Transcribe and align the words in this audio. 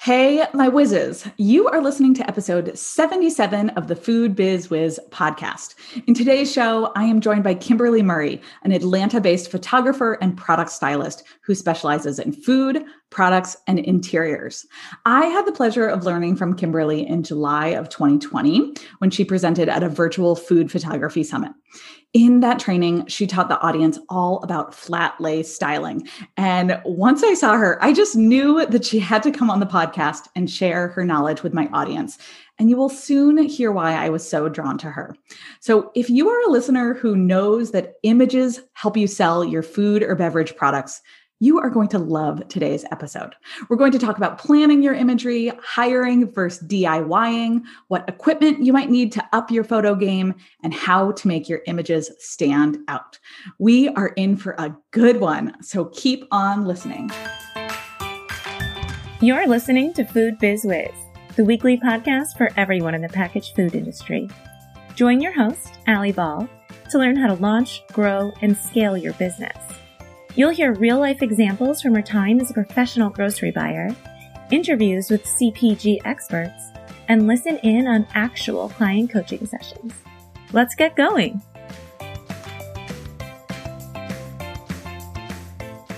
Hey, 0.00 0.44
my 0.54 0.68
whizzes. 0.68 1.26
You 1.38 1.66
are 1.66 1.82
listening 1.82 2.14
to 2.14 2.28
episode 2.28 2.78
77 2.78 3.70
of 3.70 3.88
the 3.88 3.96
Food 3.96 4.36
Biz 4.36 4.70
Wiz 4.70 5.00
podcast. 5.10 5.74
In 6.06 6.14
today's 6.14 6.52
show, 6.52 6.92
I 6.94 7.02
am 7.02 7.20
joined 7.20 7.42
by 7.42 7.54
Kimberly 7.54 8.00
Murray, 8.00 8.40
an 8.62 8.70
Atlanta 8.70 9.20
based 9.20 9.50
photographer 9.50 10.16
and 10.22 10.36
product 10.36 10.70
stylist 10.70 11.24
who 11.40 11.52
specializes 11.52 12.20
in 12.20 12.30
food, 12.30 12.84
products, 13.10 13.56
and 13.66 13.80
interiors. 13.80 14.64
I 15.04 15.26
had 15.26 15.46
the 15.46 15.52
pleasure 15.52 15.88
of 15.88 16.04
learning 16.04 16.36
from 16.36 16.54
Kimberly 16.54 17.04
in 17.04 17.24
July 17.24 17.66
of 17.66 17.88
2020 17.88 18.74
when 18.98 19.10
she 19.10 19.24
presented 19.24 19.68
at 19.68 19.82
a 19.82 19.88
virtual 19.88 20.36
food 20.36 20.70
photography 20.70 21.24
summit. 21.24 21.50
In 22.14 22.40
that 22.40 22.58
training, 22.58 23.06
she 23.06 23.26
taught 23.26 23.50
the 23.50 23.60
audience 23.60 23.98
all 24.08 24.42
about 24.42 24.74
flat 24.74 25.20
lay 25.20 25.42
styling. 25.42 26.08
And 26.38 26.80
once 26.86 27.22
I 27.22 27.34
saw 27.34 27.58
her, 27.58 27.78
I 27.84 27.92
just 27.92 28.16
knew 28.16 28.64
that 28.64 28.86
she 28.86 28.98
had 28.98 29.22
to 29.24 29.30
come 29.30 29.50
on 29.50 29.60
the 29.60 29.66
podcast 29.66 30.28
and 30.34 30.50
share 30.50 30.88
her 30.88 31.04
knowledge 31.04 31.42
with 31.42 31.52
my 31.52 31.68
audience. 31.72 32.16
And 32.58 32.70
you 32.70 32.76
will 32.76 32.88
soon 32.88 33.36
hear 33.38 33.70
why 33.70 33.92
I 33.92 34.08
was 34.08 34.28
so 34.28 34.48
drawn 34.48 34.78
to 34.78 34.90
her. 34.90 35.14
So, 35.60 35.92
if 35.94 36.08
you 36.08 36.28
are 36.30 36.48
a 36.48 36.50
listener 36.50 36.94
who 36.94 37.14
knows 37.14 37.72
that 37.72 37.94
images 38.02 38.62
help 38.72 38.96
you 38.96 39.06
sell 39.06 39.44
your 39.44 39.62
food 39.62 40.02
or 40.02 40.14
beverage 40.14 40.56
products, 40.56 41.02
you 41.40 41.58
are 41.58 41.70
going 41.70 41.88
to 41.88 41.98
love 41.98 42.46
today's 42.48 42.84
episode. 42.90 43.34
We're 43.68 43.76
going 43.76 43.92
to 43.92 43.98
talk 43.98 44.16
about 44.16 44.38
planning 44.38 44.82
your 44.82 44.94
imagery, 44.94 45.52
hiring 45.62 46.30
versus 46.32 46.66
DIYing, 46.66 47.62
what 47.88 48.08
equipment 48.08 48.64
you 48.64 48.72
might 48.72 48.90
need 48.90 49.12
to 49.12 49.24
up 49.32 49.50
your 49.50 49.64
photo 49.64 49.94
game, 49.94 50.34
and 50.62 50.74
how 50.74 51.12
to 51.12 51.28
make 51.28 51.48
your 51.48 51.60
images 51.66 52.10
stand 52.18 52.78
out. 52.88 53.18
We 53.58 53.88
are 53.90 54.08
in 54.08 54.36
for 54.36 54.56
a 54.58 54.76
good 54.90 55.20
one, 55.20 55.62
so 55.62 55.86
keep 55.86 56.26
on 56.32 56.64
listening. 56.66 57.10
You're 59.20 59.46
listening 59.46 59.92
to 59.94 60.04
Food 60.04 60.38
Biz 60.38 60.64
Wiz, 60.64 60.90
the 61.36 61.44
weekly 61.44 61.76
podcast 61.76 62.36
for 62.36 62.50
everyone 62.56 62.94
in 62.94 63.02
the 63.02 63.08
packaged 63.08 63.54
food 63.54 63.74
industry. 63.74 64.28
Join 64.96 65.20
your 65.20 65.32
host, 65.32 65.78
Ali 65.86 66.10
Ball, 66.10 66.48
to 66.90 66.98
learn 66.98 67.14
how 67.14 67.28
to 67.28 67.40
launch, 67.40 67.86
grow, 67.92 68.32
and 68.42 68.56
scale 68.56 68.96
your 68.96 69.12
business. 69.14 69.56
You'll 70.34 70.50
hear 70.50 70.74
real 70.74 71.00
life 71.00 71.22
examples 71.22 71.80
from 71.80 71.94
her 71.94 72.02
time 72.02 72.38
as 72.38 72.50
a 72.50 72.54
professional 72.54 73.10
grocery 73.10 73.50
buyer, 73.50 73.88
interviews 74.52 75.10
with 75.10 75.24
CPG 75.24 75.98
experts, 76.04 76.70
and 77.08 77.26
listen 77.26 77.56
in 77.58 77.88
on 77.88 78.06
actual 78.14 78.68
client 78.68 79.10
coaching 79.10 79.46
sessions. 79.46 79.94
Let's 80.52 80.74
get 80.74 80.96
going. 80.96 81.42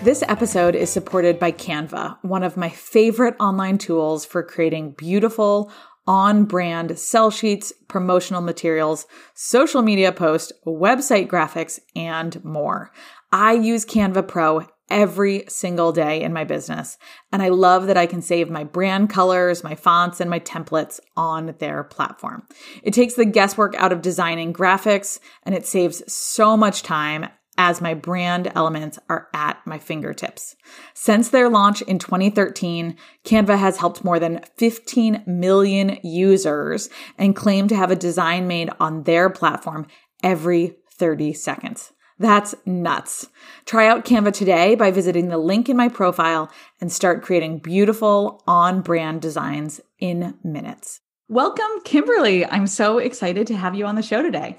This 0.03 0.22
episode 0.27 0.75
is 0.75 0.91
supported 0.91 1.39
by 1.39 1.53
Canva, 1.53 2.19
one 2.22 2.42
of 2.42 2.56
my 2.56 2.70
favorite 2.70 3.34
online 3.39 3.77
tools 3.77 4.25
for 4.25 4.42
creating 4.42 4.92
beautiful, 4.92 5.70
on 6.06 6.44
brand 6.44 6.98
sell 6.98 7.31
sheets, 7.31 7.72
promotional 7.87 8.41
materials, 8.41 9.06
social 9.34 9.83
media 9.83 10.11
posts, 10.11 10.53
website 10.67 11.28
graphics, 11.28 11.78
and 11.94 12.42
more. 12.44 12.91
I 13.33 13.53
use 13.53 13.84
Canva 13.84 14.27
Pro 14.27 14.67
every 14.91 15.45
single 15.48 15.92
day 15.92 16.20
in 16.20 16.33
my 16.33 16.45
business. 16.45 16.98
And 17.33 17.42
I 17.42 17.48
love 17.48 17.87
that 17.87 17.97
I 17.97 18.06
can 18.06 18.22
save 18.22 18.50
my 18.50 18.64
brand 18.64 19.09
colors, 19.09 19.62
my 19.62 19.77
fonts, 19.77 20.20
and 20.20 20.28
my 20.28 20.41
templates 20.41 20.98
on 21.17 21.55
their 21.59 21.84
platform. 21.84 22.47
It 22.83 22.92
takes 22.92 23.14
the 23.14 23.25
guesswork 23.25 23.75
out 23.77 23.92
of 23.92 24.03
designing 24.03 24.53
graphics 24.53 25.20
and 25.45 25.55
it 25.55 25.64
saves 25.67 26.03
so 26.12 26.56
much 26.56 26.83
time 26.83 27.28
as 27.56 27.81
my 27.81 27.92
brand 27.92 28.50
elements 28.55 28.98
are 29.09 29.28
at 29.34 29.59
my 29.67 29.78
fingertips. 29.78 30.56
Since 30.94 31.28
their 31.28 31.48
launch 31.48 31.83
in 31.83 31.98
2013, 31.98 32.97
Canva 33.25 33.59
has 33.59 33.77
helped 33.77 34.03
more 34.03 34.19
than 34.19 34.41
15 34.56 35.25
million 35.27 35.98
users 36.03 36.89
and 37.19 37.37
claim 37.37 37.69
to 37.69 37.77
have 37.77 37.91
a 37.91 37.97
design 37.97 38.48
made 38.48 38.70
on 38.81 39.03
their 39.03 39.28
platform 39.28 39.87
every 40.22 40.77
30 40.94 41.34
seconds. 41.34 41.93
That's 42.20 42.54
nuts. 42.66 43.28
Try 43.64 43.88
out 43.88 44.04
Canva 44.04 44.34
today 44.34 44.75
by 44.75 44.91
visiting 44.91 45.28
the 45.28 45.38
link 45.38 45.70
in 45.70 45.76
my 45.76 45.88
profile 45.88 46.53
and 46.78 46.92
start 46.92 47.22
creating 47.22 47.60
beautiful 47.60 48.42
on 48.47 48.82
brand 48.82 49.22
designs 49.22 49.81
in 49.98 50.34
minutes. 50.44 51.00
Welcome, 51.28 51.81
Kimberly. 51.82 52.44
I'm 52.44 52.66
so 52.66 52.98
excited 52.98 53.47
to 53.47 53.56
have 53.56 53.75
you 53.75 53.86
on 53.86 53.94
the 53.94 54.03
show 54.03 54.20
today. 54.22 54.58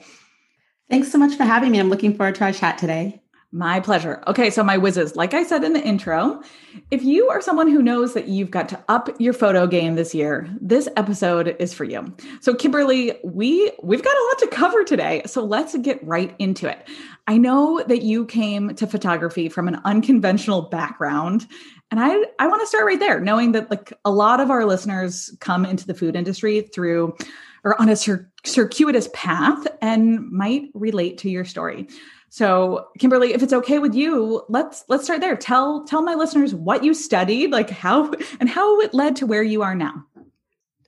Thanks 0.89 1.11
so 1.11 1.19
much 1.19 1.35
for 1.35 1.44
having 1.44 1.72
me. 1.72 1.79
I'm 1.79 1.89
looking 1.89 2.17
forward 2.17 2.33
to 2.35 2.45
our 2.45 2.51
chat 2.51 2.79
today. 2.79 3.21
My 3.53 3.81
pleasure. 3.81 4.23
Okay, 4.28 4.50
so 4.50 4.63
my 4.63 4.78
whizzes, 4.78 5.17
like 5.17 5.34
I 5.34 5.44
said 5.44 5.66
in 5.66 5.73
the 5.73 5.84
intro, 5.84 6.41
if 6.89 7.03
you 7.03 7.28
are 7.28 7.41
someone 7.41 7.67
who 7.67 7.81
knows 7.81 8.13
that 8.13 8.29
you've 8.29 8.50
got 8.50 8.69
to 8.69 8.81
up 8.88 9.09
your 9.19 9.34
photo 9.34 9.67
game 9.67 9.95
this 9.95 10.16
year, 10.16 10.47
this 10.62 10.88
episode 10.95 11.57
is 11.59 11.73
for 11.73 11.84
you. 11.84 12.16
So 12.40 12.56
Kimberly, 12.56 13.11
we 13.25 13.69
we've 13.84 14.03
got 14.03 14.16
a 14.16 14.28
lot 14.29 14.40
to 14.40 14.56
cover 14.56 14.85
today, 14.85 15.23
so 15.25 15.44
let's 15.44 15.75
get 15.79 16.01
right 16.01 16.34
into 16.40 16.69
it. 16.69 16.88
I 17.28 17.38
know 17.38 17.84
that 17.88 18.03
you 18.03 18.25
came 18.25 18.73
to 18.75 18.88
photography 18.88 19.50
from 19.50 19.67
an 19.67 19.81
unconventional 19.84 20.61
background, 20.69 21.45
and 21.91 22.00
I 22.00 22.23
I 22.40 22.47
want 22.47 22.61
to 22.61 22.67
start 22.67 22.85
right 22.85 23.00
there, 23.00 23.19
knowing 23.19 23.51
that 23.51 23.69
like 23.69 23.91
a 24.06 24.11
lot 24.11 24.40
of 24.40 24.50
our 24.50 24.63
listeners 24.63 25.35
come 25.41 25.66
into 25.66 25.85
the 25.85 25.94
food 25.94 26.16
industry 26.16 26.61
through 26.73 27.17
or 27.66 27.79
on 27.81 27.90
a 27.90 27.95
cir- 27.97 28.31
circuitous 28.45 29.09
path 29.13 29.67
and 29.81 30.31
might 30.31 30.69
relate 30.73 31.17
to 31.19 31.29
your 31.29 31.45
story. 31.45 31.88
So, 32.34 32.88
Kimberly, 32.97 33.34
if 33.34 33.44
it's 33.44 33.52
okay 33.52 33.78
with 33.78 33.94
you, 33.94 34.44
let's 34.47 34.86
let's 34.88 35.03
start 35.03 35.19
there. 35.19 35.36
Tell 35.36 35.84
tell 35.84 36.02
my 36.02 36.16
listeners 36.16 36.56
what 36.56 36.81
you 36.81 36.94
studied, 36.94 37.52
like 37.52 37.69
how 37.69 38.14
and 38.40 38.47
how 38.47 38.80
it 38.80 38.94
led 38.94 39.18
to 39.18 39.25
where 39.25 39.44
you 39.44 39.64
are 39.64 39.75
now. 39.75 40.06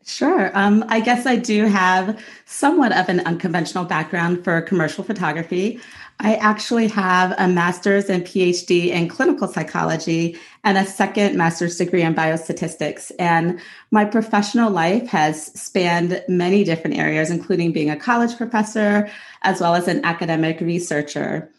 Sure. 0.06 0.52
Um, 0.54 0.84
I 0.90 1.00
guess 1.00 1.26
I 1.26 1.38
do 1.38 1.66
have 1.66 2.22
somewhat 2.46 2.92
of 2.92 3.08
an 3.08 3.22
unconventional 3.22 3.86
background 3.86 4.44
for 4.44 4.62
commercial 4.62 5.04
photography. 5.04 5.80
I 6.20 6.36
actually 6.36 6.88
have 6.90 7.34
a 7.38 7.48
master's 7.48 8.10
and 8.10 8.24
PhD 8.24 8.88
in 8.88 9.08
clinical 9.08 9.48
psychology 9.48 10.38
and 10.64 10.78
a 10.78 10.86
second 10.86 11.38
master's 11.38 11.78
degree 11.78 12.02
in 12.02 12.14
biostatistics. 12.14 13.12
And 13.18 13.62
my 13.92 14.04
professional 14.04 14.72
life 14.72 15.08
has 15.08 15.46
spanned 15.60 16.22
many 16.28 16.66
different 16.66 16.98
areas, 16.98 17.32
including 17.32 17.72
being 17.72 17.90
a 17.90 17.96
college 17.96 18.36
professor 18.38 19.10
as 19.42 19.62
well 19.62 19.74
as 19.74 19.88
an 19.88 20.04
academic 20.04 20.60
researcher. 20.60 21.50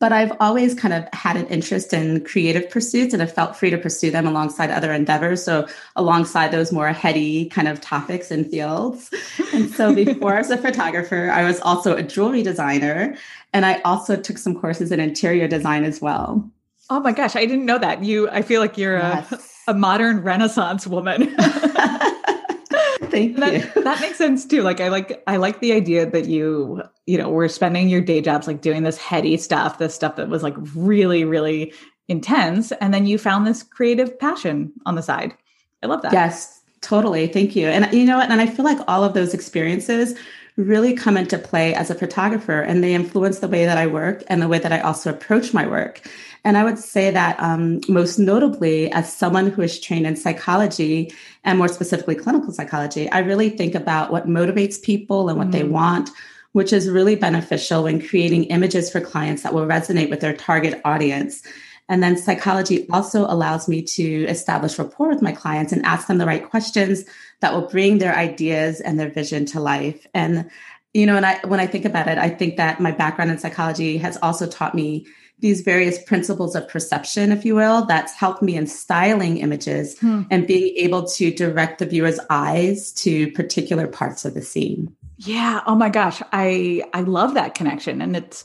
Hmm. 0.00 0.06
But 0.06 0.12
I've 0.12 0.32
always 0.40 0.74
kind 0.74 0.94
of 0.94 1.06
had 1.12 1.36
an 1.36 1.46
interest 1.46 1.92
in 1.92 2.24
creative 2.24 2.70
pursuits 2.70 3.12
and 3.12 3.20
have 3.20 3.32
felt 3.32 3.56
free 3.56 3.70
to 3.70 3.78
pursue 3.78 4.10
them 4.10 4.26
alongside 4.26 4.70
other 4.70 4.92
endeavors. 4.92 5.44
So, 5.44 5.68
alongside 5.94 6.50
those 6.50 6.72
more 6.72 6.88
heady 6.88 7.46
kind 7.46 7.68
of 7.68 7.80
topics 7.80 8.30
and 8.30 8.50
fields. 8.50 9.10
And 9.52 9.70
so, 9.70 9.94
before 9.94 10.34
I 10.34 10.38
was 10.38 10.50
a 10.50 10.58
photographer, 10.58 11.30
I 11.30 11.44
was 11.44 11.60
also 11.60 11.96
a 11.96 12.02
jewelry 12.02 12.42
designer. 12.42 13.16
And 13.52 13.66
I 13.66 13.80
also 13.80 14.16
took 14.16 14.38
some 14.38 14.58
courses 14.58 14.92
in 14.92 15.00
interior 15.00 15.48
design 15.48 15.84
as 15.84 16.00
well. 16.00 16.48
Oh 16.88 17.00
my 17.00 17.12
gosh, 17.12 17.36
I 17.36 17.46
didn't 17.46 17.66
know 17.66 17.78
that. 17.78 18.02
You 18.02 18.28
I 18.30 18.42
feel 18.42 18.60
like 18.60 18.76
you're 18.76 18.98
yes. 18.98 19.62
a, 19.68 19.72
a 19.72 19.74
modern 19.74 20.22
renaissance 20.22 20.86
woman. 20.86 21.34
Thank 23.10 23.36
that, 23.36 23.52
you. 23.52 23.82
That 23.82 24.00
makes 24.00 24.18
sense 24.18 24.46
too. 24.46 24.62
Like 24.62 24.80
I 24.80 24.88
like 24.88 25.22
I 25.26 25.36
like 25.36 25.60
the 25.60 25.72
idea 25.72 26.08
that 26.08 26.26
you, 26.26 26.82
you 27.06 27.18
know, 27.18 27.28
were 27.30 27.48
spending 27.48 27.88
your 27.88 28.00
day 28.00 28.20
jobs 28.20 28.46
like 28.46 28.60
doing 28.60 28.82
this 28.82 28.96
heady 28.96 29.36
stuff, 29.36 29.78
this 29.78 29.94
stuff 29.94 30.16
that 30.16 30.28
was 30.28 30.42
like 30.42 30.54
really, 30.74 31.24
really 31.24 31.72
intense. 32.08 32.72
And 32.72 32.92
then 32.92 33.06
you 33.06 33.18
found 33.18 33.46
this 33.46 33.62
creative 33.62 34.18
passion 34.18 34.72
on 34.86 34.94
the 34.94 35.02
side. 35.02 35.34
I 35.82 35.86
love 35.86 36.02
that. 36.02 36.12
Yes, 36.12 36.60
totally. 36.80 37.26
Thank 37.26 37.56
you. 37.56 37.68
And 37.68 37.92
you 37.92 38.04
know 38.04 38.18
what? 38.18 38.30
And 38.30 38.40
I 38.40 38.46
feel 38.46 38.64
like 38.64 38.78
all 38.88 39.04
of 39.04 39.14
those 39.14 39.34
experiences 39.34 40.18
really 40.56 40.92
come 40.92 41.16
into 41.16 41.38
play 41.38 41.74
as 41.74 41.90
a 41.90 41.94
photographer 41.94 42.60
and 42.60 42.82
they 42.82 42.94
influence 42.94 43.38
the 43.38 43.48
way 43.48 43.64
that 43.64 43.78
I 43.78 43.86
work 43.86 44.22
and 44.26 44.42
the 44.42 44.48
way 44.48 44.58
that 44.58 44.72
I 44.72 44.80
also 44.80 45.10
approach 45.10 45.54
my 45.54 45.66
work. 45.66 46.02
And 46.44 46.56
I 46.56 46.64
would 46.64 46.78
say 46.78 47.10
that 47.10 47.38
um, 47.40 47.80
most 47.88 48.18
notably, 48.18 48.90
as 48.92 49.12
someone 49.12 49.50
who 49.50 49.62
is 49.62 49.78
trained 49.78 50.06
in 50.06 50.16
psychology 50.16 51.12
and 51.44 51.58
more 51.58 51.68
specifically 51.68 52.14
clinical 52.14 52.52
psychology, 52.52 53.10
I 53.10 53.18
really 53.20 53.50
think 53.50 53.74
about 53.74 54.10
what 54.10 54.26
motivates 54.26 54.80
people 54.80 55.28
and 55.28 55.36
what 55.36 55.48
mm-hmm. 55.48 55.58
they 55.58 55.64
want, 55.64 56.10
which 56.52 56.72
is 56.72 56.88
really 56.88 57.16
beneficial 57.16 57.84
when 57.84 58.06
creating 58.06 58.44
images 58.44 58.90
for 58.90 59.00
clients 59.00 59.42
that 59.42 59.54
will 59.54 59.66
resonate 59.66 60.10
with 60.10 60.20
their 60.20 60.34
target 60.34 60.80
audience. 60.84 61.42
And 61.88 62.02
then 62.02 62.16
psychology 62.16 62.88
also 62.90 63.26
allows 63.26 63.68
me 63.68 63.82
to 63.82 64.24
establish 64.26 64.78
rapport 64.78 65.08
with 65.08 65.22
my 65.22 65.32
clients 65.32 65.72
and 65.72 65.84
ask 65.84 66.06
them 66.06 66.18
the 66.18 66.26
right 66.26 66.48
questions 66.48 67.04
that 67.40 67.52
will 67.52 67.66
bring 67.66 67.98
their 67.98 68.14
ideas 68.14 68.80
and 68.80 68.98
their 68.98 69.10
vision 69.10 69.44
to 69.46 69.60
life. 69.60 70.06
And 70.14 70.48
you 70.92 71.06
know, 71.06 71.16
and 71.16 71.26
I 71.26 71.40
when 71.46 71.60
I 71.60 71.66
think 71.66 71.84
about 71.84 72.08
it, 72.08 72.18
I 72.18 72.28
think 72.28 72.56
that 72.56 72.80
my 72.80 72.90
background 72.90 73.30
in 73.30 73.38
psychology 73.38 73.98
has 73.98 74.16
also 74.22 74.46
taught 74.46 74.74
me 74.74 75.06
these 75.40 75.62
various 75.62 76.02
principles 76.02 76.54
of 76.54 76.68
perception, 76.68 77.32
if 77.32 77.44
you 77.44 77.54
will, 77.54 77.86
that's 77.86 78.14
helped 78.14 78.42
me 78.42 78.56
in 78.56 78.66
styling 78.66 79.38
images 79.38 79.98
hmm. 79.98 80.22
and 80.30 80.46
being 80.46 80.76
able 80.76 81.06
to 81.06 81.30
direct 81.30 81.78
the 81.78 81.86
viewer's 81.86 82.20
eyes 82.28 82.92
to 82.92 83.32
particular 83.32 83.86
parts 83.86 84.24
of 84.24 84.34
the 84.34 84.42
scene. 84.42 84.94
Yeah. 85.16 85.60
Oh 85.66 85.74
my 85.74 85.88
gosh. 85.88 86.22
I 86.32 86.82
I 86.92 87.02
love 87.02 87.34
that 87.34 87.54
connection. 87.54 88.00
And 88.00 88.16
it's 88.16 88.44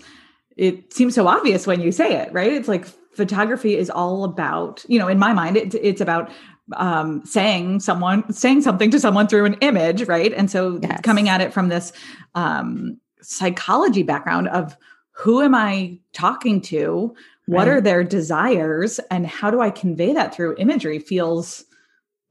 it 0.57 0.93
seems 0.93 1.15
so 1.15 1.27
obvious 1.27 1.67
when 1.67 1.81
you 1.81 1.91
say 1.91 2.15
it, 2.15 2.31
right? 2.31 2.51
It's 2.51 2.67
like 2.67 2.85
photography 3.13 3.77
is 3.77 3.89
all 3.89 4.23
about, 4.23 4.85
you 4.87 4.99
know, 4.99 5.07
in 5.07 5.19
my 5.19 5.33
mind, 5.33 5.57
it, 5.57 5.73
it's 5.75 6.01
about 6.01 6.31
um, 6.73 7.23
saying 7.25 7.79
someone 7.79 8.31
saying 8.33 8.61
something 8.61 8.89
to 8.91 8.99
someone 8.99 9.27
through 9.27 9.45
an 9.45 9.53
image, 9.61 10.03
right? 10.03 10.33
And 10.33 10.49
so 10.49 10.79
Yes. 10.81 11.01
coming 11.03 11.29
at 11.29 11.41
it 11.41 11.53
from 11.53 11.69
this 11.69 11.93
um, 12.33 12.97
psychology 13.21 14.03
background 14.03 14.47
of 14.49 14.75
who 15.11 15.41
am 15.41 15.55
I 15.55 15.99
talking 16.13 16.61
to? 16.61 17.13
What 17.47 17.67
Right. 17.67 17.77
are 17.77 17.81
their 17.81 18.03
desires, 18.03 18.99
and 19.11 19.27
how 19.27 19.51
do 19.51 19.61
I 19.61 19.69
convey 19.69 20.13
that 20.13 20.33
through 20.33 20.55
imagery? 20.57 20.97
Feels 20.99 21.63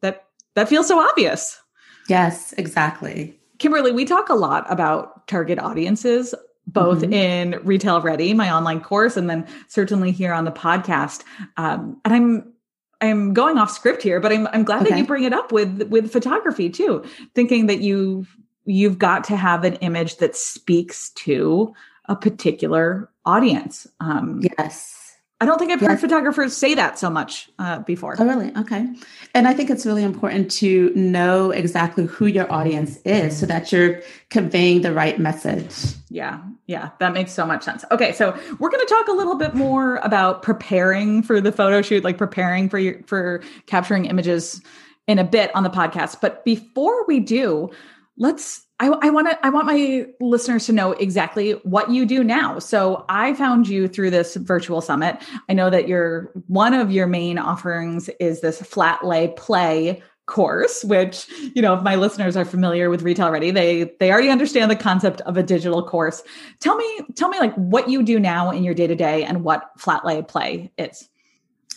that 0.01 0.25
that 0.55 0.69
feels 0.69 0.89
so 0.89 0.99
obvious. 0.99 1.61
Yes, 2.09 2.53
exactly. 2.59 3.39
Kimberly, 3.59 3.93
we 3.93 4.05
talk 4.05 4.29
a 4.29 4.35
lot 4.35 4.67
about 4.71 5.27
target 5.29 5.59
audiences, 5.61 6.35
both 6.67 7.03
Mhm. 7.03 7.13
in 7.15 7.61
Retail 7.65 8.01
Ready, 8.01 8.35
my 8.35 8.53
online 8.53 8.81
course, 8.81 9.17
and 9.17 9.31
then 9.31 9.47
certainly 9.69 10.11
here 10.11 10.33
on 10.33 10.45
the 10.45 10.51
podcast. 10.51 11.23
Um, 11.57 11.97
and 12.05 12.13
I'm 12.13 12.53
I'm 13.00 13.35
going 13.35 13.58
off 13.58 13.70
script 13.70 14.02
here, 14.02 14.20
but 14.20 14.32
I'm 14.32 14.46
I'm 14.49 14.64
glad 14.64 14.87
that 14.87 14.99
you 14.99 15.06
bring 15.06 15.25
it 15.25 15.32
up 15.32 15.52
with 15.52 15.82
with 15.88 16.12
photography 16.12 16.70
too, 16.70 17.05
thinking 17.35 17.67
that 17.67 17.81
you 17.81 18.26
you've 18.64 18.99
got 18.99 19.25
to 19.25 19.37
have 19.37 19.64
an 19.64 19.75
image 19.76 20.17
that 20.17 20.37
speaks 20.37 21.11
to 21.11 21.75
a 22.06 22.17
particular 22.17 23.11
audience. 23.26 23.87
Um, 24.00 24.41
Yes. 24.58 25.04
I 25.41 25.47
don't 25.47 25.59
think 25.59 25.73
I've 25.73 25.81
heard 25.81 26.01
photographers 26.01 26.57
say 26.57 26.75
that 26.75 26.99
so 26.99 27.11
much 27.11 27.51
uh, 27.59 27.81
before. 27.81 28.15
Oh, 28.19 28.25
really? 28.25 28.53
Okay. 28.57 28.87
And 29.35 29.49
I 29.49 29.53
think 29.53 29.69
it's 29.69 29.85
really 29.85 30.05
important 30.05 30.51
to 30.53 30.93
know 30.95 31.51
exactly 31.51 32.07
who 32.07 32.27
your 32.27 32.51
audience 32.53 32.99
is 33.05 33.39
so 33.39 33.47
that 33.47 33.73
you're 33.73 34.01
conveying 34.31 34.83
the 34.83 34.93
right 34.93 35.19
message. 35.19 35.75
Yeah, 36.09 36.41
yeah, 36.67 36.91
that 37.01 37.13
makes 37.13 37.33
so 37.33 37.45
much 37.45 37.65
sense. 37.65 37.85
Okay, 37.91 38.13
so 38.13 38.31
we're 38.61 38.71
going 38.71 38.87
to 38.87 38.95
talk 38.95 39.09
a 39.09 39.13
little 39.13 39.35
bit 39.35 39.55
more 39.55 39.97
about 39.97 40.43
preparing 40.43 41.23
for 41.23 41.41
the 41.41 41.51
photo 41.51 41.83
shoot, 41.83 42.05
like 42.05 42.17
preparing 42.17 42.69
for 42.69 42.79
your 42.79 43.03
for 43.03 43.43
capturing 43.67 44.05
images 44.05 44.63
in 45.09 45.19
a 45.19 45.25
bit 45.25 45.55
on 45.55 45.65
the 45.65 45.71
podcast. 45.71 46.21
But 46.21 46.45
before 46.45 47.05
we 47.07 47.19
do, 47.19 47.71
let's 48.17 48.64
I, 48.81 48.88
I 48.88 49.11
want 49.11 49.31
to 49.31 49.47
I 49.47 49.50
want 49.50 49.67
my 49.67 50.06
listeners 50.21 50.67
to 50.67 50.73
know 50.73 50.93
exactly 50.93 51.53
what 51.62 51.91
you 51.91 52.05
do 52.05 52.25
now. 52.25 52.59
So 52.59 53.05
I 53.09 53.35
found 53.35 53.69
you 53.69 53.87
through 53.87 54.11
this 54.11 54.35
virtual 54.35 54.81
summit. 54.81 55.17
I 55.49 55.53
know 55.53 55.71
that 55.71 55.87
your 55.87 56.32
one 56.49 56.75
of 56.75 56.91
your 56.91 57.06
main 57.06 57.38
offerings 57.38 58.11
is 58.19 58.41
this 58.41 58.61
flat 58.61 59.05
lay 59.05 59.29
play 59.37 60.03
course 60.26 60.82
which 60.85 61.29
you 61.55 61.61
know 61.61 61.75
if 61.75 61.82
my 61.82 61.97
listeners 61.97 62.35
are 62.35 62.47
familiar 62.47 62.88
with 62.88 63.03
retail 63.03 63.31
ready 63.31 63.50
they 63.50 63.93
they 64.00 64.11
already 64.11 64.31
understand 64.31 64.71
the 64.71 64.77
concept 64.77 65.20
of 65.23 65.37
a 65.37 65.43
digital 65.43 65.87
course 65.87 66.23
tell 66.61 66.77
me 66.77 67.00
tell 67.15 67.29
me 67.29 67.38
like 67.38 67.55
what 67.56 67.91
you 67.91 68.03
do 68.03 68.19
now 68.19 68.50
in 68.50 68.65
your 68.65 68.73
day 68.73 68.87
to 68.87 68.94
day 68.94 69.23
and 69.23 69.44
what 69.44 69.70
flat 69.77 70.03
lay 70.03 70.23
play 70.23 70.73
is 70.79 71.11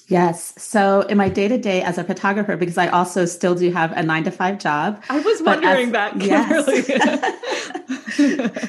Yes. 0.10 0.54
So 0.58 1.02
in 1.02 1.18
my 1.18 1.28
day 1.28 1.50
to 1.50 1.58
day 1.58 1.82
as 1.82 1.98
a 1.98 2.04
photographer, 2.04 2.56
because 2.56 2.78
I 2.78 2.88
also 2.88 3.26
still 3.26 3.56
do 3.56 3.70
have 3.72 3.92
a 3.92 4.02
nine 4.02 4.24
to 4.24 4.32
five 4.32 4.58
job. 4.58 5.04
i 5.10 5.20
was 5.20 5.42
wondering 5.42 5.88
as- 5.88 5.92
that 5.94 6.14
Kimberly. 6.20 6.84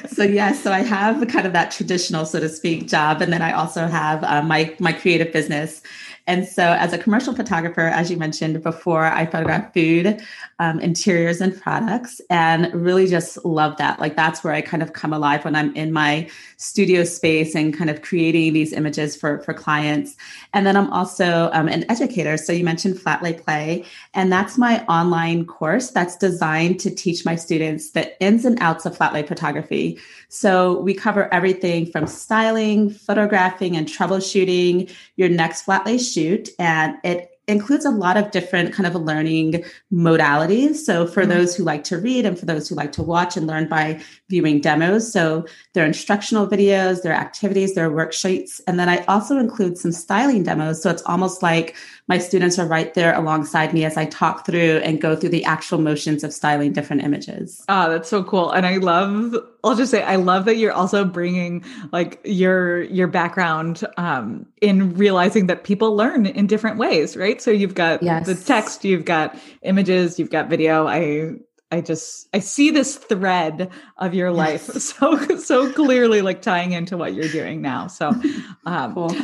so 0.09 0.23
yes, 0.23 0.61
so 0.61 0.71
I 0.71 0.79
have 0.81 1.25
kind 1.29 1.47
of 1.47 1.53
that 1.53 1.71
traditional, 1.71 2.25
so 2.25 2.39
to 2.41 2.49
speak, 2.49 2.87
job, 2.89 3.21
and 3.21 3.31
then 3.31 3.41
I 3.41 3.53
also 3.53 3.87
have 3.87 4.23
uh, 4.23 4.41
my 4.41 4.75
my 4.79 4.91
creative 4.91 5.31
business. 5.31 5.81
And 6.29 6.47
so, 6.47 6.61
as 6.61 6.93
a 6.93 6.97
commercial 6.99 7.33
photographer, 7.33 7.81
as 7.81 8.11
you 8.11 8.15
mentioned 8.15 8.61
before, 8.61 9.03
I 9.03 9.25
photograph 9.25 9.73
food, 9.73 10.21
um, 10.59 10.79
interiors, 10.79 11.41
and 11.41 11.59
products, 11.59 12.21
and 12.29 12.71
really 12.71 13.07
just 13.07 13.43
love 13.43 13.77
that. 13.77 13.99
Like 13.99 14.15
that's 14.15 14.43
where 14.43 14.53
I 14.53 14.61
kind 14.61 14.83
of 14.83 14.93
come 14.93 15.11
alive 15.11 15.43
when 15.43 15.55
I'm 15.55 15.75
in 15.75 15.91
my 15.91 16.29
studio 16.57 17.03
space 17.03 17.55
and 17.55 17.75
kind 17.75 17.89
of 17.89 18.03
creating 18.03 18.53
these 18.53 18.73
images 18.73 19.15
for 19.15 19.39
for 19.39 19.55
clients. 19.55 20.15
And 20.53 20.67
then 20.67 20.77
I'm 20.77 20.93
also 20.93 21.49
um, 21.51 21.67
an 21.67 21.89
educator. 21.89 22.37
So 22.37 22.53
you 22.53 22.63
mentioned 22.63 23.01
Flat 23.01 23.23
Lay 23.23 23.33
Play, 23.33 23.83
and 24.13 24.31
that's 24.31 24.55
my 24.55 24.85
online 24.85 25.47
course 25.47 25.89
that's 25.89 26.15
designed 26.15 26.79
to 26.81 26.93
teach 26.93 27.25
my 27.25 27.35
students 27.35 27.89
the 27.89 28.21
ins 28.21 28.45
and 28.45 28.61
outs 28.61 28.85
of 28.85 28.95
flat 28.95 29.13
lay 29.13 29.23
photography. 29.23 29.97
So 30.29 30.79
we 30.81 30.93
cover 30.93 31.31
everything 31.33 31.87
from 31.87 32.07
styling, 32.07 32.89
photographing, 32.91 33.75
and 33.75 33.87
troubleshooting 33.87 34.91
your 35.17 35.27
next 35.29 35.63
flat 35.63 35.85
lay 35.85 35.97
shoot. 35.97 36.49
And 36.59 36.95
it 37.03 37.31
includes 37.47 37.83
a 37.83 37.89
lot 37.89 38.15
of 38.15 38.29
different 38.29 38.71
kind 38.73 38.85
of 38.85 38.93
learning 38.93 39.63
modalities. 39.91 40.75
So 40.75 41.07
for 41.07 41.25
Mhm. 41.25 41.29
those 41.29 41.55
who 41.55 41.63
like 41.63 41.83
to 41.85 41.97
read 41.97 42.25
and 42.25 42.37
for 42.37 42.45
those 42.45 42.69
who 42.69 42.75
like 42.75 42.91
to 42.93 43.03
watch 43.03 43.35
and 43.35 43.47
learn 43.47 43.67
by 43.67 43.99
viewing 44.29 44.61
demos. 44.61 45.11
So 45.11 45.45
there 45.73 45.83
are 45.83 45.87
instructional 45.87 46.47
videos, 46.47 47.01
there 47.01 47.13
are 47.13 47.19
activities, 47.19 47.73
there 47.75 47.87
are 47.87 47.91
worksheets. 47.91 48.61
And 48.67 48.79
then 48.79 48.87
I 48.87 49.03
also 49.05 49.37
include 49.37 49.77
some 49.77 49.91
styling 49.91 50.43
demos. 50.43 50.81
So 50.81 50.89
it's 50.89 51.01
almost 51.03 51.41
like 51.43 51.75
my 52.07 52.17
students 52.17 52.57
are 52.57 52.65
right 52.67 52.93
there 52.93 53.13
alongside 53.15 53.73
me 53.73 53.85
as 53.85 53.97
I 53.97 54.05
talk 54.05 54.45
through 54.45 54.77
and 54.77 55.01
go 55.01 55.15
through 55.15 55.29
the 55.29 55.43
actual 55.45 55.79
motions 55.79 56.23
of 56.23 56.33
styling 56.33 56.73
different 56.73 57.03
images. 57.03 57.63
Oh, 57.69 57.89
that's 57.89 58.09
so 58.09 58.23
cool. 58.23 58.51
And 58.51 58.65
I 58.65 58.77
love 58.77 59.35
I'll 59.63 59.75
just 59.75 59.91
say 59.91 60.01
I 60.03 60.15
love 60.15 60.45
that 60.45 60.55
you're 60.55 60.71
also 60.71 61.03
bringing 61.03 61.63
like 61.91 62.21
your 62.23 62.83
your 62.83 63.07
background 63.07 63.83
um 63.97 64.45
in 64.61 64.93
realizing 64.95 65.47
that 65.47 65.63
people 65.65 65.95
learn 65.95 66.25
in 66.25 66.47
different 66.47 66.77
ways, 66.77 67.17
right? 67.17 67.41
So 67.41 67.51
you've 67.51 67.75
got 67.75 68.01
Yes. 68.01 68.25
the 68.25 68.35
text, 68.35 68.85
you've 68.85 69.05
got 69.05 69.37
images, 69.63 70.17
you've 70.17 70.29
got 70.29 70.49
video. 70.49 70.87
I 70.87 71.33
I 71.71 71.81
just 71.81 72.27
I 72.33 72.39
see 72.39 72.71
this 72.71 72.95
thread 72.95 73.69
of 73.97 74.13
your 74.13 74.31
life 74.31 74.61
so 74.71 75.17
so 75.37 75.71
clearly 75.71 76.21
like 76.21 76.41
tying 76.41 76.71
into 76.71 76.97
what 76.97 77.13
you're 77.13 77.27
doing 77.27 77.61
now. 77.61 77.87
So 77.87 78.09
um 78.65 78.93
Cool. 78.93 79.15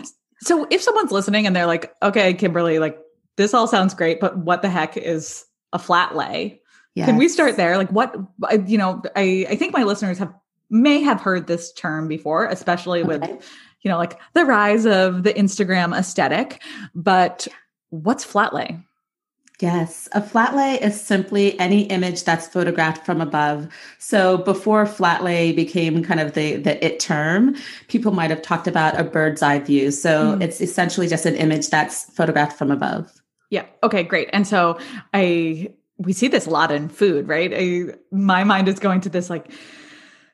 so 0.42 0.68
if 0.70 0.82
someone's 0.82 1.12
listening 1.12 1.48
and 1.48 1.56
they're 1.56 1.66
like, 1.66 1.94
okay, 2.04 2.34
Kimberly, 2.34 2.80
like 2.80 3.00
this 3.38 3.54
all 3.54 3.68
sounds 3.68 3.94
great, 3.94 4.20
but 4.20 4.38
what 4.38 4.62
the 4.62 4.70
heck 4.70 4.96
is 4.98 5.46
a 5.74 5.80
flat 5.80 6.16
lay? 6.16 6.62
Can 7.06 7.18
we 7.18 7.28
start 7.28 7.58
there? 7.58 7.78
Like 7.78 7.92
what 7.92 8.16
you 8.68 8.78
know, 8.78 9.02
I 9.16 9.46
I 9.50 9.56
think 9.56 9.74
my 9.74 9.84
listeners 9.84 10.18
have 10.20 10.34
may 10.70 11.02
have 11.02 11.22
heard 11.22 11.48
this 11.48 11.74
term 11.74 12.08
before, 12.08 12.46
especially 12.46 13.04
with 13.04 13.24
you 13.82 13.92
know, 13.92 13.98
like 13.98 14.20
the 14.34 14.46
rise 14.46 14.86
of 14.86 15.24
the 15.24 15.34
Instagram 15.34 15.98
aesthetic, 15.98 16.62
but 16.96 17.48
what's 17.90 18.24
flat 18.24 18.54
lay? 18.54 18.80
Yes, 19.62 20.10
a 20.12 20.22
flat 20.22 20.54
lay 20.56 20.76
is 20.82 21.00
simply 21.00 21.58
any 21.60 21.84
image 21.84 22.26
that's 22.26 22.46
photographed 22.48 23.06
from 23.06 23.22
above. 23.22 23.68
So 24.00 24.38
before 24.40 24.86
flat 24.86 25.24
lay 25.24 25.54
became 25.54 26.04
kind 26.04 26.20
of 26.20 26.34
the 26.34 26.58
the 26.58 26.84
it 26.86 27.00
term, 27.00 27.56
people 27.88 28.12
might 28.12 28.32
have 28.32 28.42
talked 28.42 28.68
about 28.68 29.00
a 29.00 29.04
bird's 29.04 29.42
eye 29.42 29.60
view. 29.60 29.92
So 29.92 30.36
Mm. 30.36 30.42
it's 30.44 30.60
essentially 30.60 31.08
just 31.08 31.26
an 31.26 31.36
image 31.36 31.70
that's 31.70 32.04
photographed 32.12 32.58
from 32.58 32.70
above. 32.70 33.12
Yeah. 33.50 33.66
Okay, 33.84 34.04
great. 34.04 34.30
And 34.34 34.46
so 34.46 34.78
I 35.14 35.70
we 35.98 36.12
see 36.12 36.28
this 36.28 36.46
a 36.46 36.50
lot 36.50 36.72
in 36.72 36.90
food, 36.90 37.28
right? 37.28 37.54
I 37.56 37.96
my 38.12 38.44
mind 38.44 38.68
is 38.68 38.80
going 38.80 39.00
to 39.02 39.10
this 39.10 39.30
like 39.30 39.50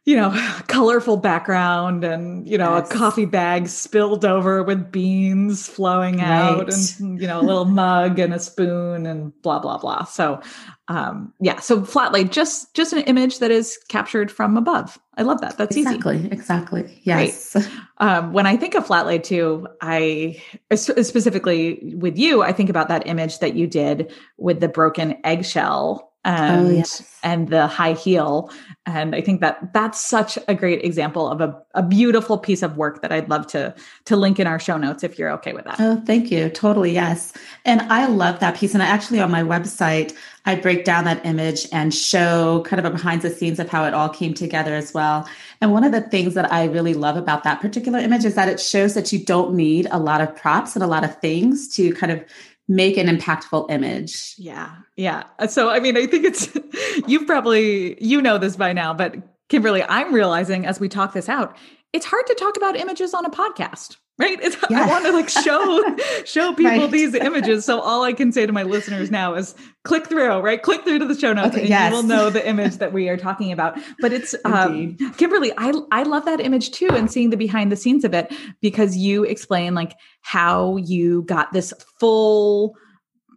you 0.05 0.15
know, 0.15 0.31
colorful 0.67 1.17
background 1.17 2.03
and, 2.03 2.47
you 2.47 2.57
know, 2.57 2.75
Yes. 2.75 2.89
a 2.89 2.93
coffee 2.93 3.25
bag 3.25 3.67
spilled 3.67 4.25
over 4.25 4.63
with 4.63 4.91
beans 4.91 5.67
flowing 5.67 6.21
out 6.21 6.73
and, 6.73 7.21
you 7.21 7.27
know, 7.27 7.39
a 7.39 7.43
little 7.43 7.65
mug 7.81 8.17
and 8.17 8.33
a 8.33 8.39
spoon 8.39 9.05
and 9.05 9.31
blah, 9.43 9.59
blah, 9.59 9.77
blah. 9.77 10.03
So, 10.05 10.41
um, 10.87 11.31
yeah. 11.39 11.59
So 11.59 11.83
flat 11.85 12.11
lay, 12.13 12.23
just, 12.23 12.73
just 12.73 12.93
an 12.93 12.99
image 13.01 13.39
that 13.39 13.51
is 13.51 13.77
captured 13.89 14.31
from 14.31 14.57
above. 14.57 14.97
I 15.17 15.21
love 15.21 15.39
that. 15.41 15.57
That's 15.57 15.77
easy. 15.77 15.87
exactly, 15.87 16.27
exactly. 16.31 17.01
Yes. 17.03 17.55
Um, 18.01 18.33
when 18.33 18.47
I 18.47 18.57
think 18.57 18.73
of 18.73 18.87
flat 18.87 19.05
lay 19.05 19.19
too, 19.19 19.67
I 19.79 20.41
specifically 20.73 21.93
with 21.97 22.17
you, 22.17 22.41
I 22.41 22.51
think 22.51 22.71
about 22.71 22.87
that 22.87 23.05
image 23.05 23.37
that 23.39 23.53
you 23.53 23.67
did 23.67 24.11
with 24.39 24.59
the 24.59 24.67
broken 24.67 25.17
eggshell 25.23 26.10
Oh, 26.23 26.29
and 26.29 26.67
Oh, 26.67 26.69
yes. 26.69 27.19
and 27.23 27.47
the 27.47 27.65
high 27.65 27.93
heel, 27.93 28.51
and 28.85 29.15
I 29.15 29.21
think 29.21 29.41
that 29.41 29.73
that's 29.73 29.99
such 29.99 30.37
a 30.47 30.53
great 30.53 30.83
example 30.85 31.27
of 31.27 31.41
a, 31.41 31.59
a 31.73 31.81
beautiful 31.81 32.37
piece 32.37 32.61
of 32.61 32.77
work 32.77 33.01
that 33.01 33.11
I'd 33.11 33.27
love 33.27 33.47
to 33.47 33.73
to 34.05 34.15
link 34.15 34.39
in 34.39 34.45
our 34.45 34.59
show 34.59 34.77
notes 34.77 35.03
if 35.03 35.17
you're 35.17 35.31
okay 35.31 35.53
with 35.53 35.65
that. 35.65 35.77
Oh, 35.79 35.99
thank 36.05 36.29
you. 36.29 36.49
Totally, 36.49 36.91
yes. 36.93 37.33
And 37.65 37.81
I 37.81 38.05
love 38.05 38.39
that 38.39 38.55
piece. 38.55 38.75
And 38.75 38.83
I 38.83 38.85
actually 38.85 39.19
on 39.19 39.31
my 39.31 39.41
website, 39.41 40.13
I 40.45 40.55
break 40.55 40.85
down 40.85 41.05
that 41.05 41.25
image 41.25 41.67
and 41.71 41.91
show 41.93 42.63
kind 42.67 42.79
of 42.79 42.85
a 42.85 42.95
behind 42.95 43.23
the 43.23 43.29
scenes 43.31 43.59
of 43.59 43.69
how 43.69 43.85
it 43.85 43.93
all 43.95 44.09
came 44.09 44.35
together 44.35 44.75
as 44.75 44.93
well. 44.93 45.27
And 45.59 45.71
one 45.71 45.83
of 45.83 45.91
the 45.91 46.01
things 46.01 46.35
that 46.35 46.51
I 46.51 46.65
really 46.65 46.93
love 46.93 47.17
about 47.17 47.43
that 47.45 47.61
particular 47.61 47.97
image 47.99 48.25
is 48.25 48.35
that 48.35 48.47
it 48.47 48.59
shows 48.59 48.93
that 48.93 49.11
you 49.11 49.23
don't 49.23 49.55
need 49.55 49.87
a 49.91 49.99
lot 49.99 50.21
of 50.21 50.35
props 50.35 50.75
and 50.75 50.83
a 50.83 50.87
lot 50.87 51.03
of 51.03 51.15
things 51.19 51.67
to 51.75 51.93
kind 51.95 52.11
of 52.11 52.23
make 52.71 52.97
an 52.97 53.07
impactful 53.07 53.69
image. 53.69 54.33
Yeah. 54.37 54.75
Yeah. 54.95 55.23
So, 55.49 55.69
I 55.69 55.79
mean, 55.79 55.97
I 55.97 56.05
think 56.07 56.25
it's, 56.25 56.49
you've 57.07 57.27
probably, 57.27 58.01
you 58.03 58.21
know 58.21 58.37
this 58.37 58.55
by 58.55 58.73
now, 58.73 58.93
but 58.93 59.15
Kimberly, 59.49 59.83
I'm 59.83 60.13
realizing 60.13 60.65
as 60.65 60.79
we 60.79 60.87
talk 60.87 61.13
this 61.13 61.27
out, 61.27 61.57
it's 61.91 62.05
hard 62.05 62.25
to 62.27 62.35
talk 62.35 62.55
about 62.55 62.77
images 62.77 63.13
on 63.13 63.25
a 63.25 63.29
podcast, 63.29 63.97
right? 64.19 64.37
It's, 64.41 64.55
I 64.69 64.87
want 64.87 65.05
to 65.05 65.11
like 65.11 65.29
show, 65.29 65.95
show 66.25 66.53
people 66.53 66.71
Right. 66.71 66.91
these 66.91 67.13
images. 67.15 67.65
So 67.65 67.79
all 67.81 68.03
I 68.03 68.13
can 68.13 68.31
say 68.31 68.45
to 68.45 68.53
my 68.53 68.63
listeners 68.63 69.09
now 69.09 69.33
is 69.33 69.55
click 69.83 70.07
through, 70.07 70.39
right? 70.39 70.61
Click 70.61 70.83
through 70.83 70.99
to 70.99 71.05
the 71.05 71.17
show 71.17 71.33
notes 71.33 71.55
Okay, 71.55 71.61
and 71.61 71.69
yes. 71.69 71.89
you 71.91 71.95
will 71.95 72.03
know 72.03 72.29
the 72.29 72.47
image 72.47 72.77
that 72.77 72.93
we 72.93 73.09
are 73.09 73.17
talking 73.17 73.51
about. 73.51 73.79
But 73.99 74.13
it's, 74.13 74.35
um, 74.45 74.95
Kimberly, 75.17 75.51
I, 75.57 75.73
I 75.91 76.03
love 76.03 76.25
that 76.25 76.39
image 76.39 76.71
too 76.71 76.89
and 76.89 77.11
seeing 77.11 77.31
the 77.31 77.37
behind 77.37 77.71
the 77.71 77.75
scenes 77.75 78.03
of 78.03 78.13
it 78.13 78.31
because 78.61 78.95
you 78.95 79.23
explain 79.23 79.73
like 79.73 79.95
how 80.21 80.77
you 80.77 81.23
got 81.23 81.51
this 81.51 81.73
full 81.99 82.75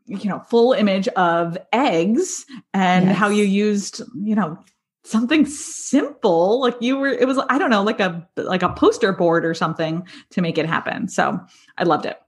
you 0.06 0.28
know 0.28 0.40
full 0.50 0.74
image 0.74 1.08
of 1.08 1.56
eggs 1.72 2.44
and 2.74 3.06
yes. 3.06 3.16
how 3.16 3.30
you 3.30 3.42
used 3.42 4.02
you 4.22 4.34
know 4.34 4.58
something 5.04 5.44
simple 5.46 6.60
like 6.60 6.76
you 6.80 6.96
were 6.96 7.08
it 7.08 7.26
was 7.26 7.38
i 7.50 7.58
don't 7.58 7.70
know 7.70 7.82
like 7.82 8.00
a 8.00 8.26
like 8.36 8.62
a 8.62 8.70
poster 8.70 9.12
board 9.12 9.44
or 9.44 9.54
something 9.54 10.06
to 10.30 10.40
make 10.40 10.58
it 10.58 10.66
happen. 10.66 11.08
So 11.08 11.38
i 11.78 11.84
loved 11.84 12.06
it. 12.06 12.18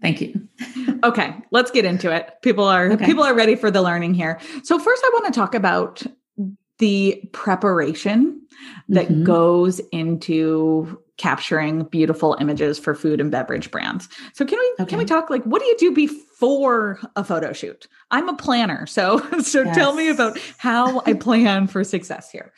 Thank 0.00 0.20
you. 0.20 0.48
Okay 1.04 1.34
let's 1.50 1.70
get 1.70 1.84
into 1.84 2.10
it. 2.10 2.30
People 2.42 2.64
are 2.64 2.92
okay. 2.92 3.04
people 3.04 3.24
are 3.24 3.34
ready 3.34 3.56
for 3.56 3.70
the 3.70 3.82
learning 3.82 4.14
here. 4.14 4.40
So 4.62 4.78
first 4.78 5.02
i 5.04 5.10
want 5.12 5.26
to 5.26 5.38
talk 5.38 5.54
about 5.54 6.02
the 6.78 7.22
preparation 7.32 8.40
that 8.88 9.08
mm-hmm. 9.08 9.24
goes 9.24 9.80
into 9.92 10.98
capturing 11.16 11.84
beautiful 11.84 12.36
images 12.40 12.78
for 12.78 12.94
food 12.94 13.20
and 13.20 13.30
beverage 13.30 13.70
brands. 13.70 14.08
So 14.32 14.44
can 14.44 14.58
we 14.58 14.74
okay. 14.80 14.90
can 14.90 14.98
we 14.98 15.04
talk 15.04 15.30
like 15.30 15.44
what 15.44 15.60
do 15.60 15.66
you 15.66 15.76
do 15.78 15.92
before 15.92 16.98
a 17.16 17.24
photo 17.24 17.52
shoot? 17.52 17.86
I'm 18.10 18.28
a 18.28 18.36
planner, 18.36 18.86
so 18.86 19.18
so 19.42 19.62
yes. 19.62 19.76
tell 19.76 19.94
me 19.94 20.08
about 20.08 20.38
how 20.58 21.02
I 21.06 21.14
plan 21.14 21.66
for 21.66 21.84
success 21.84 22.30
here. 22.30 22.52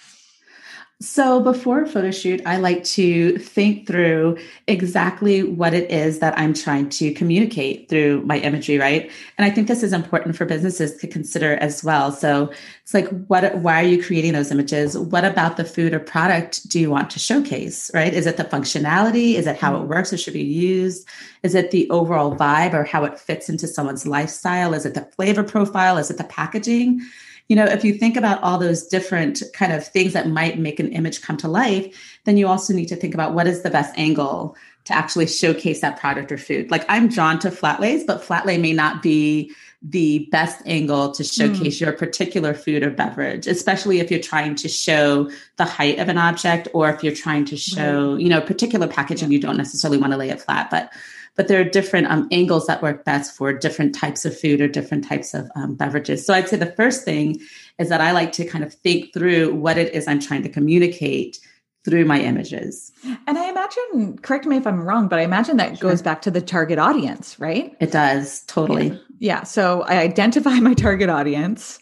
So 1.02 1.40
before 1.40 1.82
a 1.82 1.86
photo 1.86 2.10
shoot, 2.10 2.40
I 2.46 2.56
like 2.56 2.82
to 2.84 3.36
think 3.36 3.86
through 3.86 4.38
exactly 4.66 5.42
what 5.42 5.74
it 5.74 5.90
is 5.90 6.20
that 6.20 6.38
I'm 6.38 6.54
trying 6.54 6.88
to 6.88 7.12
communicate 7.12 7.90
through 7.90 8.22
my 8.22 8.38
imagery, 8.38 8.78
right? 8.78 9.10
And 9.36 9.44
I 9.44 9.50
think 9.54 9.68
this 9.68 9.82
is 9.82 9.92
important 9.92 10.36
for 10.36 10.46
businesses 10.46 10.96
to 10.96 11.06
consider 11.06 11.56
as 11.56 11.84
well. 11.84 12.12
So 12.12 12.50
it's 12.82 12.94
like, 12.94 13.08
what, 13.26 13.58
why 13.58 13.78
are 13.78 13.86
you 13.86 14.02
creating 14.02 14.32
those 14.32 14.50
images? 14.50 14.96
What 14.96 15.26
about 15.26 15.58
the 15.58 15.66
food 15.66 15.92
or 15.92 16.00
product 16.00 16.66
do 16.70 16.80
you 16.80 16.88
want 16.88 17.10
to 17.10 17.18
showcase, 17.18 17.90
right? 17.92 18.14
Is 18.14 18.26
it 18.26 18.38
the 18.38 18.44
functionality? 18.44 19.34
Is 19.34 19.46
it 19.46 19.58
how 19.58 19.74
it 19.74 19.80
mm-hmm. 19.80 19.88
works 19.88 20.14
or 20.14 20.16
should 20.16 20.32
be 20.32 20.42
used? 20.42 21.06
Is 21.42 21.54
it 21.54 21.72
the 21.72 21.90
overall 21.90 22.34
vibe 22.34 22.72
or 22.72 22.84
how 22.84 23.04
it 23.04 23.20
fits 23.20 23.50
into 23.50 23.68
someone's 23.68 24.06
lifestyle? 24.06 24.72
Is 24.72 24.86
it 24.86 24.94
the 24.94 25.04
flavor 25.14 25.44
profile? 25.44 25.98
Is 25.98 26.10
it 26.10 26.16
the 26.16 26.24
packaging? 26.24 27.02
You 27.48 27.56
know, 27.56 27.64
if 27.64 27.84
you 27.84 27.94
think 27.94 28.16
about 28.16 28.42
all 28.42 28.58
those 28.58 28.86
different 28.86 29.42
kind 29.52 29.72
of 29.72 29.86
things 29.86 30.12
that 30.14 30.28
might 30.28 30.58
make 30.58 30.80
an 30.80 30.92
image 30.92 31.22
come 31.22 31.36
to 31.38 31.48
life, 31.48 32.18
then 32.24 32.36
you 32.36 32.48
also 32.48 32.74
need 32.74 32.86
to 32.86 32.96
think 32.96 33.14
about 33.14 33.34
what 33.34 33.46
is 33.46 33.62
the 33.62 33.70
best 33.70 33.96
angle 33.96 34.56
to 34.84 34.92
actually 34.92 35.26
showcase 35.26 35.80
that 35.80 35.98
product 35.98 36.30
or 36.30 36.38
food. 36.38 36.70
Like 36.70 36.84
I'm 36.88 37.08
drawn 37.08 37.38
to 37.40 37.50
flat 37.50 37.80
lays, 37.80 38.04
but 38.04 38.22
flat 38.22 38.46
lay 38.46 38.58
may 38.58 38.72
not 38.72 39.02
be 39.02 39.52
the 39.82 40.28
best 40.32 40.60
angle 40.66 41.12
to 41.12 41.22
showcase 41.22 41.76
mm. 41.76 41.80
your 41.80 41.92
particular 41.92 42.54
food 42.54 42.82
or 42.82 42.90
beverage, 42.90 43.46
especially 43.46 44.00
if 44.00 44.10
you're 44.10 44.20
trying 44.20 44.54
to 44.56 44.68
show 44.68 45.30
the 45.56 45.64
height 45.64 45.98
of 45.98 46.08
an 46.08 46.18
object 46.18 46.66
or 46.72 46.88
if 46.88 47.04
you're 47.04 47.14
trying 47.14 47.44
to 47.44 47.56
show, 47.56 48.12
right. 48.12 48.20
you 48.20 48.28
know, 48.28 48.40
particular 48.40 48.88
packaging, 48.88 49.30
yeah. 49.30 49.36
you 49.36 49.40
don't 49.40 49.56
necessarily 49.56 49.98
want 49.98 50.12
to 50.12 50.16
lay 50.16 50.30
it 50.30 50.40
flat. 50.40 50.70
But 50.70 50.92
but 51.36 51.48
there 51.48 51.60
are 51.60 51.64
different 51.64 52.06
um, 52.08 52.28
angles 52.32 52.66
that 52.66 52.82
work 52.82 53.04
best 53.04 53.36
for 53.36 53.52
different 53.52 53.94
types 53.94 54.24
of 54.24 54.38
food 54.38 54.60
or 54.60 54.68
different 54.68 55.06
types 55.06 55.34
of 55.34 55.50
um, 55.54 55.74
beverages. 55.74 56.24
So 56.26 56.34
I'd 56.34 56.48
say 56.48 56.56
the 56.56 56.72
first 56.72 57.04
thing 57.04 57.40
is 57.78 57.88
that 57.90 58.00
I 58.00 58.12
like 58.12 58.32
to 58.32 58.44
kind 58.44 58.64
of 58.64 58.72
think 58.72 59.12
through 59.12 59.54
what 59.54 59.78
it 59.78 59.94
is 59.94 60.08
I'm 60.08 60.20
trying 60.20 60.42
to 60.42 60.48
communicate 60.48 61.38
through 61.84 62.04
my 62.04 62.20
images. 62.20 62.90
And 63.28 63.38
I 63.38 63.48
imagine, 63.48 64.18
correct 64.18 64.44
me 64.44 64.56
if 64.56 64.66
I'm 64.66 64.82
wrong, 64.82 65.06
but 65.06 65.20
I 65.20 65.22
imagine 65.22 65.56
that 65.58 65.78
sure. 65.78 65.90
goes 65.90 66.02
back 66.02 66.20
to 66.22 66.32
the 66.32 66.40
target 66.40 66.80
audience, 66.80 67.38
right? 67.38 67.76
It 67.78 67.92
does, 67.92 68.42
totally. 68.46 68.88
Yeah. 68.88 68.96
yeah. 69.20 69.42
So 69.44 69.82
I 69.82 69.98
identify 69.98 70.54
my 70.60 70.74
target 70.74 71.08
audience. 71.08 71.78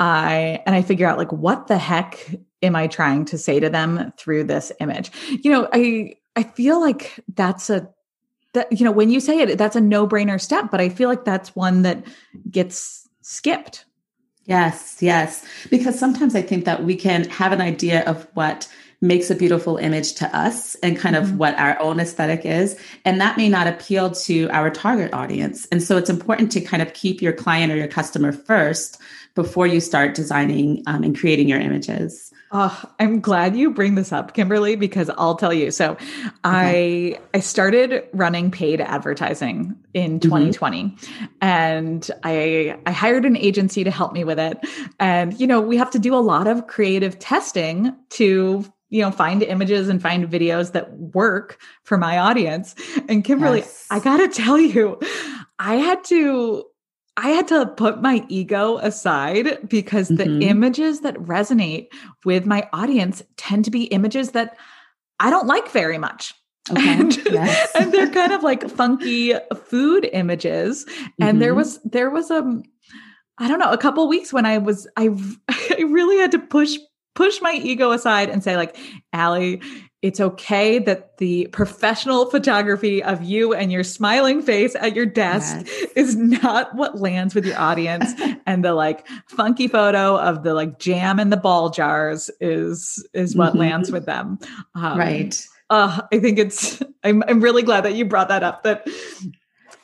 I 0.00 0.62
and 0.66 0.76
I 0.76 0.82
figure 0.82 1.08
out 1.08 1.18
like 1.18 1.32
what 1.32 1.66
the 1.66 1.78
heck 1.78 2.30
am 2.62 2.76
I 2.76 2.86
trying 2.86 3.24
to 3.26 3.38
say 3.38 3.58
to 3.58 3.70
them 3.70 4.12
through 4.16 4.44
this 4.44 4.70
image? 4.80 5.10
You 5.42 5.50
know, 5.50 5.68
I 5.72 6.14
I 6.36 6.42
feel 6.42 6.80
like 6.80 7.18
that's 7.34 7.70
a 7.70 7.88
that 8.54 8.70
you 8.72 8.84
know 8.84 8.92
when 8.92 9.10
you 9.10 9.20
say 9.20 9.38
it 9.38 9.58
that's 9.58 9.76
a 9.76 9.80
no-brainer 9.80 10.40
step 10.40 10.70
but 10.70 10.80
i 10.80 10.88
feel 10.88 11.08
like 11.08 11.24
that's 11.24 11.54
one 11.54 11.82
that 11.82 12.04
gets 12.50 13.08
skipped. 13.22 13.84
Yes 14.44 14.96
yes. 15.00 15.44
Because 15.70 15.98
sometimes 15.98 16.34
i 16.34 16.42
think 16.42 16.64
that 16.64 16.84
we 16.84 16.96
can 16.96 17.28
have 17.28 17.52
an 17.52 17.60
idea 17.60 18.04
of 18.04 18.26
what 18.34 18.68
makes 19.00 19.30
a 19.30 19.34
beautiful 19.34 19.76
image 19.76 20.14
to 20.14 20.36
us 20.36 20.74
and 20.76 20.98
kind 20.98 21.14
mm-hmm. 21.14 21.32
of 21.32 21.38
what 21.38 21.56
our 21.56 21.80
own 21.80 22.00
aesthetic 22.00 22.44
is 22.44 22.78
and 23.04 23.20
that 23.20 23.36
may 23.36 23.48
not 23.48 23.68
appeal 23.68 24.10
to 24.10 24.48
our 24.50 24.70
target 24.70 25.12
audience. 25.12 25.66
And 25.70 25.80
so 25.82 25.96
it's 25.96 26.10
important 26.10 26.50
to 26.52 26.60
kind 26.60 26.82
of 26.82 26.94
keep 26.94 27.22
your 27.22 27.32
client 27.32 27.72
or 27.72 27.76
your 27.76 27.86
customer 27.86 28.32
first 28.32 29.00
before 29.36 29.68
you 29.68 29.80
start 29.80 30.14
designing 30.14 30.82
um, 30.88 31.04
and 31.04 31.16
creating 31.16 31.48
your 31.48 31.60
images 31.60 32.32
Oh, 32.50 32.82
I'm 32.98 33.20
glad 33.20 33.56
you 33.56 33.70
bring 33.70 33.94
this 33.94 34.10
up, 34.10 34.32
Kimberly, 34.32 34.74
because 34.74 35.10
I'll 35.18 35.34
tell 35.34 35.52
you. 35.52 35.70
So, 35.70 35.92
okay. 35.92 36.06
I 36.44 37.18
I 37.34 37.40
started 37.40 38.08
running 38.12 38.50
paid 38.50 38.80
advertising 38.80 39.76
in 39.92 40.18
2020, 40.18 40.84
mm-hmm. 40.84 41.24
and 41.42 42.10
I 42.24 42.78
I 42.86 42.92
hired 42.92 43.26
an 43.26 43.36
agency 43.36 43.84
to 43.84 43.90
help 43.90 44.12
me 44.14 44.24
with 44.24 44.38
it. 44.38 44.58
And 44.98 45.38
you 45.38 45.46
know, 45.46 45.60
we 45.60 45.76
have 45.76 45.90
to 45.90 45.98
do 45.98 46.14
a 46.14 46.16
lot 46.16 46.46
of 46.46 46.66
creative 46.66 47.18
testing 47.18 47.94
to 48.10 48.64
you 48.88 49.02
know 49.02 49.10
find 49.10 49.42
images 49.42 49.90
and 49.90 50.00
find 50.00 50.26
videos 50.26 50.72
that 50.72 50.90
work 50.92 51.60
for 51.82 51.98
my 51.98 52.18
audience. 52.18 52.74
And 53.08 53.24
Kimberly, 53.24 53.60
yes. 53.60 53.86
I 53.90 54.00
got 54.00 54.18
to 54.18 54.28
tell 54.28 54.58
you, 54.58 54.98
I 55.58 55.74
had 55.74 56.02
to 56.04 56.64
I 57.18 57.30
had 57.30 57.48
to 57.48 57.66
put 57.66 58.00
my 58.00 58.24
ego 58.28 58.78
aside 58.78 59.68
because 59.68 60.06
the 60.06 60.22
mm-hmm. 60.22 60.42
images 60.42 61.00
that 61.00 61.16
resonate 61.16 61.88
with 62.24 62.46
my 62.46 62.68
audience 62.72 63.24
tend 63.36 63.64
to 63.64 63.72
be 63.72 63.84
images 63.84 64.30
that 64.30 64.56
I 65.18 65.28
don't 65.28 65.48
like 65.48 65.68
very 65.72 65.98
much. 65.98 66.32
Okay. 66.70 66.88
And, 66.88 67.16
yes. 67.26 67.72
and 67.74 67.92
they're 67.92 68.10
kind 68.10 68.32
of 68.32 68.44
like 68.44 68.70
funky 68.70 69.34
food 69.64 70.08
images. 70.12 70.84
Mm-hmm. 70.84 71.22
And 71.24 71.42
there 71.42 71.50
mm-hmm. 71.50 71.58
was 71.58 71.80
there 71.82 72.08
was 72.08 72.30
a 72.30 72.38
um, 72.38 72.62
don't 73.40 73.58
know, 73.58 73.72
a 73.72 73.78
couple 73.78 74.06
weeks 74.06 74.32
when 74.32 74.46
I 74.46 74.58
was 74.58 74.86
I 74.96 75.08
I 75.48 75.82
really 75.88 76.18
had 76.18 76.30
to 76.32 76.38
push 76.38 76.76
push 77.16 77.40
my 77.40 77.54
ego 77.54 77.90
aside 77.90 78.30
and 78.30 78.44
say 78.44 78.56
like, 78.56 78.76
Allie, 79.12 79.60
it's 80.00 80.20
okay 80.20 80.78
that 80.78 81.16
the 81.18 81.48
professional 81.48 82.30
photography 82.30 83.02
of 83.02 83.22
you 83.22 83.52
and 83.52 83.72
your 83.72 83.82
smiling 83.82 84.40
face 84.42 84.76
at 84.76 84.94
your 84.94 85.06
desk 85.06 85.56
yes. 85.66 85.86
is 85.96 86.16
not 86.16 86.74
what 86.76 87.00
lands 87.00 87.34
with 87.34 87.44
your 87.44 87.58
audience. 87.58 88.12
And 88.46 88.64
the 88.64 88.72
like 88.72 89.06
funky 89.26 89.68
photo 89.68 90.16
of 90.16 90.42
the 90.42 90.54
like 90.54 90.78
jam 90.78 91.20
in 91.20 91.28
the 91.28 91.36
ball 91.36 91.68
jars 91.68 92.30
is 92.40 93.06
is 93.12 93.36
what 93.36 93.50
mm-hmm. 93.50 93.58
lands 93.58 93.92
with 93.92 94.06
them. 94.06 94.38
Um, 94.74 94.98
right. 94.98 95.46
uh, 95.68 96.00
i 96.10 96.18
think 96.18 96.38
it's 96.38 96.82
I'm, 97.04 97.22
I'm 97.28 97.40
really 97.40 97.62
glad 97.62 97.82
that 97.82 97.94
you 97.94 98.06
brought 98.06 98.28
that 98.28 98.42
up 98.42 98.62
that 98.62 98.88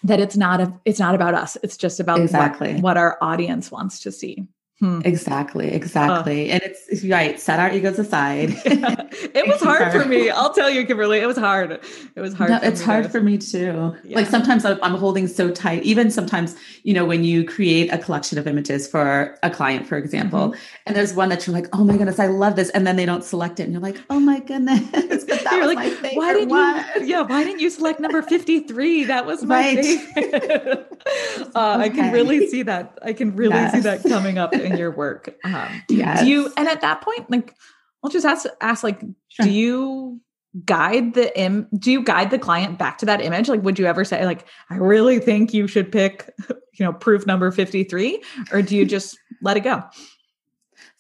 that 0.04 0.21
it's 0.21 0.37
not 0.37 0.61
a 0.61 0.73
it's 0.85 0.99
not 0.99 1.14
about 1.14 1.35
us. 1.35 1.56
It's 1.62 1.76
just 1.76 2.00
about 2.00 2.21
exactly. 2.21 2.75
what, 2.75 2.83
what 2.83 2.97
our 2.97 3.18
audience 3.21 3.71
wants 3.71 4.00
to 4.00 4.12
see 4.12 4.47
Hmm. 4.81 5.00
Exactly, 5.04 5.69
exactly. 5.69 6.50
Uh, 6.50 6.54
and 6.54 6.62
it's, 6.64 6.88
it's, 6.88 7.04
right, 7.04 7.38
set 7.38 7.61
our 7.61 7.73
egos 7.73 7.99
aside. 7.99 8.54
Yeah. 8.75 9.07
It 9.35 9.47
was 9.47 9.61
hard 9.62 9.93
for 9.93 10.04
me. 10.04 10.31
I'll 10.31 10.52
tell 10.52 10.69
you, 10.69 10.85
Kimberly, 10.85 11.21
it 11.21 11.26
was 11.26 11.37
hard. 11.37 11.71
It 11.71 12.21
was 12.21 12.35
hard. 12.35 12.50
No, 12.50 12.59
it's 12.62 12.83
hard 12.83 13.04
to... 13.04 13.11
for 13.11 13.21
me 13.21 13.38
too. 13.38 13.95
Yeah. 14.02 14.16
Like 14.16 14.26
sometimes 14.26 14.64
I'm 14.64 14.97
holding 14.97 15.28
so 15.28 15.50
tight. 15.50 15.85
Even 15.85 16.11
sometimes, 16.11 16.57
you 16.83 16.93
know, 16.93 17.04
when 17.04 17.23
you 17.23 17.45
create 17.45 17.93
a 17.93 17.99
collection 17.99 18.37
of 18.38 18.49
images 18.49 18.88
for 18.88 19.38
a 19.43 19.50
client, 19.50 19.87
for 19.87 19.97
example, 19.97 20.49
mm-hmm. 20.49 20.83
and 20.87 20.97
there's 20.97 21.14
one 21.14 21.28
that 21.28 21.47
you're 21.47 21.54
like, 21.54 21.69
oh 21.73 21.85
my 21.85 21.97
goodness, 21.97 22.19
I 22.19 22.26
love 22.26 22.57
this. 22.57 22.71
And 22.71 22.87
then 22.87 22.97
they 22.97 23.07
don't 23.07 23.23
select 23.23 23.61
it. 23.61 23.64
And 23.64 23.73
you're 23.73 23.83
like, 23.83 23.99
oh 24.11 24.19
my 24.19 24.40
goodness. 24.40 24.81
you're 25.52 25.66
like, 25.66 25.78
why 26.14 26.33
didn't 26.35 26.49
one. 26.49 26.85
you, 26.97 27.04
yeah, 27.04 27.21
why 27.23 27.45
didn't 27.45 27.61
you 27.61 27.71
select 27.71 28.00
number 28.00 28.21
53? 28.21 29.04
That 29.04 29.26
was 29.26 29.45
my 29.45 29.75
right. 29.76 29.85
favorite. 29.85 31.02
uh, 31.54 31.78
okay. 31.78 31.85
I 31.85 31.88
can 31.88 32.12
really 32.12 32.49
see 32.49 32.62
that. 32.62 32.99
I 33.02 33.12
can 33.12 33.37
really 33.37 33.54
yes. 33.54 33.73
see 33.75 33.81
that 33.81 34.02
coming 34.02 34.38
up 34.38 34.52
in 34.64 34.76
your 34.76 34.90
work. 34.90 35.35
Um, 35.44 35.83
yes. 35.88 36.21
Do 36.21 36.26
you, 36.28 36.52
and 36.56 36.68
at 36.68 36.80
that 36.80 37.00
point, 37.02 37.30
like, 37.30 37.54
I'll 38.02 38.11
just 38.11 38.26
ask, 38.26 38.47
ask 38.61 38.83
like, 38.83 39.00
sure. 39.28 39.47
do 39.47 39.50
you 39.50 40.21
guide 40.64 41.14
the 41.14 41.37
Im, 41.38 41.68
do 41.76 41.90
you 41.90 42.02
guide 42.02 42.30
the 42.30 42.38
client 42.38 42.78
back 42.78 42.99
to 42.99 43.06
that 43.06 43.21
image? 43.21 43.49
Like, 43.49 43.62
would 43.62 43.78
you 43.78 43.87
ever 43.87 44.04
say 44.04 44.25
like, 44.25 44.47
I 44.71 44.76
really 44.76 45.18
think 45.18 45.52
you 45.52 45.66
should 45.66 45.90
pick, 45.90 46.30
you 46.49 46.85
know, 46.85 46.92
proof 46.92 47.26
number 47.26 47.50
53 47.50 48.23
or 48.52 48.62
do 48.62 48.76
you 48.76 48.85
just 48.85 49.18
let 49.42 49.56
it 49.56 49.61
go? 49.61 49.83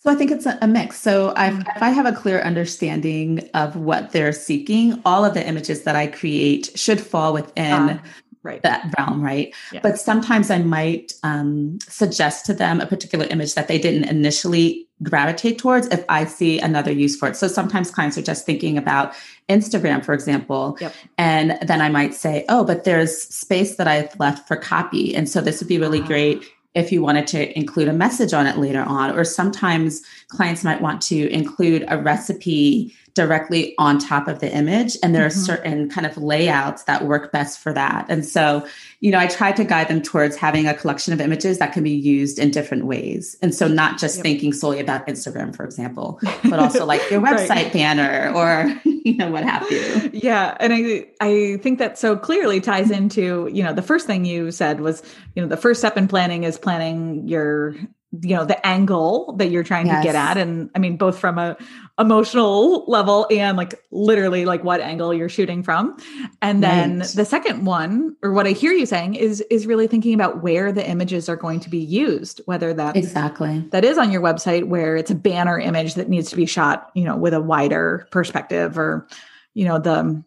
So 0.04 0.10
I 0.10 0.16
think 0.16 0.30
it's 0.30 0.44
a, 0.44 0.58
a 0.60 0.66
mix. 0.66 1.00
So 1.00 1.32
I've, 1.34 1.60
if 1.60 1.82
I 1.82 1.88
have 1.88 2.04
a 2.04 2.12
clear 2.12 2.42
understanding 2.42 3.48
of 3.54 3.74
what 3.74 4.12
they're 4.12 4.34
seeking, 4.34 5.00
all 5.06 5.24
of 5.24 5.32
the 5.32 5.46
images 5.46 5.84
that 5.84 5.96
I 5.96 6.08
create 6.08 6.70
should 6.78 7.00
fall 7.00 7.32
within 7.32 7.72
uh, 7.72 8.02
right. 8.44 8.62
that 8.62 8.94
realm, 8.96 9.20
right? 9.22 9.52
Yeah. 9.72 9.80
But 9.82 9.98
sometimes 9.98 10.50
I 10.50 10.58
might 10.58 11.12
um, 11.24 11.78
suggest 11.88 12.46
to 12.46 12.54
them 12.54 12.80
a 12.80 12.86
particular 12.86 13.26
image 13.26 13.54
that 13.54 13.66
they 13.66 13.78
didn't 13.78 14.04
initially 14.04 14.86
gravitate 15.02 15.58
towards 15.58 15.88
if 15.88 16.04
I 16.08 16.24
see 16.24 16.60
another 16.60 16.92
use 16.92 17.16
for 17.16 17.28
it. 17.28 17.36
So 17.36 17.48
sometimes 17.48 17.90
clients 17.90 18.16
are 18.16 18.22
just 18.22 18.46
thinking 18.46 18.78
about 18.78 19.14
Instagram, 19.48 20.04
for 20.04 20.14
example, 20.14 20.78
yep. 20.80 20.94
and 21.18 21.58
then 21.62 21.80
I 21.80 21.88
might 21.88 22.14
say, 22.14 22.44
oh, 22.48 22.64
but 22.64 22.84
there's 22.84 23.22
space 23.22 23.76
that 23.76 23.88
I've 23.88 24.18
left 24.20 24.46
for 24.46 24.56
copy. 24.56 25.14
And 25.14 25.28
so 25.28 25.40
this 25.40 25.60
would 25.60 25.68
be 25.68 25.78
really 25.78 26.00
uh 26.00 26.06
great 26.06 26.44
if 26.74 26.90
you 26.90 27.02
wanted 27.02 27.26
to 27.28 27.56
include 27.58 27.88
a 27.88 27.92
message 27.92 28.32
on 28.32 28.46
it 28.46 28.58
later 28.58 28.82
on. 28.82 29.16
Or 29.16 29.24
sometimes 29.24 30.02
clients 30.28 30.64
might 30.64 30.80
want 30.80 31.00
to 31.02 31.30
include 31.30 31.84
a 31.88 31.98
recipe 31.98 32.94
directly 33.14 33.74
on 33.78 33.98
top 33.98 34.26
of 34.26 34.40
the 34.40 34.52
image. 34.52 34.96
And 35.02 35.14
there 35.14 35.26
mm-hmm. 35.26 35.38
are 35.38 35.56
certain 35.56 35.88
kind 35.88 36.04
of 36.04 36.16
layouts 36.16 36.82
that 36.84 37.04
work 37.04 37.30
best 37.30 37.60
for 37.60 37.72
that. 37.72 38.06
And 38.08 38.26
so, 38.26 38.66
you 38.98 39.12
know, 39.12 39.18
I 39.18 39.28
try 39.28 39.52
to 39.52 39.62
guide 39.62 39.86
them 39.86 40.02
towards 40.02 40.34
having 40.34 40.66
a 40.66 40.74
collection 40.74 41.12
of 41.12 41.20
images 41.20 41.58
that 41.58 41.72
can 41.72 41.84
be 41.84 41.92
used 41.92 42.40
in 42.40 42.50
different 42.50 42.86
ways. 42.86 43.36
And 43.40 43.54
so 43.54 43.68
not 43.68 43.98
just 43.98 44.16
yep. 44.16 44.24
thinking 44.24 44.52
solely 44.52 44.80
about 44.80 45.06
Instagram, 45.06 45.54
for 45.54 45.64
example, 45.64 46.18
but 46.42 46.58
also 46.58 46.84
like 46.84 47.08
your 47.08 47.20
website 47.20 47.48
right. 47.48 47.72
banner 47.72 48.32
or, 48.34 48.80
you 48.84 49.16
know, 49.16 49.30
what 49.30 49.44
have 49.44 49.70
you. 49.70 50.10
Yeah. 50.12 50.56
And 50.58 50.72
I 50.72 51.06
I 51.20 51.58
think 51.62 51.78
that 51.78 51.98
so 51.98 52.16
clearly 52.16 52.60
ties 52.60 52.90
into, 52.90 53.48
you 53.52 53.62
know, 53.62 53.72
the 53.72 53.82
first 53.82 54.08
thing 54.08 54.24
you 54.24 54.50
said 54.50 54.80
was, 54.80 55.02
you 55.36 55.42
know, 55.42 55.48
the 55.48 55.56
first 55.56 55.80
step 55.80 55.96
in 55.96 56.08
planning 56.08 56.42
is 56.42 56.58
planning 56.58 57.28
your 57.28 57.76
you 58.22 58.34
know 58.34 58.44
the 58.44 58.66
angle 58.66 59.34
that 59.38 59.48
you're 59.48 59.62
trying 59.62 59.86
yes. 59.86 60.02
to 60.02 60.06
get 60.06 60.14
at 60.14 60.36
and 60.36 60.70
i 60.74 60.78
mean 60.78 60.96
both 60.96 61.18
from 61.18 61.38
a 61.38 61.56
emotional 61.98 62.84
level 62.86 63.26
and 63.30 63.56
like 63.56 63.80
literally 63.90 64.44
like 64.44 64.62
what 64.62 64.80
angle 64.80 65.12
you're 65.14 65.28
shooting 65.28 65.62
from 65.62 65.96
and 66.42 66.62
then 66.62 67.00
right. 67.00 67.08
the 67.10 67.24
second 67.24 67.64
one 67.64 68.14
or 68.22 68.32
what 68.32 68.46
i 68.46 68.50
hear 68.50 68.72
you 68.72 68.86
saying 68.86 69.14
is 69.14 69.40
is 69.42 69.66
really 69.66 69.86
thinking 69.86 70.14
about 70.14 70.42
where 70.42 70.70
the 70.70 70.86
images 70.88 71.28
are 71.28 71.36
going 71.36 71.60
to 71.60 71.70
be 71.70 71.78
used 71.78 72.40
whether 72.46 72.74
that 72.74 72.96
exactly 72.96 73.60
that 73.70 73.84
is 73.84 73.98
on 73.98 74.10
your 74.10 74.22
website 74.22 74.64
where 74.64 74.96
it's 74.96 75.10
a 75.10 75.14
banner 75.14 75.58
image 75.58 75.94
that 75.94 76.08
needs 76.08 76.30
to 76.30 76.36
be 76.36 76.46
shot 76.46 76.90
you 76.94 77.04
know 77.04 77.16
with 77.16 77.34
a 77.34 77.40
wider 77.40 78.06
perspective 78.10 78.78
or 78.78 79.06
you 79.54 79.64
know 79.64 79.78
the 79.78 80.22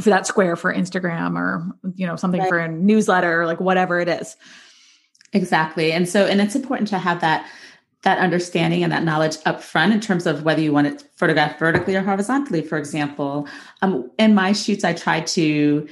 for 0.00 0.10
that 0.10 0.26
square 0.26 0.56
for 0.56 0.72
instagram 0.72 1.36
or 1.36 1.66
you 1.94 2.06
know 2.06 2.16
something 2.16 2.40
right. 2.40 2.48
for 2.48 2.58
a 2.58 2.68
newsletter 2.68 3.46
like 3.46 3.60
whatever 3.60 4.00
it 4.00 4.08
is 4.08 4.36
Exactly. 5.32 5.92
And 5.92 6.08
so, 6.08 6.26
and 6.26 6.40
it's 6.40 6.56
important 6.56 6.88
to 6.88 6.98
have 6.98 7.20
that 7.20 7.46
that 8.02 8.18
understanding 8.18 8.82
and 8.82 8.90
that 8.90 9.04
knowledge 9.04 9.36
up 9.44 9.62
front 9.62 9.92
in 9.92 10.00
terms 10.00 10.26
of 10.26 10.42
whether 10.42 10.62
you 10.62 10.72
want 10.72 10.86
it 10.86 11.04
photographed 11.16 11.58
vertically 11.58 11.94
or 11.94 12.00
horizontally, 12.00 12.62
for 12.62 12.78
example. 12.78 13.46
Um, 13.82 14.10
in 14.18 14.34
my 14.34 14.52
shoots, 14.52 14.84
I 14.84 14.94
try 14.94 15.20
to 15.20 15.86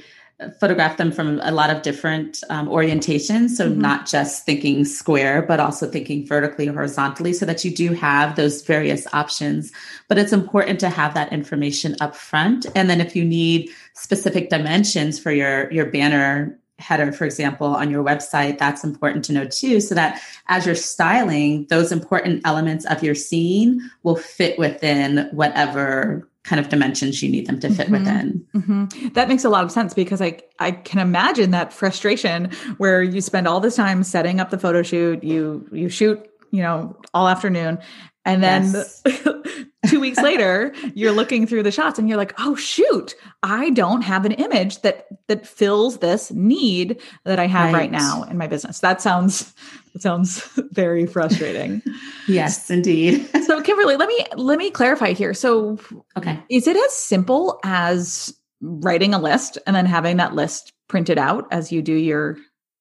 photograph 0.59 0.97
them 0.97 1.11
from 1.11 1.39
a 1.43 1.51
lot 1.51 1.69
of 1.69 1.81
different 1.81 2.43
um, 2.49 2.67
orientations. 2.67 3.49
So, 3.51 3.69
mm-hmm. 3.69 3.81
not 3.81 4.07
just 4.07 4.45
thinking 4.45 4.85
square, 4.85 5.41
but 5.41 5.59
also 5.59 5.89
thinking 5.89 6.25
vertically 6.25 6.67
or 6.67 6.73
horizontally, 6.73 7.33
so 7.33 7.45
that 7.45 7.63
you 7.63 7.71
do 7.71 7.93
have 7.93 8.35
those 8.35 8.61
various 8.63 9.05
options. 9.13 9.71
But 10.07 10.17
it's 10.17 10.33
important 10.33 10.79
to 10.79 10.89
have 10.89 11.13
that 11.13 11.31
information 11.31 11.95
up 11.99 12.15
front. 12.15 12.65
And 12.75 12.89
then, 12.89 13.01
if 13.01 13.15
you 13.15 13.25
need 13.25 13.69
specific 13.93 14.49
dimensions 14.49 15.19
for 15.19 15.31
your, 15.31 15.71
your 15.71 15.85
banner 15.85 16.57
header, 16.79 17.11
for 17.11 17.25
example, 17.25 17.67
on 17.67 17.91
your 17.91 18.03
website, 18.03 18.57
that's 18.57 18.83
important 18.83 19.23
to 19.25 19.33
know 19.33 19.45
too, 19.45 19.79
so 19.81 19.93
that 19.95 20.21
as 20.47 20.65
you're 20.65 20.75
styling, 20.75 21.65
those 21.69 21.91
important 21.91 22.41
elements 22.45 22.85
of 22.85 23.03
your 23.03 23.15
scene 23.15 23.89
will 24.03 24.15
fit 24.15 24.57
within 24.57 25.29
whatever 25.31 26.27
kind 26.43 26.59
of 26.59 26.69
dimensions 26.69 27.21
you 27.21 27.29
need 27.29 27.45
them 27.45 27.59
to 27.59 27.69
fit 27.69 27.87
mm-hmm. 27.87 27.93
within. 27.93 28.47
Mm-hmm. 28.55 29.09
That 29.09 29.27
makes 29.27 29.43
a 29.43 29.49
lot 29.49 29.63
of 29.63 29.71
sense 29.71 29.93
because 29.93 30.21
I 30.21 30.39
I 30.57 30.71
can 30.71 30.99
imagine 30.99 31.51
that 31.51 31.73
frustration 31.73 32.51
where 32.77 33.03
you 33.03 33.21
spend 33.21 33.47
all 33.47 33.59
this 33.59 33.75
time 33.75 34.03
setting 34.03 34.39
up 34.39 34.49
the 34.49 34.57
photo 34.57 34.81
shoot, 34.81 35.23
you 35.23 35.67
you 35.71 35.89
shoot, 35.89 36.27
you 36.51 36.61
know, 36.63 36.95
all 37.13 37.27
afternoon 37.27 37.77
and 38.25 38.43
then 38.43 38.63
yes. 38.63 39.01
two 39.87 39.99
weeks 39.99 40.21
later, 40.21 40.73
you're 40.93 41.11
looking 41.11 41.47
through 41.47 41.63
the 41.63 41.71
shots 41.71 41.97
and 41.97 42.09
you're 42.09 42.17
like, 42.17 42.33
oh 42.37 42.55
shoot, 42.55 43.15
I 43.43 43.69
don't 43.71 44.01
have 44.01 44.25
an 44.25 44.33
image 44.33 44.81
that 44.81 45.07
that 45.27 45.47
fills 45.47 45.99
this 45.99 46.31
need 46.31 47.01
that 47.23 47.39
I 47.39 47.47
have 47.47 47.73
right, 47.73 47.81
right 47.81 47.91
now 47.91 48.23
in 48.23 48.37
my 48.37 48.47
business. 48.47 48.79
That 48.79 49.01
sounds 49.01 49.53
that 49.93 50.01
sounds 50.01 50.41
very 50.71 51.05
frustrating. 51.05 51.81
yes, 52.27 52.69
indeed. 52.69 53.27
so 53.45 53.61
Kimberly, 53.61 53.95
let 53.95 54.09
me 54.09 54.25
let 54.35 54.57
me 54.57 54.69
clarify 54.69 55.13
here. 55.13 55.33
So 55.33 55.79
okay. 56.17 56.39
Is 56.49 56.67
it 56.67 56.75
as 56.75 56.93
simple 56.93 57.59
as 57.63 58.33
writing 58.61 59.13
a 59.13 59.19
list 59.19 59.57
and 59.65 59.75
then 59.75 59.85
having 59.85 60.17
that 60.17 60.35
list 60.35 60.73
printed 60.89 61.17
out 61.17 61.47
as 61.51 61.71
you 61.71 61.81
do 61.81 61.93
your 61.93 62.37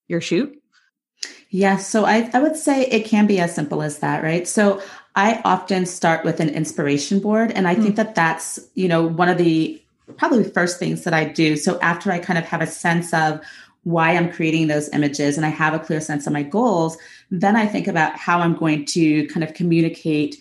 your 0.09 0.21
shoot? 0.21 0.55
Yes. 1.51 1.89
So 1.89 2.05
I, 2.05 2.31
I 2.35 2.41
would 2.41 2.57
say 2.57 2.85
it 2.87 3.07
can 3.07 3.27
be 3.27 3.41
as 3.41 3.55
simple 3.55 3.83
as 3.83 4.01
that, 4.01 4.23
right? 4.23 4.47
So 4.47 4.83
I 5.19 5.41
often 5.45 5.85
start 5.85 6.25
with 6.25 6.39
an 6.39 6.49
inspiration 6.49 7.19
board. 7.19 7.51
And 7.51 7.67
I 7.67 7.75
mm 7.75 7.83
think 7.83 7.97
that 7.97 8.15
that's, 8.15 8.61
you 8.75 8.87
know, 8.87 9.05
one 9.05 9.29
of 9.29 9.37
the 9.37 9.83
probably 10.17 10.45
first 10.45 10.79
things 10.79 11.03
that 11.03 11.13
I 11.13 11.25
do. 11.25 11.57
So 11.57 11.79
after 11.81 12.13
I 12.13 12.21
kind 12.21 12.39
of 12.39 12.45
have 12.45 12.63
a 12.63 12.69
sense 12.69 13.13
of 13.13 13.41
why 13.83 14.13
I'm 14.13 14.31
creating 14.31 14.69
those 14.69 14.89
images 14.91 15.37
and 15.37 15.45
I 15.45 15.49
have 15.49 15.75
a 15.75 15.81
clear 15.81 16.01
sense 16.01 16.29
of 16.29 16.33
my 16.33 16.45
goals, 16.45 16.97
then 17.33 17.57
I 17.57 17.67
think 17.67 17.89
about 17.89 18.17
how 18.17 18.39
I'm 18.39 18.55
going 18.55 18.85
to 18.87 19.27
kind 19.27 19.43
of 19.43 19.55
communicate 19.55 20.37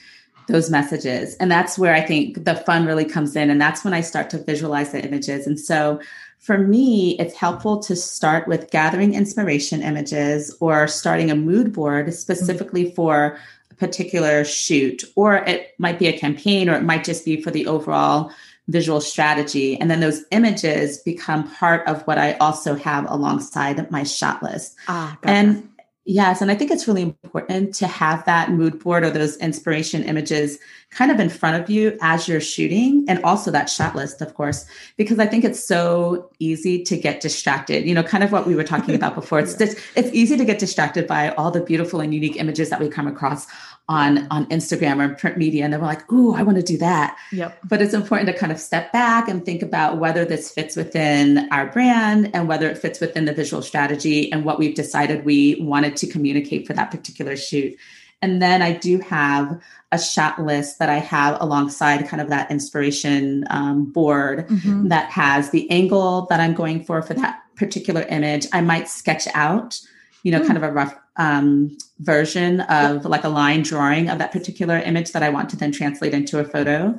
those 0.48 0.70
messages. 0.70 1.36
And 1.38 1.52
that's 1.52 1.80
where 1.80 1.96
I 1.96 2.02
think 2.02 2.46
the 2.46 2.56
fun 2.56 2.86
really 2.86 3.06
comes 3.06 3.36
in. 3.36 3.50
And 3.50 3.60
that's 3.60 3.84
when 3.84 3.96
I 3.96 4.02
start 4.02 4.30
to 4.30 4.44
visualize 4.44 4.92
the 4.92 5.04
images. 5.04 5.48
And 5.48 5.60
so 5.60 6.00
for 6.38 6.60
me, 6.60 7.18
it's 7.20 7.34
helpful 7.34 7.80
to 7.80 7.96
start 7.96 8.48
with 8.48 8.70
gathering 8.70 9.16
inspiration 9.16 9.82
images 9.82 10.56
or 10.60 10.88
starting 10.88 11.32
a 11.32 11.36
mood 11.36 11.74
board 11.74 12.14
specifically 12.14 12.86
mm-hmm. 12.86 12.96
for 12.96 13.40
particular 13.78 14.44
shoot, 14.44 15.04
or 15.16 15.36
it 15.36 15.76
might 15.78 16.00
be 16.00 16.08
a 16.08 16.18
campaign, 16.18 16.70
or 16.70 16.76
it 16.76 16.84
might 16.84 17.04
just 17.04 17.26
be 17.26 17.42
for 17.42 17.52
the 17.52 17.68
overall 17.68 18.32
visual 18.68 19.00
strategy. 19.00 19.80
And 19.80 19.90
then 19.90 20.00
those 20.00 20.24
images 20.32 20.98
become 21.00 21.50
part 21.52 21.88
of 21.88 22.02
what 22.04 22.18
I 22.18 22.34
also 22.34 22.76
have 22.76 23.10
alongside 23.10 23.90
my 23.92 24.04
shot 24.04 24.44
list. 24.44 24.76
Ah, 24.88 25.18
and 25.24 25.70
yes, 26.06 26.42
and 26.42 26.52
I 26.52 26.56
think 26.56 26.72
it's 26.72 26.88
really 26.88 27.16
important 27.24 27.74
to 27.76 27.88
have 27.88 28.26
that 28.26 28.52
mood 28.52 28.80
board 28.80 29.04
or 29.04 29.10
those 29.10 29.38
inspiration 29.38 30.04
images 30.04 30.60
kind 30.92 31.12
of 31.12 31.20
in 31.20 31.30
front 31.30 31.62
of 31.62 31.70
you 31.70 31.98
as 32.02 32.28
you're 32.28 32.42
shooting 32.42 33.06
and 33.10 33.22
also 33.24 33.52
that 33.52 33.70
shot 33.70 33.94
list 33.94 34.22
of 34.22 34.34
course 34.36 34.66
because 34.96 35.20
i 35.20 35.26
think 35.26 35.44
it's 35.44 35.62
so 35.62 36.30
easy 36.40 36.82
to 36.82 36.96
get 36.96 37.20
distracted 37.20 37.86
you 37.86 37.94
know 37.94 38.04
kind 38.04 38.24
of 38.24 38.32
what 38.32 38.48
we 38.48 38.56
were 38.56 38.64
talking 38.64 38.96
about 39.00 39.14
before 39.14 39.40
it's 39.40 39.54
just 39.56 39.78
it's 39.96 40.10
easy 40.14 40.38
to 40.38 40.46
get 40.46 40.60
distracted 40.60 41.06
by 41.06 41.30
all 41.32 41.52
the 41.52 41.60
beautiful 41.60 42.00
and 42.00 42.14
unique 42.14 42.38
images 42.38 42.70
that 42.70 42.80
we 42.80 42.88
come 42.88 43.08
across 43.08 43.48
on 43.90 44.28
on 44.30 44.46
instagram 44.48 45.00
or 45.00 45.04
in 45.04 45.16
print 45.16 45.38
media 45.38 45.64
and 45.64 45.74
then 45.74 45.80
we're 45.80 45.88
like 45.88 46.12
ooh 46.12 46.34
i 46.34 46.44
want 46.44 46.58
to 46.58 46.64
do 46.64 46.78
that 46.78 47.18
yep 47.32 47.58
but 47.64 47.82
it's 47.82 47.94
important 47.94 48.28
to 48.28 48.38
kind 48.38 48.52
of 48.52 48.60
step 48.60 48.92
back 48.92 49.28
and 49.28 49.46
think 49.46 49.62
about 49.62 49.98
whether 49.98 50.26
this 50.26 50.52
fits 50.52 50.76
within 50.76 51.48
our 51.52 51.68
brand 51.68 52.30
and 52.34 52.48
whether 52.48 52.70
it 52.70 52.78
fits 52.78 53.00
within 53.00 53.26
the 53.26 53.34
visual 53.34 53.62
strategy 53.62 54.32
and 54.32 54.44
what 54.44 54.60
we've 54.60 54.76
decided 54.76 55.24
we 55.24 55.56
wanted 55.62 55.96
to 55.96 56.08
communicate 56.08 56.68
for 56.68 56.74
that 56.74 56.92
particular 56.92 57.36
shoot 57.36 57.78
and 58.22 58.42
then 58.42 58.62
I 58.62 58.74
do 58.74 59.00
have 59.00 59.62
a 59.92 60.00
shot 60.00 60.42
list 60.42 60.80
that 60.80 60.90
I 60.90 60.98
have 60.98 61.40
alongside 61.40 62.08
kind 62.08 62.22
of 62.22 62.30
that 62.30 62.50
inspiration 62.50 63.46
um, 63.50 63.86
board 63.86 64.48
mm-hmm. 64.48 64.88
that 64.88 65.10
has 65.12 65.52
the 65.52 65.70
angle 65.70 66.26
that 66.30 66.40
I'm 66.40 66.54
going 66.54 66.84
for 66.84 67.02
for 67.02 67.14
that 67.14 67.42
particular 67.56 68.02
image. 68.04 68.48
I 68.52 68.62
might 68.62 68.90
sketch 68.90 69.28
out, 69.34 69.80
you 70.24 70.32
know, 70.32 70.42
mm. 70.42 70.48
kind 70.48 70.58
of 70.58 70.64
a 70.64 70.72
rough 70.72 70.96
um, 71.18 71.78
version 72.00 72.62
of 72.62 73.06
like 73.06 73.24
a 73.24 73.30
line 73.30 73.64
drawing 73.64 74.10
of 74.10 74.20
that 74.20 74.32
particular 74.32 74.78
image 74.78 75.12
that 75.12 75.24
I 75.24 75.30
want 75.30 75.50
to 75.50 75.58
then 75.58 75.72
translate 75.72 76.14
into 76.14 76.40
a 76.40 76.44
photo. 76.44 76.98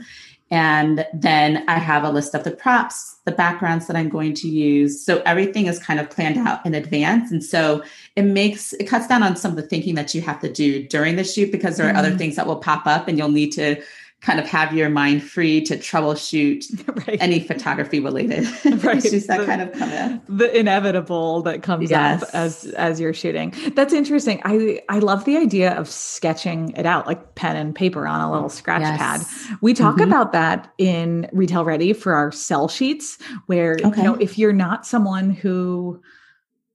And 0.50 1.06
then 1.12 1.64
I 1.68 1.78
have 1.78 2.04
a 2.04 2.10
list 2.10 2.34
of 2.34 2.42
the 2.42 2.50
props, 2.50 3.18
the 3.26 3.32
backgrounds 3.32 3.86
that 3.86 3.96
I'm 3.96 4.08
going 4.08 4.32
to 4.34 4.48
use. 4.48 5.04
So 5.04 5.20
everything 5.26 5.66
is 5.66 5.78
kind 5.78 6.00
of 6.00 6.08
planned 6.08 6.38
out 6.38 6.64
in 6.64 6.74
advance. 6.74 7.30
And 7.30 7.44
so 7.44 7.82
it 8.16 8.22
makes, 8.22 8.72
it 8.74 8.84
cuts 8.84 9.06
down 9.06 9.22
on 9.22 9.36
some 9.36 9.50
of 9.50 9.56
the 9.56 9.62
thinking 9.62 9.94
that 9.96 10.14
you 10.14 10.22
have 10.22 10.40
to 10.40 10.50
do 10.50 10.86
during 10.88 11.16
the 11.16 11.24
shoot 11.24 11.52
because 11.52 11.76
there 11.76 11.86
are 11.86 11.90
mm-hmm. 11.90 11.98
other 11.98 12.16
things 12.16 12.36
that 12.36 12.46
will 12.46 12.56
pop 12.56 12.86
up 12.86 13.08
and 13.08 13.18
you'll 13.18 13.28
need 13.28 13.52
to 13.52 13.82
kind 14.20 14.40
of 14.40 14.46
have 14.46 14.74
your 14.74 14.90
mind 14.90 15.22
free 15.22 15.60
to 15.60 15.76
troubleshoot 15.76 16.66
right. 17.06 17.18
any 17.20 17.38
photography 17.38 18.00
related 18.00 18.44
right. 18.84 19.04
issues 19.04 19.26
that 19.26 19.38
the, 19.38 19.46
kind 19.46 19.62
of 19.62 19.72
come 19.72 19.90
in. 19.90 20.20
The 20.28 20.58
inevitable 20.58 21.42
that 21.42 21.62
comes 21.62 21.90
yes. 21.90 22.22
up 22.22 22.28
as 22.32 22.64
as 22.76 23.00
you're 23.00 23.14
shooting. 23.14 23.54
That's 23.74 23.92
interesting. 23.92 24.40
I 24.44 24.80
I 24.88 24.98
love 24.98 25.24
the 25.24 25.36
idea 25.36 25.72
of 25.72 25.88
sketching 25.88 26.70
it 26.70 26.84
out 26.84 27.06
like 27.06 27.36
pen 27.36 27.56
and 27.56 27.74
paper 27.74 28.06
on 28.06 28.20
a 28.20 28.32
little 28.32 28.48
scratch 28.48 28.82
yes. 28.82 28.98
pad. 28.98 29.56
We 29.60 29.72
talk 29.72 29.96
mm-hmm. 29.96 30.08
about 30.08 30.32
that 30.32 30.72
in 30.78 31.28
Retail 31.32 31.64
Ready 31.64 31.92
for 31.92 32.14
our 32.14 32.32
sell 32.32 32.68
sheets 32.68 33.18
where 33.46 33.76
okay. 33.84 33.98
you 33.98 34.02
know 34.02 34.14
if 34.16 34.36
you're 34.36 34.52
not 34.52 34.84
someone 34.84 35.30
who 35.30 36.02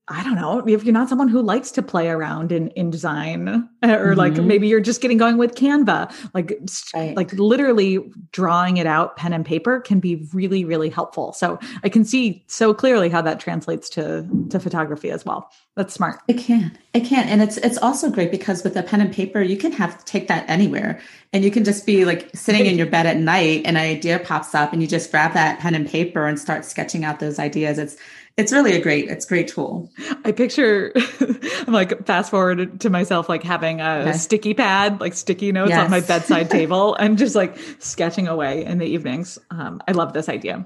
I 0.10 0.22
don't 0.22 0.36
know 0.36 0.62
if 0.68 0.84
you're 0.84 0.94
not 0.94 1.08
someone 1.08 1.30
who 1.30 1.42
likes 1.42 1.72
to 1.72 1.82
play 1.82 2.10
around 2.10 2.52
in 2.52 2.70
InDesign 2.76 3.70
or 3.84 3.88
mm-hmm. 3.88 4.20
like 4.20 4.34
maybe 4.34 4.68
you're 4.68 4.82
just 4.82 5.00
getting 5.00 5.18
going 5.18 5.38
with 5.38 5.56
Canva 5.56 6.14
like 6.34 6.60
right. 6.94 7.16
like 7.16 7.32
literally 7.34 8.00
drawing 8.34 8.78
it 8.78 8.86
out 8.86 9.16
pen 9.16 9.32
and 9.32 9.46
paper 9.46 9.80
can 9.80 10.02
be 10.02 10.28
really 10.34 10.66
really 10.66 10.90
helpful 10.90 11.32
so 11.32 11.58
I 11.86 11.90
can 11.90 12.04
see 12.04 12.44
so 12.48 12.74
clearly 12.74 13.08
how 13.08 13.22
that 13.22 13.40
translates 13.40 13.88
to 13.92 14.28
to 14.50 14.60
photography 14.60 15.10
as 15.10 15.24
well 15.24 15.50
that's 15.78 15.94
smart 15.94 16.20
it 16.28 16.38
can 16.38 16.78
it 16.94 17.06
can 17.06 17.26
and 17.30 17.42
it's 17.42 17.56
it's 17.58 17.78
also 17.78 18.10
great 18.10 18.30
because 18.30 18.62
with 18.62 18.76
a 18.76 18.84
pen 18.84 19.00
and 19.00 19.14
paper 19.14 19.42
you 19.42 19.56
can 19.56 19.72
have 19.72 20.04
take 20.04 20.28
that 20.28 20.44
anywhere 20.50 21.00
and 21.32 21.46
you 21.46 21.50
can 21.50 21.64
just 21.64 21.86
be 21.86 22.04
like 22.04 22.30
sitting 22.36 22.66
in 22.66 22.78
your 22.78 22.88
bed 22.88 23.06
at 23.06 23.16
night 23.16 23.62
and 23.64 23.78
an 23.78 23.84
idea 23.84 24.20
pops 24.20 24.54
up 24.54 24.74
and 24.74 24.82
you 24.82 24.88
just 24.88 25.10
grab 25.12 25.34
that 25.34 25.60
pen 25.60 25.76
and 25.76 25.88
paper 25.88 26.28
and 26.28 26.38
start 26.38 26.66
sketching 26.66 27.06
out 27.06 27.22
those 27.22 27.40
ideas 27.40 27.78
it's 27.78 27.96
it's 28.38 28.52
really 28.52 28.74
a 28.74 28.82
great 28.82 29.10
it's 29.10 29.26
a 29.26 29.28
great 29.28 29.48
tool 29.48 29.90
i 30.26 30.32
picture 30.32 30.92
i'm 31.68 31.74
like 31.74 32.06
fast 32.06 32.32
forward 32.32 32.80
to 32.80 32.90
myself 32.90 33.30
like 33.30 33.44
having 33.44 33.80
a 33.80 34.00
okay. 34.02 34.14
sticky 34.14 34.54
pad 34.54 35.00
like 35.00 35.14
sticky 35.14 35.52
notes 35.52 35.70
yes. 35.70 35.84
on 35.84 35.92
my 35.92 36.00
bedside 36.00 36.50
table 36.50 36.96
and 36.96 37.18
just 37.18 37.36
like 37.36 37.58
sketching 37.80 38.28
away 38.28 38.66
in 38.66 38.80
the 38.80 38.86
evenings 38.86 39.38
um, 39.52 39.82
i 39.88 39.92
love 39.92 40.14
this 40.14 40.30
idea 40.30 40.66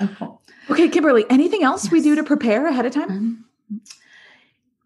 okay, 0.00 0.26
okay 0.70 0.88
kimberly 0.88 1.24
anything 1.30 1.62
else 1.62 1.84
yes. 1.84 1.92
we 1.92 2.00
do 2.00 2.14
to 2.14 2.22
prepare 2.22 2.66
ahead 2.66 2.84
of 2.84 2.92
time 2.92 3.10
um, 3.10 3.44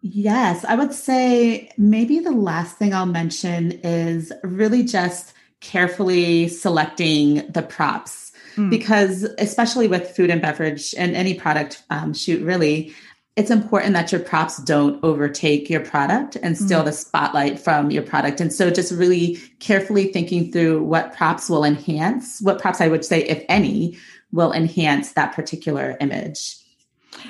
yes 0.01 0.63
i 0.65 0.75
would 0.75 0.93
say 0.93 1.69
maybe 1.77 2.19
the 2.19 2.31
last 2.31 2.77
thing 2.77 2.93
i'll 2.93 3.05
mention 3.05 3.73
is 3.83 4.31
really 4.43 4.83
just 4.83 5.33
carefully 5.59 6.47
selecting 6.47 7.45
the 7.51 7.61
props 7.61 8.24
mm. 8.55 8.69
because 8.69 9.23
especially 9.37 9.87
with 9.87 10.15
food 10.15 10.29
and 10.29 10.41
beverage 10.41 10.93
and 10.97 11.15
any 11.15 11.33
product 11.33 11.83
um, 11.89 12.13
shoot 12.13 12.43
really 12.43 12.93
it's 13.35 13.51
important 13.51 13.93
that 13.93 14.13
your 14.13 14.21
props 14.21 14.63
don't 14.63 15.03
overtake 15.03 15.69
your 15.69 15.81
product 15.81 16.37
and 16.41 16.57
steal 16.57 16.81
mm. 16.81 16.85
the 16.85 16.91
spotlight 16.93 17.59
from 17.59 17.91
your 17.91 18.03
product 18.03 18.39
and 18.39 18.53
so 18.53 18.69
just 18.69 18.91
really 18.93 19.37
carefully 19.59 20.11
thinking 20.11 20.51
through 20.51 20.81
what 20.83 21.13
props 21.15 21.49
will 21.49 21.63
enhance 21.63 22.41
what 22.41 22.59
props 22.59 22.81
i 22.81 22.87
would 22.87 23.05
say 23.05 23.23
if 23.23 23.43
any 23.49 23.97
will 24.31 24.51
enhance 24.51 25.13
that 25.13 25.33
particular 25.33 25.97
image 26.01 26.57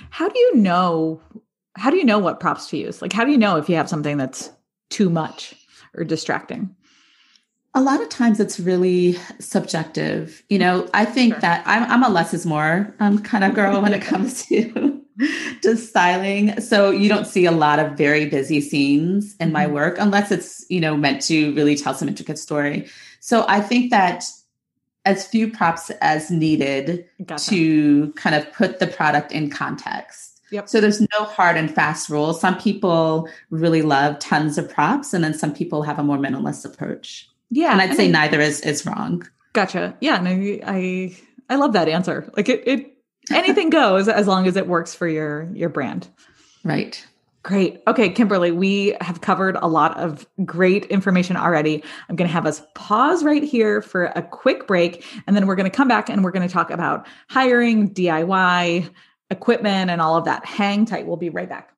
how 0.10 0.28
do 0.28 0.40
you 0.40 0.56
know 0.56 1.20
how 1.76 1.90
do 1.90 1.98
you 1.98 2.06
know 2.06 2.20
what 2.20 2.40
props 2.40 2.68
to 2.70 2.78
use 2.78 3.02
like 3.02 3.14
how 3.14 3.24
do 3.24 3.32
you 3.32 3.38
know 3.38 3.58
if 3.58 3.70
you 3.70 3.76
have 3.76 3.90
something 3.90 4.18
that's 4.18 4.52
too 4.90 5.10
much 5.10 5.56
or 5.96 6.04
distracting 6.04 6.75
a 7.76 7.82
lot 7.82 8.02
of 8.02 8.10
times 8.10 8.40
it's 8.40 8.60
really 8.60 9.18
subjective. 9.40 10.44
You 10.50 10.58
know, 10.58 10.90
I 10.94 11.06
think 11.06 11.34
sure. 11.34 11.42
that 11.42 11.64
I'm, 11.68 11.84
I'm, 11.84 12.04
a 12.04 12.10
less 12.10 12.34
is 12.34 12.46
more 12.46 12.96
um, 13.00 13.20
kind 13.20 13.44
of 13.44 13.54
girl 13.54 13.82
when 13.82 13.94
it 13.94 14.02
comes 14.14 14.46
to 14.46 15.02
to 15.62 15.78
styling. 15.78 16.60
So 16.62 16.90
you 16.90 17.10
don't 17.10 17.28
see 17.28 17.46
a 17.46 17.52
lot 17.52 17.80
of 17.80 17.98
very 17.98 18.26
busy 18.28 18.62
scenes 18.62 19.36
in 19.40 19.52
my 19.52 19.66
mm-hmm. 19.66 19.76
work 19.76 19.98
unless 20.00 20.32
it's, 20.32 20.66
you 20.70 20.80
know, 20.80 20.96
meant 20.96 21.22
to 21.24 21.54
really 21.54 21.76
tell 21.76 21.94
some 21.94 22.08
intricate 22.08 22.40
story. 22.40 22.88
So 23.20 23.46
I 23.48 23.60
think 23.60 23.92
that 23.92 24.24
as 25.04 25.28
few 25.28 25.52
props 25.52 25.92
as 26.02 26.32
needed 26.32 27.06
gotcha. 27.26 27.50
to 27.52 28.12
kind 28.14 28.36
of 28.36 28.52
put 28.54 28.80
the 28.80 28.88
product 28.88 29.32
in 29.32 29.50
context. 29.50 30.42
Yep. 30.52 30.70
So 30.70 30.80
there's 30.80 31.02
no 31.02 31.26
hard 31.26 31.58
and 31.58 31.74
fast 31.74 32.10
rules. 32.10 32.40
Some 32.40 32.58
people 32.58 33.28
really 33.50 33.82
love 33.82 34.20
tons 34.20 34.58
of 34.58 34.70
props, 34.70 35.14
and 35.14 35.24
then 35.24 35.34
some 35.34 35.54
people 35.54 35.82
have 35.84 36.00
a 36.00 36.04
more 36.04 36.18
minimalist 36.18 36.66
approach. 36.66 37.30
Yeah. 37.50 37.72
And 37.72 37.82
I'd 37.82 37.90
and 37.90 37.98
say 37.98 38.08
I, 38.08 38.12
neither 38.12 38.42
is 38.42 38.62
is 38.62 38.86
wrong. 38.86 39.28
Gotcha. 39.54 39.96
Yeah. 40.02 40.18
And 40.18 40.28
I 40.28 40.60
I 40.66 41.18
I 41.50 41.56
love 41.56 41.74
that 41.74 41.88
answer. 41.88 42.32
Like 42.36 42.50
it 42.50 42.68
it 42.68 42.98
anything 43.32 43.70
goes 43.70 44.08
as 44.08 44.28
long 44.28 44.48
as 44.48 44.56
it 44.56 44.68
works 44.68 44.94
for 44.94 45.08
your 45.08 45.50
your 45.54 45.70
brand. 45.70 46.08
Right. 46.64 47.06
Great. 47.44 47.84
Okay, 47.88 48.10
Kimberly, 48.10 48.52
we 48.52 48.98
have 49.02 49.22
covered 49.22 49.56
a 49.62 49.68
lot 49.68 49.96
of 49.98 50.28
great 50.46 50.86
information 50.86 51.38
already. 51.38 51.84
I'm 52.10 52.16
going 52.16 52.28
to 52.28 52.34
have 52.34 52.48
us 52.48 52.64
pause 52.74 53.24
right 53.24 53.44
here 53.44 53.84
for 53.84 54.06
a 54.06 54.24
quick 54.24 54.66
break, 54.66 55.06
and 55.28 55.36
then 55.36 55.46
we're 55.46 55.56
going 55.56 55.70
to 55.70 55.76
come 55.76 55.88
back 55.88 56.10
and 56.10 56.24
we're 56.24 56.32
going 56.32 56.48
to 56.48 56.52
talk 56.52 56.72
about 56.72 57.06
hiring, 57.30 57.94
DIY, 57.94 58.90
equipment, 59.30 59.92
and 59.92 60.02
all 60.02 60.18
of 60.18 60.26
that. 60.26 60.44
Hang 60.44 60.86
tight. 60.86 61.06
We'll 61.06 61.18
be 61.18 61.30
right 61.30 61.48
back. 61.48 61.75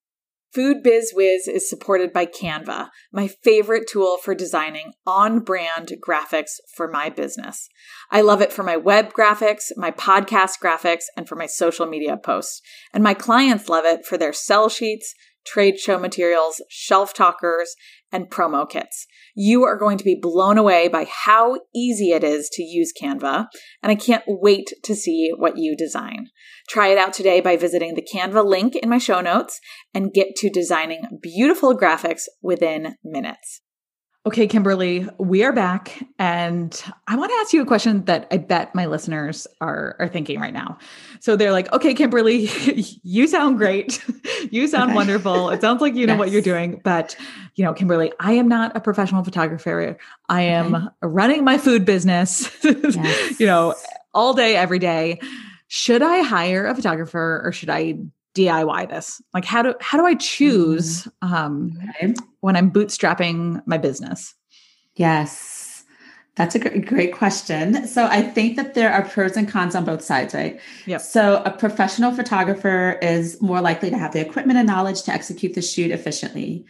Food 0.53 0.81
Biz 0.81 1.12
Wiz 1.13 1.47
is 1.47 1.69
supported 1.69 2.13
by 2.13 2.25
Canva, 2.25 2.89
my 3.12 3.27
favorite 3.27 3.88
tool 3.88 4.17
for 4.17 4.33
designing 4.33 4.93
on 5.05 5.39
brand 5.39 5.93
graphics 6.05 6.53
for 6.75 6.89
my 6.89 7.10
business. 7.10 7.67
I 8.10 8.21
love 8.21 8.41
it 8.41 8.53
for 8.53 8.63
my 8.63 8.77
web 8.77 9.13
graphics, 9.13 9.71
my 9.75 9.91
podcast 9.91 10.53
graphics, 10.63 11.03
and 11.15 11.27
for 11.27 11.36
my 11.36 11.47
social 11.47 11.86
media 11.86 12.17
posts. 12.17 12.62
And 12.93 13.03
my 13.03 13.13
clients 13.13 13.67
love 13.67 13.86
it 13.86 14.05
for 14.05 14.17
their 14.17 14.33
sell 14.33 14.69
sheets, 14.69 15.13
trade 15.45 15.79
show 15.79 15.99
materials, 15.99 16.62
shelf 16.69 17.13
talkers, 17.13 17.75
and 18.11 18.29
promo 18.29 18.69
kits. 18.69 19.05
You 19.35 19.63
are 19.63 19.77
going 19.77 19.97
to 19.97 20.03
be 20.03 20.17
blown 20.19 20.57
away 20.57 20.87
by 20.87 21.05
how 21.05 21.59
easy 21.75 22.11
it 22.11 22.23
is 22.23 22.49
to 22.53 22.63
use 22.63 22.93
Canva, 22.99 23.47
and 23.83 23.91
I 23.91 23.95
can't 23.95 24.23
wait 24.27 24.73
to 24.83 24.95
see 24.95 25.31
what 25.35 25.57
you 25.57 25.75
design. 25.75 26.27
Try 26.69 26.87
it 26.87 26.97
out 26.97 27.13
today 27.13 27.41
by 27.41 27.57
visiting 27.57 27.95
the 27.95 28.07
Canva 28.13 28.45
link 28.45 28.75
in 28.75 28.89
my 28.89 28.97
show 28.97 29.21
notes 29.21 29.59
and 29.93 30.13
get 30.13 30.35
to 30.37 30.49
designing 30.49 31.19
beautiful 31.21 31.77
graphics 31.77 32.23
within 32.41 32.95
minutes. 33.03 33.61
Okay, 34.27 34.45
Kimberly, 34.45 35.07
we 35.19 35.45
are 35.45 35.53
back. 35.53 36.03
And 36.19 36.83
I 37.07 37.15
want 37.15 37.31
to 37.31 37.35
ask 37.35 37.53
you 37.53 37.61
a 37.61 37.65
question 37.65 38.03
that 38.05 38.27
I 38.29 38.35
bet 38.35 38.75
my 38.75 38.85
listeners 38.85 39.47
are, 39.61 39.95
are 39.99 40.09
thinking 40.09 40.37
right 40.37 40.51
now. 40.51 40.79
So 41.21 41.37
they're 41.37 41.53
like, 41.53 41.71
okay, 41.71 41.93
Kimberly, 41.93 42.49
you 43.03 43.27
sound 43.27 43.57
great. 43.57 44.03
you 44.51 44.67
sound 44.67 44.89
okay. 44.89 44.95
wonderful. 44.95 45.49
It 45.51 45.61
sounds 45.61 45.79
like 45.79 45.95
you 45.95 46.05
know 46.05 46.17
what 46.17 46.29
you're 46.29 46.41
doing. 46.41 46.81
But, 46.83 47.15
you 47.55 47.63
know, 47.63 47.73
Kimberly, 47.73 48.11
I 48.19 48.33
am 48.33 48.49
not 48.49 48.75
a 48.75 48.81
professional 48.81 49.23
photographer. 49.23 49.97
I 50.27 50.41
am 50.41 50.75
okay. 50.75 50.87
running 51.03 51.45
my 51.45 51.57
food 51.57 51.85
business, 51.85 52.51
yes. 52.65 53.39
you 53.39 53.45
know, 53.45 53.75
all 54.13 54.33
day, 54.33 54.57
every 54.57 54.79
day. 54.79 55.21
Should 55.69 56.01
I 56.01 56.21
hire 56.21 56.65
a 56.65 56.75
photographer 56.75 57.41
or 57.45 57.53
should 57.53 57.69
I 57.69 57.99
DIY 58.38 58.89
this? 58.89 59.21
Like 59.34 59.45
how 59.45 59.62
do 59.62 59.73
how 59.82 59.97
do 59.97 60.06
I 60.06 60.15
choose 60.15 61.04
mm-hmm. 61.23 61.34
um, 61.34 61.80
okay. 61.89 62.13
when 62.41 62.56
I'm 62.56 62.71
bootstrapping 62.71 63.62
my 63.65 63.78
business? 63.78 64.36
Yes. 64.95 65.67
That's 66.36 66.54
a 66.54 66.60
great, 66.60 66.86
great 66.86 67.13
question. 67.15 67.88
So 67.88 68.06
I 68.06 68.21
think 68.21 68.58
that 68.58 68.76
there 68.76 68.93
are 68.93 69.04
pros 69.04 69.36
and 69.36 69.50
cons 69.50 69.73
on 69.73 69.86
both 69.86 70.04
sides, 70.04 70.36
right? 70.36 70.60
Yep. 70.86 71.02
So 71.02 71.41
a 71.43 71.52
professional 71.52 72.12
photographer 72.12 73.00
is 73.02 73.41
more 73.41 73.60
likely 73.60 73.89
to 73.89 73.97
have 73.97 74.13
the 74.13 74.21
equipment 74.21 74.60
and 74.60 74.67
knowledge 74.67 75.02
to 75.04 75.12
execute 75.12 75.56
the 75.56 75.63
shoot 75.63 75.89
efficiently. 75.89 76.63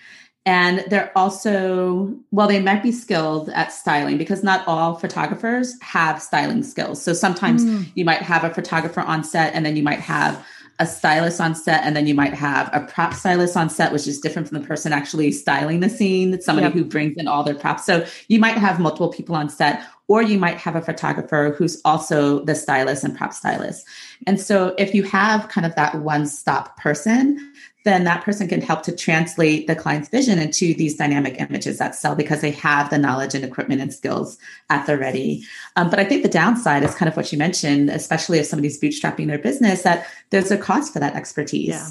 And 0.46 0.86
they're 0.90 1.12
also, 1.18 2.16
well, 2.32 2.48
they 2.48 2.62
might 2.62 2.82
be 2.82 2.94
skilled 2.94 3.50
at 3.50 3.74
styling 3.74 4.18
because 4.18 4.42
not 4.42 4.66
all 4.66 4.96
photographers 4.96 5.76
have 5.82 6.22
styling 6.22 6.64
skills. 6.64 7.02
So 7.04 7.12
sometimes 7.12 7.66
mm. 7.66 7.86
you 7.96 8.06
might 8.06 8.22
have 8.22 8.46
a 8.46 8.54
photographer 8.54 9.02
on 9.02 9.26
set 9.26 9.54
and 9.54 9.66
then 9.66 9.76
you 9.76 9.84
might 9.84 10.00
have 10.00 10.42
a 10.80 10.86
stylist 10.86 11.42
on 11.42 11.56
set 11.56 11.84
and 11.84 11.96
then 11.96 12.06
you 12.06 12.13
might 12.13 12.34
have 12.34 12.70
a 12.72 12.82
prop 12.82 13.13
stylist 13.13 13.58
on 13.58 13.70
set 13.70 13.92
which 13.92 14.08
is 14.08 14.20
different 14.20 14.48
from 14.48 14.62
the 14.62 14.68
person 14.68 14.94
actually 14.94 15.32
styling 15.32 15.80
the 15.80 15.90
scene. 15.90 16.40
Somebody 16.42 16.68
yep. 16.68 16.74
who 16.74 16.86
brings 16.86 17.18
in 17.18 17.28
all 17.28 17.44
their 17.44 17.56
props. 17.56 17.86
So 17.86 18.06
you 18.28 18.40
might 18.40 18.58
have 18.58 18.80
multiple 18.80 19.10
people 19.12 19.36
on 19.36 19.50
set 19.50 19.84
or 20.08 20.22
you 20.22 20.38
might 20.38 20.58
have 20.58 20.76
a 20.76 20.82
photographer 20.82 21.56
who's 21.58 21.82
also 21.84 22.44
the 22.46 22.56
stylist 22.56 23.04
and 23.04 23.18
prop 23.18 23.34
stylist. 23.34 23.86
And 24.26 24.40
so 24.40 24.76
if 24.78 24.94
you 24.94 25.04
have 25.04 25.50
kind 25.50 25.66
of 25.66 25.76
that 25.76 25.96
one 25.96 26.28
stop 26.28 26.78
person 26.78 27.54
then 27.88 28.04
that 28.04 28.23
person 28.23 28.47
can 28.47 28.62
help 28.62 28.84
to 28.84 28.95
translate 28.95 29.65
the 29.65 29.76
client's 29.76 30.10
vision 30.10 30.38
into 30.39 30.73
these 30.73 30.95
dynamic 30.95 31.39
images 31.39 31.78
that 31.78 31.95
sell 31.95 32.15
because 32.15 32.41
they 32.41 32.52
have 32.52 32.89
the 32.89 32.97
knowledge 32.97 33.34
and 33.34 33.45
equipment 33.45 33.82
and 33.82 33.93
skills 33.93 34.38
at 34.69 34.86
the 34.86 34.97
ready. 34.97 35.43
Um, 35.76 35.89
but 35.89 36.00
I 36.00 36.04
think 36.04 36.23
the 36.23 36.30
downside 36.30 36.84
is 36.84 36.93
kind 36.93 37.10
of 37.10 37.15
what 37.15 37.32
you 37.32 37.38
mentioned, 37.38 37.89
especially 37.89 38.39
if 38.39 38.45
somebody's 38.45 38.80
bootstrapping 38.80 39.28
their 39.28 39.39
business, 39.39 39.84
that 39.84 40.06
there's 40.30 40.52
a 40.52 40.58
cost 40.58 40.91
for 40.91 41.00
that 41.00 41.15
expertise. 41.15 41.69
Yeah. 41.69 41.89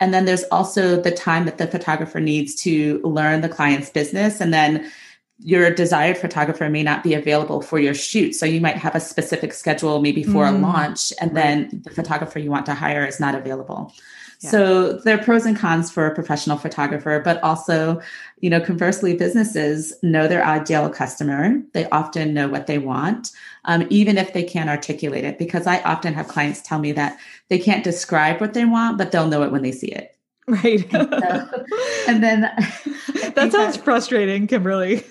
And 0.00 0.12
then 0.12 0.26
there's 0.26 0.44
also 0.44 1.00
the 1.00 1.10
time 1.10 1.46
that 1.46 1.58
the 1.58 1.66
photographer 1.66 2.20
needs 2.20 2.54
to 2.62 3.00
learn 3.02 3.40
the 3.40 3.48
client's 3.48 3.88
business. 3.88 4.40
And 4.40 4.52
then 4.52 4.90
your 5.38 5.70
desired 5.70 6.18
photographer 6.18 6.68
may 6.68 6.82
not 6.82 7.02
be 7.02 7.14
available 7.14 7.60
for 7.60 7.78
your 7.78 7.94
shoot. 7.94 8.34
So 8.34 8.46
you 8.46 8.60
might 8.60 8.76
have 8.76 8.94
a 8.94 9.00
specific 9.00 9.52
schedule, 9.52 10.00
maybe 10.00 10.22
for 10.22 10.44
mm, 10.44 10.56
a 10.56 10.58
launch, 10.58 11.12
and 11.20 11.34
right. 11.34 11.42
then 11.42 11.82
the 11.84 11.90
photographer 11.90 12.38
you 12.38 12.50
want 12.50 12.66
to 12.66 12.74
hire 12.74 13.04
is 13.04 13.20
not 13.20 13.34
available. 13.34 13.92
So 14.38 14.92
there 14.92 15.18
are 15.18 15.22
pros 15.22 15.46
and 15.46 15.56
cons 15.56 15.90
for 15.90 16.06
a 16.06 16.14
professional 16.14 16.58
photographer, 16.58 17.20
but 17.24 17.42
also, 17.42 18.00
you 18.40 18.50
know, 18.50 18.60
conversely, 18.60 19.16
businesses 19.16 19.94
know 20.02 20.28
their 20.28 20.44
ideal 20.44 20.88
customer. 20.90 21.60
They 21.72 21.88
often 21.90 22.34
know 22.34 22.48
what 22.48 22.66
they 22.66 22.78
want, 22.78 23.32
um, 23.64 23.86
even 23.90 24.18
if 24.18 24.32
they 24.32 24.42
can't 24.44 24.70
articulate 24.70 25.24
it. 25.24 25.38
Because 25.38 25.66
I 25.66 25.80
often 25.82 26.14
have 26.14 26.28
clients 26.28 26.62
tell 26.62 26.78
me 26.78 26.92
that 26.92 27.18
they 27.48 27.58
can't 27.58 27.84
describe 27.84 28.40
what 28.40 28.54
they 28.54 28.64
want, 28.64 28.98
but 28.98 29.12
they'll 29.12 29.28
know 29.28 29.42
it 29.42 29.52
when 29.52 29.62
they 29.62 29.72
see 29.72 29.88
it. 29.88 30.15
Right. 30.64 30.94
and, 30.94 31.08
so, 31.10 31.64
and 32.06 32.22
then 32.22 32.40
that 33.34 33.34
sounds 33.34 33.52
that, 33.52 33.80
frustrating, 33.82 34.46
Kimberly. 34.46 35.02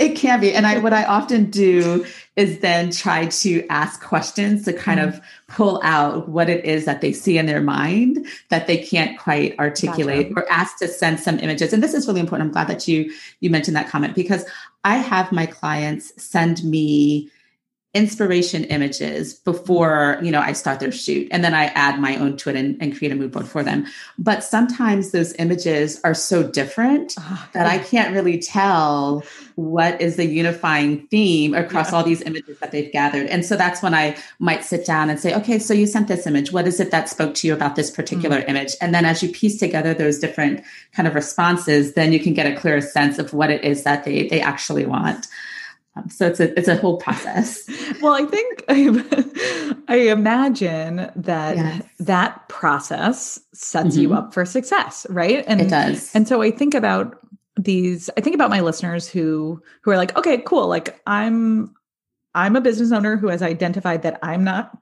it 0.00 0.16
can 0.16 0.40
be. 0.40 0.52
And 0.52 0.66
I 0.66 0.78
what 0.78 0.92
I 0.92 1.04
often 1.04 1.48
do 1.48 2.04
is 2.34 2.58
then 2.58 2.90
try 2.90 3.26
to 3.26 3.64
ask 3.68 4.02
questions 4.02 4.64
to 4.64 4.72
kind 4.72 4.98
mm-hmm. 4.98 5.10
of 5.10 5.20
pull 5.46 5.80
out 5.84 6.28
what 6.28 6.50
it 6.50 6.64
is 6.64 6.86
that 6.86 7.02
they 7.02 7.12
see 7.12 7.38
in 7.38 7.46
their 7.46 7.60
mind 7.60 8.26
that 8.48 8.66
they 8.66 8.78
can't 8.78 9.16
quite 9.16 9.56
articulate 9.60 10.34
gotcha. 10.34 10.46
or 10.46 10.52
ask 10.52 10.78
to 10.78 10.88
send 10.88 11.20
some 11.20 11.38
images. 11.38 11.72
And 11.72 11.80
this 11.80 11.94
is 11.94 12.08
really 12.08 12.20
important. 12.20 12.48
I'm 12.48 12.52
glad 12.52 12.66
that 12.66 12.88
you 12.88 13.12
you 13.38 13.48
mentioned 13.48 13.76
that 13.76 13.88
comment 13.88 14.16
because 14.16 14.44
I 14.82 14.96
have 14.96 15.30
my 15.30 15.46
clients 15.46 16.12
send 16.20 16.64
me 16.64 17.30
inspiration 17.92 18.62
images 18.64 19.34
before 19.34 20.20
you 20.22 20.30
know 20.30 20.40
i 20.40 20.52
start 20.52 20.78
their 20.78 20.92
shoot 20.92 21.26
and 21.32 21.42
then 21.42 21.54
i 21.54 21.64
add 21.64 21.98
my 21.98 22.16
own 22.18 22.36
to 22.36 22.48
it 22.48 22.54
and, 22.54 22.80
and 22.80 22.96
create 22.96 23.10
a 23.10 23.16
mood 23.16 23.32
board 23.32 23.48
for 23.48 23.64
them. 23.64 23.84
But 24.16 24.44
sometimes 24.44 25.10
those 25.10 25.34
images 25.34 26.00
are 26.04 26.14
so 26.14 26.44
different 26.44 27.16
uh, 27.18 27.46
that 27.52 27.66
i 27.66 27.78
can't 27.78 28.14
really 28.14 28.38
tell 28.38 29.24
what 29.56 30.00
is 30.00 30.14
the 30.14 30.24
unifying 30.24 31.08
theme 31.08 31.52
across 31.52 31.90
yeah. 31.90 31.98
all 31.98 32.04
these 32.04 32.22
images 32.22 32.60
that 32.60 32.70
they've 32.70 32.92
gathered. 32.92 33.26
And 33.26 33.44
so 33.44 33.56
that's 33.56 33.82
when 33.82 33.92
i 33.92 34.16
might 34.38 34.64
sit 34.64 34.86
down 34.86 35.10
and 35.10 35.18
say 35.18 35.34
okay 35.34 35.58
so 35.58 35.74
you 35.74 35.88
sent 35.88 36.06
this 36.06 36.28
image. 36.28 36.52
What 36.52 36.68
is 36.68 36.78
it 36.78 36.92
that 36.92 37.08
spoke 37.08 37.34
to 37.36 37.48
you 37.48 37.54
about 37.54 37.74
this 37.74 37.90
particular 37.90 38.38
mm-hmm. 38.38 38.50
image? 38.50 38.76
And 38.80 38.94
then 38.94 39.04
as 39.04 39.20
you 39.20 39.30
piece 39.30 39.58
together 39.58 39.94
those 39.94 40.20
different 40.20 40.62
kind 40.92 41.08
of 41.08 41.16
responses 41.16 41.94
then 41.94 42.12
you 42.12 42.20
can 42.20 42.34
get 42.34 42.46
a 42.46 42.54
clearer 42.54 42.80
sense 42.80 43.18
of 43.18 43.34
what 43.34 43.50
it 43.50 43.64
is 43.64 43.82
that 43.82 44.04
they 44.04 44.28
they 44.28 44.40
actually 44.40 44.86
want 44.86 45.26
so 46.08 46.26
it's 46.26 46.40
a 46.40 46.56
it's 46.58 46.68
a 46.68 46.76
whole 46.76 46.96
process. 46.96 47.68
well, 48.00 48.14
I 48.14 48.24
think 48.24 48.64
I, 48.68 49.76
I 49.88 49.96
imagine 49.96 51.10
that 51.16 51.56
yes. 51.56 51.82
that 51.98 52.48
process 52.48 53.40
sets 53.52 53.90
mm-hmm. 53.90 54.00
you 54.00 54.14
up 54.14 54.32
for 54.32 54.44
success, 54.44 55.06
right? 55.10 55.44
And 55.46 55.60
it 55.60 55.68
does. 55.68 56.14
And 56.14 56.28
so 56.28 56.42
I 56.42 56.50
think 56.50 56.74
about 56.74 57.18
these. 57.56 58.08
I 58.16 58.20
think 58.20 58.34
about 58.34 58.50
my 58.50 58.60
listeners 58.60 59.08
who 59.08 59.62
who 59.82 59.90
are 59.90 59.96
like, 59.96 60.16
okay, 60.16 60.38
cool. 60.38 60.68
Like 60.68 61.00
I'm 61.06 61.74
I'm 62.34 62.56
a 62.56 62.60
business 62.60 62.92
owner 62.92 63.16
who 63.16 63.28
has 63.28 63.42
identified 63.42 64.02
that 64.02 64.18
I'm 64.22 64.44
not 64.44 64.76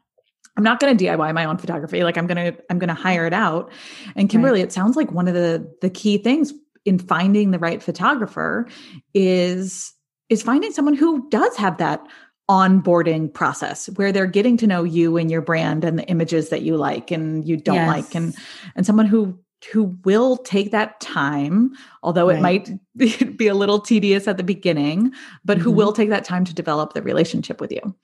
I'm 0.56 0.64
not 0.64 0.80
going 0.80 0.96
to 0.96 1.04
DIY 1.04 1.34
my 1.34 1.44
own 1.44 1.56
photography. 1.56 2.02
Like 2.02 2.18
I'm 2.18 2.26
going 2.26 2.52
to 2.52 2.62
I'm 2.68 2.78
going 2.78 2.88
to 2.88 2.94
hire 2.94 3.26
it 3.26 3.32
out. 3.32 3.72
And 4.14 4.28
Kimberly, 4.28 4.60
right. 4.60 4.68
it 4.68 4.72
sounds 4.72 4.96
like 4.96 5.10
one 5.12 5.28
of 5.28 5.34
the 5.34 5.72
the 5.80 5.88
key 5.88 6.18
things 6.18 6.52
in 6.84 6.98
finding 6.98 7.50
the 7.50 7.58
right 7.58 7.82
photographer 7.82 8.66
is 9.14 9.92
is 10.28 10.42
finding 10.42 10.72
someone 10.72 10.94
who 10.94 11.28
does 11.30 11.56
have 11.56 11.78
that 11.78 12.06
onboarding 12.50 13.32
process 13.32 13.86
where 13.96 14.10
they're 14.10 14.26
getting 14.26 14.56
to 14.56 14.66
know 14.66 14.82
you 14.82 15.16
and 15.18 15.30
your 15.30 15.42
brand 15.42 15.84
and 15.84 15.98
the 15.98 16.04
images 16.04 16.48
that 16.48 16.62
you 16.62 16.76
like 16.76 17.10
and 17.10 17.46
you 17.46 17.56
don't 17.58 17.74
yes. 17.74 17.88
like 17.88 18.14
and 18.14 18.34
and 18.74 18.86
someone 18.86 19.04
who 19.04 19.38
who 19.72 19.98
will 20.04 20.36
take 20.38 20.70
that 20.70 20.98
time 21.00 21.70
although 22.02 22.28
right. 22.28 22.38
it 22.38 22.40
might 22.40 22.70
be 23.36 23.48
a 23.48 23.54
little 23.54 23.80
tedious 23.80 24.26
at 24.26 24.38
the 24.38 24.42
beginning 24.42 25.12
but 25.44 25.58
mm-hmm. 25.58 25.64
who 25.64 25.70
will 25.70 25.92
take 25.92 26.08
that 26.08 26.24
time 26.24 26.44
to 26.44 26.54
develop 26.54 26.94
the 26.94 27.02
relationship 27.02 27.60
with 27.60 27.70
you 27.70 27.94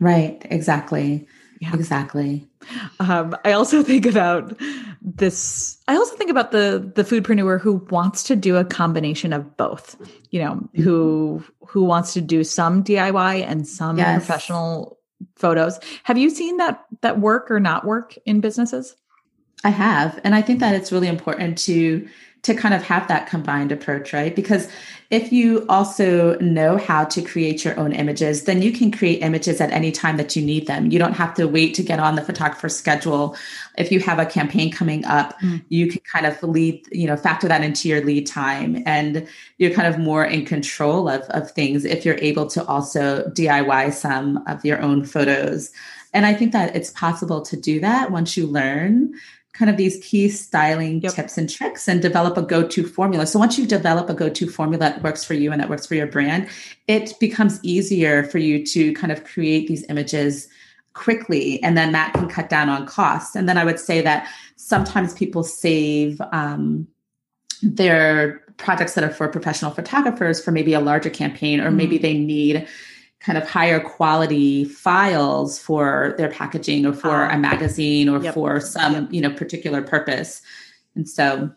right 0.00 0.46
exactly 0.48 1.28
yeah. 1.62 1.74
Exactly. 1.74 2.44
Um, 2.98 3.36
I 3.44 3.52
also 3.52 3.82
think 3.84 4.04
about 4.04 4.58
this. 5.00 5.78
I 5.86 5.94
also 5.94 6.16
think 6.16 6.28
about 6.28 6.50
the 6.50 6.90
the 6.96 7.04
foodpreneur 7.04 7.60
who 7.60 7.74
wants 7.88 8.24
to 8.24 8.34
do 8.34 8.56
a 8.56 8.64
combination 8.64 9.32
of 9.32 9.56
both. 9.56 9.94
You 10.30 10.40
know, 10.40 10.54
mm-hmm. 10.54 10.82
who 10.82 11.44
who 11.64 11.84
wants 11.84 12.14
to 12.14 12.20
do 12.20 12.42
some 12.42 12.82
DIY 12.82 13.46
and 13.46 13.66
some 13.66 13.96
yes. 13.96 14.18
professional 14.18 14.98
photos. 15.36 15.78
Have 16.02 16.18
you 16.18 16.30
seen 16.30 16.56
that 16.56 16.84
that 17.02 17.20
work 17.20 17.48
or 17.48 17.60
not 17.60 17.84
work 17.84 18.16
in 18.26 18.40
businesses? 18.40 18.96
I 19.64 19.70
have, 19.70 20.20
and 20.24 20.34
I 20.34 20.42
think 20.42 20.60
that 20.60 20.74
it's 20.74 20.92
really 20.92 21.08
important 21.08 21.58
to 21.58 22.08
to 22.42 22.54
kind 22.54 22.74
of 22.74 22.82
have 22.82 23.06
that 23.06 23.28
combined 23.28 23.70
approach, 23.70 24.12
right? 24.12 24.34
Because 24.34 24.68
if 25.10 25.32
you 25.32 25.64
also 25.68 26.36
know 26.40 26.76
how 26.76 27.04
to 27.04 27.22
create 27.22 27.64
your 27.64 27.78
own 27.78 27.92
images, 27.92 28.44
then 28.44 28.60
you 28.60 28.72
can 28.72 28.90
create 28.90 29.22
images 29.22 29.60
at 29.60 29.70
any 29.70 29.92
time 29.92 30.16
that 30.16 30.34
you 30.34 30.44
need 30.44 30.66
them. 30.66 30.90
You 30.90 30.98
don't 30.98 31.12
have 31.12 31.34
to 31.34 31.46
wait 31.46 31.74
to 31.74 31.84
get 31.84 32.00
on 32.00 32.16
the 32.16 32.22
photographer's 32.22 32.74
schedule. 32.74 33.36
If 33.78 33.92
you 33.92 34.00
have 34.00 34.18
a 34.18 34.26
campaign 34.26 34.72
coming 34.72 35.04
up, 35.04 35.38
mm. 35.40 35.62
you 35.68 35.86
can 35.86 36.00
kind 36.00 36.26
of 36.26 36.42
lead, 36.42 36.84
you 36.90 37.06
know, 37.06 37.16
factor 37.16 37.46
that 37.46 37.62
into 37.62 37.88
your 37.88 38.04
lead 38.04 38.26
time 38.26 38.82
and 38.86 39.28
you're 39.58 39.70
kind 39.70 39.86
of 39.86 40.00
more 40.00 40.24
in 40.24 40.44
control 40.44 41.08
of, 41.08 41.22
of 41.30 41.48
things 41.52 41.84
if 41.84 42.04
you're 42.04 42.18
able 42.18 42.46
to 42.48 42.64
also 42.64 43.22
DIY 43.28 43.92
some 43.92 44.42
of 44.48 44.64
your 44.64 44.82
own 44.82 45.04
photos. 45.04 45.70
And 46.12 46.26
I 46.26 46.34
think 46.34 46.52
that 46.52 46.74
it's 46.74 46.90
possible 46.90 47.40
to 47.42 47.56
do 47.56 47.78
that 47.80 48.10
once 48.10 48.36
you 48.36 48.46
learn 48.48 49.14
kind 49.52 49.70
of 49.70 49.76
these 49.76 49.98
key 50.02 50.28
styling 50.28 51.00
yep. 51.02 51.12
tips 51.12 51.36
and 51.36 51.48
tricks 51.48 51.86
and 51.86 52.00
develop 52.00 52.36
a 52.36 52.42
go-to 52.42 52.86
formula. 52.86 53.26
So 53.26 53.38
once 53.38 53.58
you 53.58 53.66
develop 53.66 54.08
a 54.08 54.14
go-to 54.14 54.48
formula 54.48 54.78
that 54.78 55.02
works 55.02 55.24
for 55.24 55.34
you 55.34 55.52
and 55.52 55.60
that 55.60 55.68
works 55.68 55.86
for 55.86 55.94
your 55.94 56.06
brand, 56.06 56.48
it 56.88 57.12
becomes 57.20 57.60
easier 57.62 58.24
for 58.24 58.38
you 58.38 58.64
to 58.66 58.94
kind 58.94 59.12
of 59.12 59.24
create 59.24 59.68
these 59.68 59.84
images 59.90 60.48
quickly 60.94 61.62
and 61.62 61.76
then 61.76 61.92
that 61.92 62.12
can 62.14 62.28
cut 62.28 62.48
down 62.48 62.68
on 62.68 62.86
costs. 62.86 63.36
And 63.36 63.48
then 63.48 63.58
I 63.58 63.64
would 63.64 63.78
say 63.78 64.00
that 64.00 64.28
sometimes 64.56 65.14
people 65.14 65.42
save 65.42 66.20
um, 66.32 66.86
their 67.62 68.40
projects 68.56 68.94
that 68.94 69.04
are 69.04 69.10
for 69.10 69.28
professional 69.28 69.70
photographers 69.70 70.42
for 70.42 70.50
maybe 70.50 70.72
a 70.72 70.80
larger 70.80 71.10
campaign 71.10 71.60
or 71.60 71.68
mm-hmm. 71.68 71.76
maybe 71.76 71.98
they 71.98 72.16
need 72.16 72.66
kind 73.22 73.38
of 73.38 73.48
higher 73.48 73.80
quality 73.80 74.64
files 74.64 75.58
for 75.58 76.14
their 76.18 76.28
packaging 76.28 76.84
or 76.84 76.92
for 76.92 77.08
ah. 77.10 77.30
a 77.30 77.38
magazine 77.38 78.08
or 78.08 78.22
yep. 78.22 78.34
for 78.34 78.60
some 78.60 78.92
yep. 78.94 79.08
you 79.10 79.20
know 79.20 79.30
particular 79.30 79.80
purpose 79.80 80.42
and 80.94 81.08
so 81.08 81.50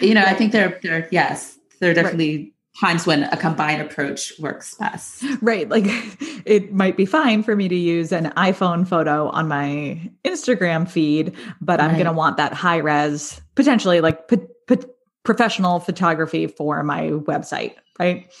you 0.00 0.14
know 0.14 0.22
right. 0.22 0.34
i 0.34 0.34
think 0.34 0.52
there 0.52 0.78
there 0.82 1.08
yes 1.10 1.58
there 1.80 1.90
are 1.90 1.94
definitely 1.94 2.36
right. 2.36 2.52
times 2.80 3.06
when 3.06 3.24
a 3.24 3.36
combined 3.36 3.82
approach 3.82 4.32
works 4.38 4.74
best 4.76 5.24
right 5.42 5.68
like 5.68 5.84
it 6.46 6.72
might 6.72 6.96
be 6.96 7.04
fine 7.04 7.42
for 7.42 7.54
me 7.54 7.68
to 7.68 7.76
use 7.76 8.12
an 8.12 8.32
iphone 8.36 8.86
photo 8.86 9.28
on 9.28 9.46
my 9.46 10.00
instagram 10.24 10.88
feed 10.88 11.34
but 11.60 11.80
i'm 11.80 11.92
going 11.92 12.06
to 12.06 12.12
want 12.12 12.38
that 12.38 12.54
high 12.54 12.78
res 12.78 13.40
potentially 13.54 14.00
like 14.00 14.30
professional 15.22 15.80
photography 15.80 16.46
for 16.46 16.82
my 16.82 17.10
website 17.10 17.74
right 17.98 18.32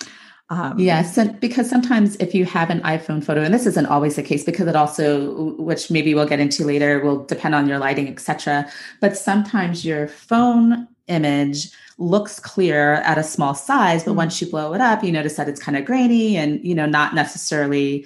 um, 0.50 0.76
yes, 0.80 1.16
and 1.16 1.38
because 1.38 1.70
sometimes 1.70 2.16
if 2.16 2.34
you 2.34 2.44
have 2.44 2.70
an 2.70 2.80
iPhone 2.80 3.22
photo, 3.22 3.40
and 3.40 3.54
this 3.54 3.66
isn't 3.66 3.86
always 3.86 4.16
the 4.16 4.22
case 4.22 4.42
because 4.42 4.66
it 4.66 4.74
also, 4.74 5.54
which 5.58 5.92
maybe 5.92 6.12
we'll 6.12 6.26
get 6.26 6.40
into 6.40 6.64
later, 6.64 6.98
will 6.98 7.24
depend 7.24 7.54
on 7.54 7.68
your 7.68 7.78
lighting, 7.78 8.08
etc. 8.08 8.68
But 9.00 9.16
sometimes 9.16 9.84
your 9.84 10.08
phone 10.08 10.88
image 11.06 11.70
looks 11.98 12.40
clear 12.40 12.94
at 12.94 13.16
a 13.16 13.22
small 13.22 13.54
size, 13.54 14.02
but 14.02 14.10
mm-hmm. 14.10 14.18
once 14.18 14.40
you 14.40 14.50
blow 14.50 14.74
it 14.74 14.80
up, 14.80 15.04
you 15.04 15.12
notice 15.12 15.36
that 15.36 15.48
it's 15.48 15.62
kind 15.62 15.78
of 15.78 15.84
grainy 15.84 16.36
and 16.36 16.64
you 16.64 16.74
know 16.74 16.86
not 16.86 17.14
necessarily 17.14 18.04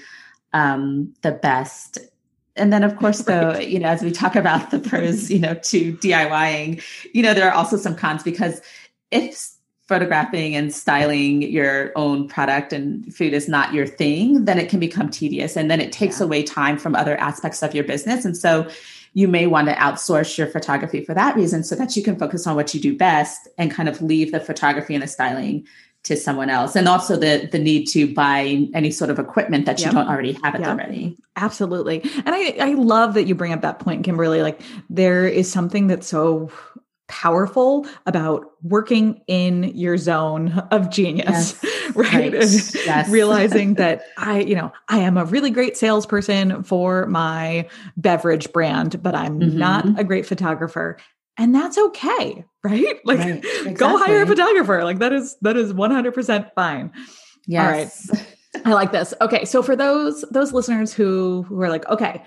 um, 0.52 1.14
the 1.22 1.32
best. 1.32 1.96
And 2.56 2.70
then, 2.70 2.84
of 2.84 2.94
course, 2.98 3.22
though, 3.22 3.58
you 3.58 3.78
know, 3.78 3.88
as 3.88 4.02
we 4.02 4.10
talk 4.10 4.36
about 4.36 4.70
the 4.70 4.80
pros, 4.80 5.30
you 5.30 5.38
know, 5.38 5.54
to 5.54 5.94
DIYing, 5.94 6.84
you 7.14 7.22
know, 7.22 7.32
there 7.32 7.48
are 7.48 7.54
also 7.54 7.78
some 7.78 7.96
cons 7.96 8.22
because 8.22 8.60
if 9.10 9.53
photographing 9.86 10.56
and 10.56 10.74
styling 10.74 11.42
your 11.42 11.92
own 11.94 12.26
product 12.26 12.72
and 12.72 13.14
food 13.14 13.34
is 13.34 13.48
not 13.48 13.74
your 13.74 13.86
thing, 13.86 14.46
then 14.46 14.58
it 14.58 14.70
can 14.70 14.80
become 14.80 15.10
tedious 15.10 15.56
and 15.56 15.70
then 15.70 15.80
it 15.80 15.92
takes 15.92 16.20
yeah. 16.20 16.26
away 16.26 16.42
time 16.42 16.78
from 16.78 16.94
other 16.94 17.16
aspects 17.18 17.62
of 17.62 17.74
your 17.74 17.84
business. 17.84 18.24
And 18.24 18.36
so 18.36 18.66
you 19.12 19.28
may 19.28 19.46
want 19.46 19.68
to 19.68 19.74
outsource 19.74 20.38
your 20.38 20.46
photography 20.46 21.04
for 21.04 21.14
that 21.14 21.36
reason 21.36 21.62
so 21.62 21.74
that 21.76 21.96
you 21.96 22.02
can 22.02 22.18
focus 22.18 22.46
on 22.46 22.56
what 22.56 22.74
you 22.74 22.80
do 22.80 22.96
best 22.96 23.48
and 23.58 23.70
kind 23.70 23.88
of 23.88 24.00
leave 24.00 24.32
the 24.32 24.40
photography 24.40 24.94
and 24.94 25.02
the 25.02 25.08
styling 25.08 25.66
to 26.02 26.16
someone 26.16 26.50
else 26.50 26.76
and 26.76 26.86
also 26.86 27.16
the 27.16 27.48
the 27.50 27.58
need 27.58 27.86
to 27.86 28.12
buy 28.12 28.68
any 28.74 28.90
sort 28.90 29.10
of 29.10 29.18
equipment 29.18 29.64
that 29.64 29.78
you 29.78 29.86
yep. 29.86 29.94
don't 29.94 30.08
already 30.08 30.32
have 30.44 30.54
it 30.54 30.60
yep. 30.60 30.68
already 30.68 31.16
absolutely 31.36 32.02
and 32.02 32.28
i 32.28 32.54
i 32.60 32.74
love 32.74 33.14
that 33.14 33.24
you 33.24 33.34
bring 33.34 33.54
up 33.54 33.62
that 33.62 33.78
point 33.78 34.04
kimberly 34.04 34.42
like 34.42 34.60
there 34.90 35.26
is 35.26 35.50
something 35.50 35.86
that's 35.86 36.06
so 36.06 36.52
powerful 37.08 37.86
about 38.06 38.46
working 38.62 39.20
in 39.26 39.64
your 39.76 39.98
zone 39.98 40.52
of 40.70 40.90
genius 40.90 41.58
yes, 41.62 41.94
right, 41.94 42.32
yes. 42.32 43.08
realizing 43.10 43.74
that 43.74 44.04
i 44.16 44.40
you 44.40 44.54
know 44.54 44.72
i 44.88 44.98
am 44.98 45.18
a 45.18 45.24
really 45.26 45.50
great 45.50 45.76
salesperson 45.76 46.62
for 46.62 47.06
my 47.06 47.68
beverage 47.98 48.50
brand 48.52 49.02
but 49.02 49.14
i'm 49.14 49.38
mm-hmm. 49.38 49.58
not 49.58 49.98
a 49.98 50.04
great 50.04 50.24
photographer 50.24 50.96
and 51.36 51.54
that's 51.54 51.76
okay 51.76 52.42
right 52.64 53.00
like 53.04 53.18
right. 53.18 53.44
Exactly. 53.44 53.74
go 53.74 53.98
hire 53.98 54.22
a 54.22 54.26
photographer 54.26 54.82
like 54.82 54.98
that 55.00 55.12
is 55.12 55.36
that 55.42 55.56
is 55.56 55.74
100% 55.74 56.54
fine 56.54 56.90
yes. 57.46 58.08
all 58.10 58.16
right 58.16 58.26
i 58.64 58.72
like 58.72 58.92
this 58.92 59.12
okay 59.20 59.44
so 59.44 59.62
for 59.62 59.76
those 59.76 60.24
those 60.30 60.54
listeners 60.54 60.94
who 60.94 61.42
who 61.42 61.60
are 61.60 61.68
like 61.68 61.86
okay 61.88 62.22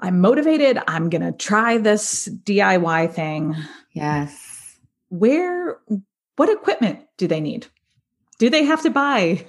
i'm 0.00 0.20
motivated 0.20 0.78
i'm 0.88 1.08
gonna 1.08 1.32
try 1.32 1.78
this 1.78 2.28
diy 2.44 3.10
thing 3.10 3.56
Yes. 3.92 4.78
Where, 5.08 5.78
what 6.36 6.48
equipment 6.48 7.06
do 7.16 7.26
they 7.26 7.40
need? 7.40 7.66
Do 8.38 8.50
they 8.50 8.64
have 8.64 8.82
to 8.82 8.90
buy 8.90 9.44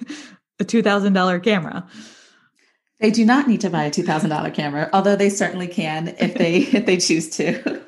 a 0.59 0.65
$2,000 0.65 1.43
camera? 1.43 1.87
They 3.01 3.09
do 3.09 3.25
not 3.25 3.47
need 3.47 3.61
to 3.61 3.69
buy 3.69 3.85
a 3.85 3.91
$2,000 3.91 4.53
camera, 4.53 4.87
although 4.93 5.15
they 5.15 5.29
certainly 5.29 5.67
can 5.67 6.09
if 6.19 6.35
they 6.35 6.57
if 6.77 6.85
they 6.85 6.97
choose 6.97 7.31
to. 7.31 7.81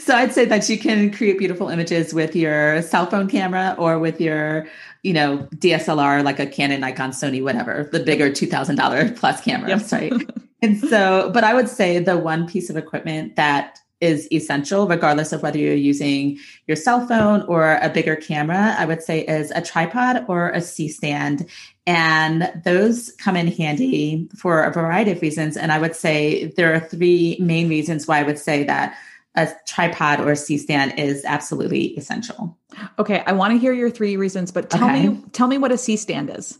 so 0.00 0.14
I'd 0.14 0.32
say 0.32 0.44
that 0.46 0.68
you 0.68 0.76
can 0.76 1.12
create 1.12 1.38
beautiful 1.38 1.68
images 1.68 2.12
with 2.12 2.34
your 2.34 2.82
cell 2.82 3.06
phone 3.06 3.28
camera 3.28 3.76
or 3.78 4.00
with 4.00 4.20
your, 4.20 4.66
you 5.04 5.12
know, 5.12 5.48
DSLR 5.54 6.24
like 6.24 6.40
a 6.40 6.46
Canon, 6.46 6.80
Nikon, 6.80 7.12
Sony, 7.12 7.42
whatever, 7.42 7.88
the 7.92 8.00
bigger 8.00 8.28
$2,000 8.28 9.16
plus 9.16 9.40
cameras, 9.40 9.92
yep. 9.92 10.00
right? 10.00 10.30
and 10.62 10.78
so, 10.80 11.30
but 11.32 11.44
I 11.44 11.54
would 11.54 11.68
say 11.68 12.00
the 12.00 12.18
one 12.18 12.48
piece 12.48 12.68
of 12.68 12.76
equipment 12.76 13.36
that 13.36 13.78
is 14.00 14.28
essential, 14.30 14.86
regardless 14.86 15.32
of 15.32 15.42
whether 15.42 15.58
you're 15.58 15.74
using 15.74 16.38
your 16.66 16.76
cell 16.76 17.06
phone 17.06 17.42
or 17.42 17.78
a 17.80 17.88
bigger 17.88 18.16
camera, 18.16 18.74
I 18.78 18.84
would 18.84 19.02
say 19.02 19.20
is 19.20 19.50
a 19.52 19.62
tripod 19.62 20.26
or 20.28 20.50
a 20.50 20.60
C 20.60 20.88
stand. 20.88 21.48
And 21.86 22.52
those 22.64 23.12
come 23.12 23.36
in 23.36 23.46
handy 23.46 24.28
for 24.36 24.64
a 24.64 24.72
variety 24.72 25.12
of 25.12 25.22
reasons. 25.22 25.56
And 25.56 25.72
I 25.72 25.78
would 25.78 25.96
say 25.96 26.46
there 26.56 26.74
are 26.74 26.80
three 26.80 27.36
main 27.40 27.68
reasons 27.68 28.06
why 28.06 28.18
I 28.18 28.22
would 28.24 28.38
say 28.38 28.64
that 28.64 28.96
a 29.34 29.48
tripod 29.66 30.20
or 30.20 30.32
a 30.32 30.36
C 30.36 30.58
stand 30.58 30.98
is 30.98 31.24
absolutely 31.24 31.96
essential. 31.96 32.56
Okay, 32.98 33.22
I 33.26 33.32
want 33.32 33.52
to 33.52 33.58
hear 33.58 33.72
your 33.72 33.90
three 33.90 34.16
reasons, 34.16 34.50
but 34.50 34.70
tell 34.70 34.84
okay. 34.84 35.08
me 35.08 35.22
tell 35.32 35.46
me 35.46 35.58
what 35.58 35.72
a 35.72 35.78
C 35.78 35.96
stand 35.96 36.30
is. 36.30 36.58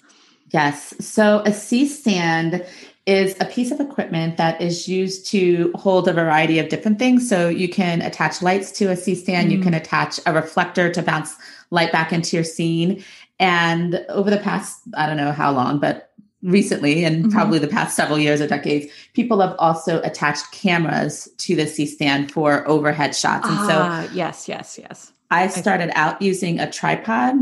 Yes. 0.51 0.94
So 1.01 1.42
a 1.44 1.53
C 1.53 1.87
stand 1.87 2.64
is 3.07 3.37
a 3.40 3.45
piece 3.45 3.71
of 3.71 3.79
equipment 3.79 4.37
that 4.37 4.61
is 4.61 4.88
used 4.88 5.27
to 5.29 5.73
hold 5.77 6.09
a 6.09 6.12
variety 6.12 6.59
of 6.59 6.69
different 6.69 6.99
things. 6.99 7.29
So 7.29 7.49
you 7.49 7.69
can 7.69 8.03
attach 8.03 8.42
lights 8.42 8.73
to 8.73 8.90
a 8.90 8.97
C 8.97 9.14
stand, 9.14 9.49
mm 9.49 9.53
you 9.57 9.61
can 9.62 9.73
mm. 9.73 9.77
attach 9.77 10.19
a 10.27 10.33
reflector 10.33 10.92
to 10.92 11.03
bounce 11.03 11.37
light 11.71 11.92
back 11.92 12.12
into 12.12 12.37
your 12.37 12.45
scene. 12.45 13.05
And 13.38 14.05
over 14.09 14.29
the 14.29 14.38
past, 14.38 14.81
I 14.97 15.07
don't 15.07 15.16
know 15.16 15.31
how 15.31 15.53
long, 15.53 15.79
but 15.79 16.11
recently 16.42 17.05
and 17.05 17.25
mm-hmm. 17.25 17.33
probably 17.33 17.59
the 17.59 17.69
past 17.69 17.97
several 17.97 18.19
years 18.19 18.40
or 18.40 18.47
decades, 18.47 18.92
people 19.14 19.40
have 19.40 19.55
also 19.59 20.01
attached 20.03 20.51
cameras 20.53 21.29
to 21.38 21.55
the 21.55 21.66
C 21.66 21.87
stand 21.87 22.33
for 22.33 22.66
overhead 22.69 23.14
shots. 23.14 23.49
And 23.49 23.59
ah, 23.59 24.07
so, 24.09 24.14
yes, 24.14 24.49
yes, 24.49 24.79
yes. 24.81 25.12
I 25.31 25.49
started 25.49 25.90
out 25.95 26.23
using 26.23 26.61
a 26.61 26.71
tripod 26.71 27.37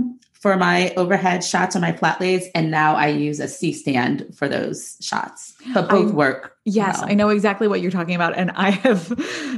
for 0.44 0.58
my 0.58 0.92
overhead 0.98 1.42
shots 1.42 1.74
or 1.74 1.80
my 1.80 1.90
flat 1.90 2.20
lays, 2.20 2.50
and 2.54 2.70
now 2.70 2.94
I 2.96 3.06
use 3.06 3.40
a 3.40 3.48
C 3.48 3.72
stand 3.72 4.26
for 4.36 4.46
those 4.46 4.98
shots. 5.00 5.54
But 5.72 5.88
both 5.88 6.12
I, 6.12 6.14
work. 6.14 6.58
Yes, 6.66 6.98
well. 6.98 7.08
I 7.08 7.14
know 7.14 7.30
exactly 7.30 7.66
what 7.66 7.80
you're 7.80 7.90
talking 7.90 8.14
about, 8.14 8.36
and 8.36 8.50
I 8.50 8.72
have, 8.72 9.08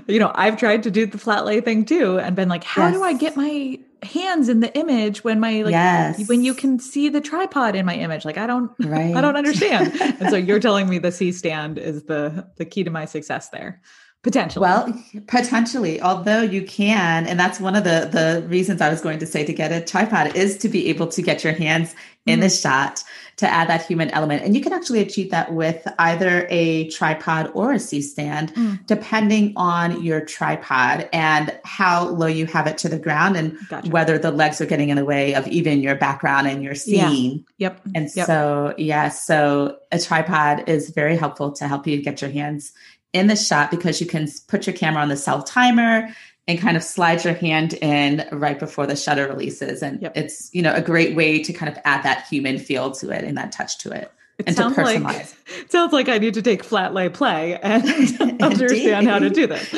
you 0.06 0.20
know, 0.20 0.30
I've 0.32 0.56
tried 0.56 0.84
to 0.84 0.92
do 0.92 1.04
the 1.04 1.18
flat 1.18 1.44
lay 1.44 1.60
thing 1.60 1.86
too, 1.86 2.20
and 2.20 2.36
been 2.36 2.48
like, 2.48 2.62
how 2.62 2.86
yes. 2.86 2.94
do 2.94 3.02
I 3.02 3.14
get 3.14 3.36
my 3.36 3.80
hands 4.04 4.48
in 4.48 4.60
the 4.60 4.72
image 4.78 5.24
when 5.24 5.40
my 5.40 5.62
like 5.62 5.72
yes. 5.72 6.28
when 6.28 6.44
you 6.44 6.54
can 6.54 6.78
see 6.78 7.08
the 7.08 7.20
tripod 7.20 7.74
in 7.74 7.84
my 7.84 7.96
image? 7.96 8.24
Like 8.24 8.38
I 8.38 8.46
don't, 8.46 8.70
right. 8.78 9.12
I 9.16 9.20
don't 9.20 9.36
understand. 9.36 9.92
and 10.00 10.30
so 10.30 10.36
you're 10.36 10.60
telling 10.68 10.88
me 10.88 10.98
the 10.98 11.10
C 11.10 11.32
stand 11.32 11.78
is 11.78 12.04
the 12.04 12.46
the 12.58 12.64
key 12.64 12.84
to 12.84 12.90
my 12.90 13.06
success 13.06 13.48
there. 13.48 13.82
Potentially. 14.26 14.60
Well, 14.60 15.04
potentially, 15.28 16.02
although 16.02 16.42
you 16.42 16.62
can, 16.62 17.28
and 17.28 17.38
that's 17.38 17.60
one 17.60 17.76
of 17.76 17.84
the 17.84 18.08
the 18.10 18.44
reasons 18.48 18.80
I 18.80 18.88
was 18.88 19.00
going 19.00 19.20
to 19.20 19.26
say 19.26 19.44
to 19.44 19.52
get 19.52 19.70
a 19.70 19.80
tripod 19.80 20.34
is 20.34 20.58
to 20.58 20.68
be 20.68 20.88
able 20.88 21.06
to 21.06 21.22
get 21.22 21.44
your 21.44 21.52
hands 21.52 21.94
in 22.26 22.40
mm. 22.40 22.42
the 22.42 22.48
shot 22.48 23.04
to 23.36 23.46
add 23.48 23.68
that 23.68 23.86
human 23.86 24.10
element. 24.10 24.42
And 24.42 24.56
you 24.56 24.62
can 24.62 24.72
actually 24.72 25.00
achieve 25.00 25.30
that 25.30 25.52
with 25.52 25.86
either 25.98 26.46
a 26.50 26.88
tripod 26.88 27.52
or 27.54 27.72
a 27.72 27.78
C 27.78 28.00
stand, 28.00 28.52
mm. 28.54 28.84
depending 28.86 29.52
on 29.56 30.02
your 30.02 30.22
tripod 30.22 31.08
and 31.12 31.56
how 31.64 32.08
low 32.08 32.26
you 32.26 32.46
have 32.46 32.66
it 32.66 32.78
to 32.78 32.88
the 32.88 32.98
ground 32.98 33.36
and 33.36 33.56
gotcha. 33.68 33.90
whether 33.90 34.18
the 34.18 34.30
legs 34.30 34.60
are 34.60 34.66
getting 34.66 34.88
in 34.88 34.96
the 34.96 35.04
way 35.04 35.34
of 35.34 35.46
even 35.48 35.80
your 35.82 35.94
background 35.94 36.48
and 36.48 36.64
your 36.64 36.74
scene. 36.74 37.44
Yeah. 37.58 37.68
Yep. 37.68 37.80
And 37.94 38.10
yep. 38.16 38.26
so, 38.26 38.74
yeah, 38.76 39.08
so 39.10 39.78
a 39.92 40.00
tripod 40.00 40.68
is 40.68 40.90
very 40.90 41.16
helpful 41.16 41.52
to 41.52 41.68
help 41.68 41.86
you 41.86 42.02
get 42.02 42.20
your 42.20 42.30
hands 42.30 42.72
in 43.16 43.26
the 43.26 43.36
shot 43.36 43.70
because 43.70 44.00
you 44.00 44.06
can 44.06 44.28
put 44.46 44.66
your 44.66 44.76
camera 44.76 45.02
on 45.02 45.08
the 45.08 45.16
self 45.16 45.46
timer 45.46 46.08
and 46.48 46.60
kind 46.60 46.76
of 46.76 46.82
slide 46.82 47.24
your 47.24 47.34
hand 47.34 47.74
in 47.74 48.26
right 48.30 48.58
before 48.58 48.86
the 48.86 48.94
shutter 48.94 49.26
releases. 49.26 49.82
And 49.82 50.00
yep. 50.00 50.16
it's, 50.16 50.48
you 50.54 50.62
know, 50.62 50.74
a 50.74 50.80
great 50.80 51.16
way 51.16 51.42
to 51.42 51.52
kind 51.52 51.70
of 51.70 51.78
add 51.84 52.04
that 52.04 52.26
human 52.28 52.58
feel 52.58 52.92
to 52.92 53.10
it 53.10 53.24
and 53.24 53.36
that 53.36 53.50
touch 53.52 53.78
to 53.78 53.90
it. 53.90 54.12
It 54.38 54.48
and 54.48 54.56
sounds 54.56 54.76
like 54.76 55.00
it 55.00 55.34
sounds 55.72 55.94
like 55.94 56.10
I 56.10 56.18
need 56.18 56.34
to 56.34 56.42
take 56.42 56.62
flat 56.62 56.92
lay 56.92 57.08
play 57.08 57.58
and 57.58 57.82
understand 58.42 59.08
how 59.08 59.18
to 59.18 59.30
do 59.30 59.46
this. 59.46 59.74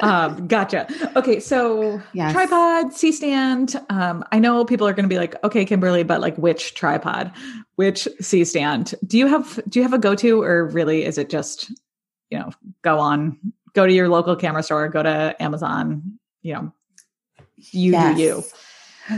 Um, 0.00 0.46
gotcha. 0.46 0.86
Okay, 1.16 1.40
so 1.40 2.02
yes. 2.12 2.32
tripod, 2.32 2.92
C 2.92 3.12
stand. 3.12 3.80
Um, 3.88 4.22
I 4.30 4.38
know 4.38 4.62
people 4.66 4.86
are 4.86 4.92
going 4.92 5.04
to 5.04 5.08
be 5.08 5.16
like, 5.16 5.42
okay, 5.42 5.64
Kimberly, 5.64 6.02
but 6.02 6.20
like 6.20 6.36
which 6.36 6.74
tripod, 6.74 7.32
which 7.76 8.06
C 8.20 8.44
stand? 8.44 8.94
Do 9.06 9.16
you 9.16 9.26
have 9.26 9.58
do 9.70 9.78
you 9.78 9.84
have 9.84 9.94
a 9.94 9.98
go 9.98 10.14
to, 10.16 10.42
or 10.42 10.66
really 10.66 11.04
is 11.04 11.16
it 11.16 11.30
just 11.30 11.72
you 12.30 12.38
know, 12.38 12.50
go 12.82 12.98
on, 12.98 13.38
go 13.72 13.86
to 13.86 13.92
your 13.92 14.08
local 14.08 14.36
camera 14.36 14.62
store, 14.62 14.88
go 14.88 15.02
to 15.02 15.36
Amazon, 15.40 16.18
you 16.42 16.54
know, 16.54 16.72
you 17.56 17.92
yes. 17.92 18.16
do 18.16 18.22
you. 18.22 18.44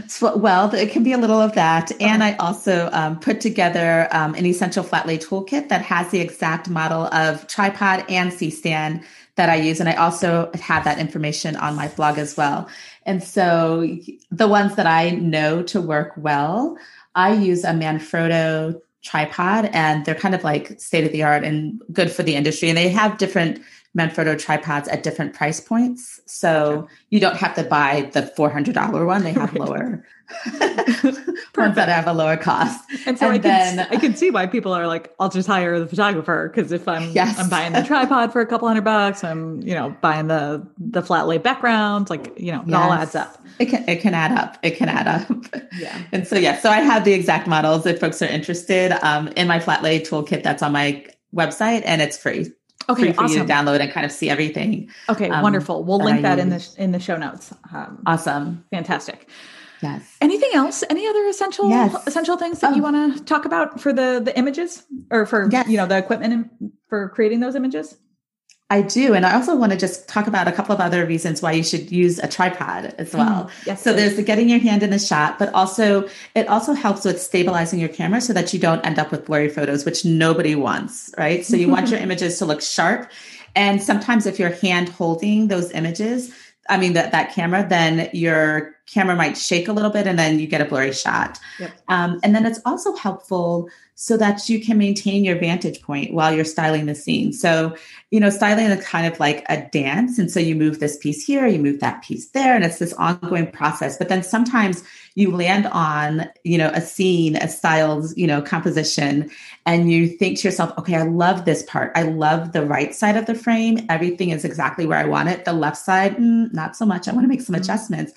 So, 0.09 0.37
well, 0.37 0.75
it 0.75 0.91
can 0.91 1.05
be 1.05 1.13
a 1.13 1.19
little 1.19 1.41
of 1.41 1.55
that. 1.55 1.93
And 2.01 2.25
I 2.25 2.35
also 2.37 2.89
um, 2.93 3.21
put 3.21 3.41
together 3.41 4.09
um, 4.11 4.35
an 4.35 4.45
essential 4.45 4.83
flat 4.83 5.07
lay 5.07 5.17
toolkit 5.17 5.69
that 5.69 5.83
has 5.83 6.11
the 6.11 6.21
exact 6.21 6.69
model 6.69 7.07
of 7.15 7.47
tripod 7.47 8.05
and 8.09 8.33
C 8.33 8.51
stand 8.51 9.05
that 9.37 9.49
I 9.49 9.55
use. 9.57 9.79
And 9.79 9.89
I 9.89 9.95
also 9.95 10.51
have 10.55 10.83
that 10.85 10.99
information 10.99 11.55
on 11.55 11.77
my 11.77 11.87
blog 11.89 12.19
as 12.19 12.37
well. 12.37 12.69
And 13.05 13.23
so 13.23 13.89
the 14.31 14.49
ones 14.49 14.75
that 14.75 14.87
I 14.87 15.11
know 15.11 15.63
to 15.65 15.81
work 15.81 16.15
well, 16.17 16.77
I 17.15 17.35
use 17.35 17.63
a 17.63 17.71
Manfrotto 17.71 18.81
tripod 19.07 19.71
and 19.73 20.05
they're 20.05 20.15
kind 20.15 20.35
of 20.35 20.45
like 20.45 20.81
state 20.81 21.05
of 21.05 21.13
the 21.13 21.23
art 21.23 21.45
and 21.45 21.81
good 21.93 22.11
for 22.11 22.23
the 22.23 22.35
industry. 22.35 22.69
And 22.69 22.77
they 22.77 22.89
have 22.89 23.19
different 23.19 23.63
Manfrotto 23.97 24.39
tripods 24.39 24.89
at 24.89 25.03
different 25.03 25.33
price 25.33 25.61
points. 25.61 26.21
So 26.27 26.87
you 27.11 27.19
don't 27.19 27.37
have 27.37 27.55
to 27.55 27.63
buy 27.63 28.11
the 28.13 28.23
$400 28.23 29.07
one. 29.07 29.23
They 29.23 29.33
have 29.33 29.53
right. 29.55 29.61
lower 29.61 30.05
ones 31.57 31.77
that 31.77 31.89
have 31.89 32.07
a 32.07 32.13
lower 32.13 32.37
cost. 32.37 32.85
And 33.07 33.19
so 33.19 33.27
and 33.27 33.35
I, 33.35 33.39
then, 33.39 33.77
can, 33.77 33.87
I 33.91 33.97
can 34.01 34.17
see 34.17 34.31
why 34.31 34.47
people 34.47 34.73
are 34.73 34.87
like, 34.87 35.15
I'll 35.19 35.29
just 35.29 35.47
hire 35.47 35.79
the 35.79 35.87
photographer. 35.87 36.51
Cause 36.55 36.73
if 36.73 36.89
I'm, 36.89 37.11
yes. 37.11 37.39
I'm 37.39 37.49
buying 37.49 37.73
the 37.73 37.83
tripod 37.87 38.33
for 38.33 38.41
a 38.41 38.47
couple 38.47 38.69
hundred 38.69 38.85
bucks, 38.85 39.25
I'm, 39.25 39.63
you 39.63 39.75
know, 39.75 39.97
buying 40.01 40.29
the, 40.29 40.67
the 40.79 41.03
flat 41.03 41.27
lay 41.27 41.39
background, 41.39 42.11
like, 42.11 42.39
you 42.39 42.53
know, 42.53 42.63
it 42.63 42.69
yes. 42.69 42.77
all 42.77 42.93
adds 42.93 43.15
up. 43.15 43.43
It 43.59 43.67
can, 43.67 43.89
it 43.89 44.01
can 44.01 44.15
add 44.15 44.33
up. 44.33 44.59
It 44.63 44.77
can 44.77 44.89
add 44.89 45.07
up. 45.07 45.29
Yeah. 45.79 46.05
And 46.11 46.27
so, 46.27 46.37
yeah, 46.37 46.59
so 46.59 46.71
I 46.71 46.79
have 46.79 47.05
the 47.05 47.13
exact 47.13 47.47
models 47.47 47.85
if 47.85 48.01
folks 48.01 48.23
are 48.23 48.27
interested 48.27 48.93
um, 49.05 49.29
in 49.37 49.47
my 49.47 49.61
flat 49.61 49.83
lay 49.83 50.01
toolkit 50.01 50.43
that's 50.43 50.63
on 50.63 50.73
my 50.73 51.05
website 51.35 51.83
and 51.85 52.01
it's 52.01 52.17
free. 52.17 52.51
Okay, 52.89 53.03
free 53.03 53.13
for 53.13 53.25
awesome. 53.25 53.39
you 53.39 53.47
to 53.47 53.53
download 53.53 53.81
and 53.81 53.91
kind 53.91 54.07
of 54.07 54.13
see 54.13 54.31
everything. 54.31 54.89
Okay, 55.09 55.29
um, 55.29 55.43
wonderful. 55.43 55.85
We'll 55.85 55.99
that 55.99 56.05
link 56.05 56.23
that 56.23 56.39
in 56.39 56.51
the 56.51 56.75
in 56.79 56.93
the 56.93 57.01
show 57.01 57.17
notes. 57.17 57.53
Um, 57.73 58.03
awesome, 58.07 58.65
fantastic. 58.71 59.29
Yes. 59.83 60.17
Anything 60.21 60.51
else? 60.55 60.83
Any 60.89 61.07
other 61.07 61.27
essential 61.27 61.69
yes. 61.69 62.07
essential 62.07 62.37
things 62.37 62.61
that 62.61 62.77
you 62.77 62.83
oh. 62.83 62.91
want 62.91 63.17
to 63.17 63.25
talk 63.25 63.45
about 63.45 63.81
for 63.81 63.93
the 63.93 64.21
the 64.25 64.37
images 64.37 64.85
or 65.11 65.27
for 65.27 65.49
yes. 65.51 65.69
you 65.69 65.77
know 65.77 65.87
the 65.87 65.99
equipment 65.99 66.51
for 66.89 67.09
creating 67.11 67.41
those 67.41 67.55
images? 67.55 67.97
I 68.69 68.83
do. 68.83 69.15
And 69.15 69.25
I 69.25 69.35
also 69.35 69.55
want 69.55 69.71
to 69.71 69.79
just 69.79 70.09
talk 70.09 70.27
about 70.27 70.49
a 70.49 70.53
couple 70.53 70.75
of 70.75 70.81
other 70.81 71.07
reasons 71.07 71.41
why 71.41 71.53
you 71.53 71.63
should 71.63 71.93
use 71.93 72.19
a 72.19 72.27
tripod 72.27 72.87
as 72.99 73.15
well. 73.15 73.45
Mm, 73.45 73.67
yes, 73.67 73.83
so 73.83 73.93
there's 73.93 74.17
the 74.17 74.25
getting 74.25 74.49
your 74.49 74.59
hand 74.59 74.83
in 74.83 74.91
the 74.91 74.99
shot, 74.99 75.39
but 75.39 75.55
also 75.55 76.09
it 76.35 76.49
also 76.49 76.73
helps 76.73 77.05
with 77.05 77.23
stabilizing 77.23 77.79
your 77.79 77.89
camera 77.89 78.21
so 78.21 78.33
that 78.33 78.53
you 78.53 78.59
don't 78.59 78.85
end 78.85 78.99
up 78.99 79.13
with 79.13 79.27
blurry 79.27 79.49
photos, 79.49 79.85
which 79.85 80.05
nobody 80.05 80.57
wants, 80.57 81.15
right? 81.17 81.47
So 81.47 81.55
you 81.55 81.69
want 81.69 81.91
your 81.91 82.01
images 82.01 82.39
to 82.39 82.45
look 82.45 82.61
sharp. 82.61 83.09
And 83.55 83.81
sometimes 83.81 84.27
if 84.27 84.41
you're 84.41 84.51
hand 84.51 84.89
holding 84.89 85.47
those 85.47 85.71
images, 85.71 86.35
I 86.69 86.77
mean 86.77 86.95
that 86.95 87.13
that 87.13 87.33
camera, 87.35 87.65
then 87.69 88.11
your 88.13 88.76
camera 88.87 89.17
might 89.17 89.37
shake 89.37 89.69
a 89.69 89.73
little 89.73 89.91
bit 89.91 90.07
and 90.07 90.19
then 90.19 90.39
you 90.39 90.47
get 90.47 90.61
a 90.61 90.65
blurry 90.65 90.93
shot. 90.93 91.39
Yep. 91.59 91.73
Um, 91.89 92.21
and 92.23 92.35
then 92.35 92.47
it's 92.47 92.61
also 92.65 92.95
helpful 92.95 93.69
so 93.99 94.17
that 94.19 94.47
you 94.47 94.61
can 94.61 94.77
maintain 94.77 95.25
your 95.25 95.39
vantage 95.39 95.81
point 95.81 96.13
while 96.13 96.33
you're 96.33 96.45
styling 96.45 96.85
the 96.85 96.95
scene. 96.95 97.33
So, 97.33 97.75
you 98.11 98.21
know, 98.21 98.29
styling 98.29 98.67
is 98.67 98.85
kind 98.85 99.11
of 99.11 99.19
like 99.19 99.45
a 99.49 99.67
dance. 99.73 100.19
And 100.19 100.31
so 100.31 100.39
you 100.39 100.55
move 100.55 100.81
this 100.81 100.99
piece 100.99 101.25
here, 101.25 101.47
you 101.47 101.59
move 101.59 101.81
that 101.81 102.03
piece 102.03 102.29
there, 102.29 102.55
and 102.55 102.63
it's 102.63 102.79
this 102.79 102.93
ongoing 102.93 103.51
process. 103.51 103.97
But 103.97 104.11
then 104.11 104.23
sometimes 104.23 104.85
you 105.15 105.35
land 105.35 105.67
on, 105.69 106.29
you 106.45 106.59
know, 106.59 106.69
a 106.75 106.83
scene, 106.83 107.37
a 107.37 107.49
styled, 107.49 108.15
you 108.19 108.27
know, 108.27 108.43
composition, 108.43 109.31
and 109.65 109.91
you 109.91 110.09
think 110.09 110.39
to 110.41 110.49
yourself, 110.49 110.77
okay, 110.77 110.97
I 110.97 111.05
love 111.05 111.47
this 111.47 111.63
part. 111.63 111.91
I 111.95 112.03
love 112.03 112.53
the 112.53 112.67
right 112.67 112.95
side 112.95 113.17
of 113.17 113.25
the 113.25 113.35
frame. 113.35 113.87
Everything 113.89 114.29
is 114.29 114.45
exactly 114.45 114.85
where 114.85 114.99
I 114.99 115.07
want 115.07 115.31
it. 115.31 115.47
The 115.47 115.55
left 115.55 115.79
side, 115.79 116.19
mm, 116.19 116.53
not 116.53 116.77
so 116.77 116.85
much. 116.85 117.09
I 117.09 117.13
want 117.13 117.25
to 117.25 117.29
make 117.29 117.41
some 117.41 117.55
mm-hmm. 117.55 117.63
adjustments. 117.63 118.13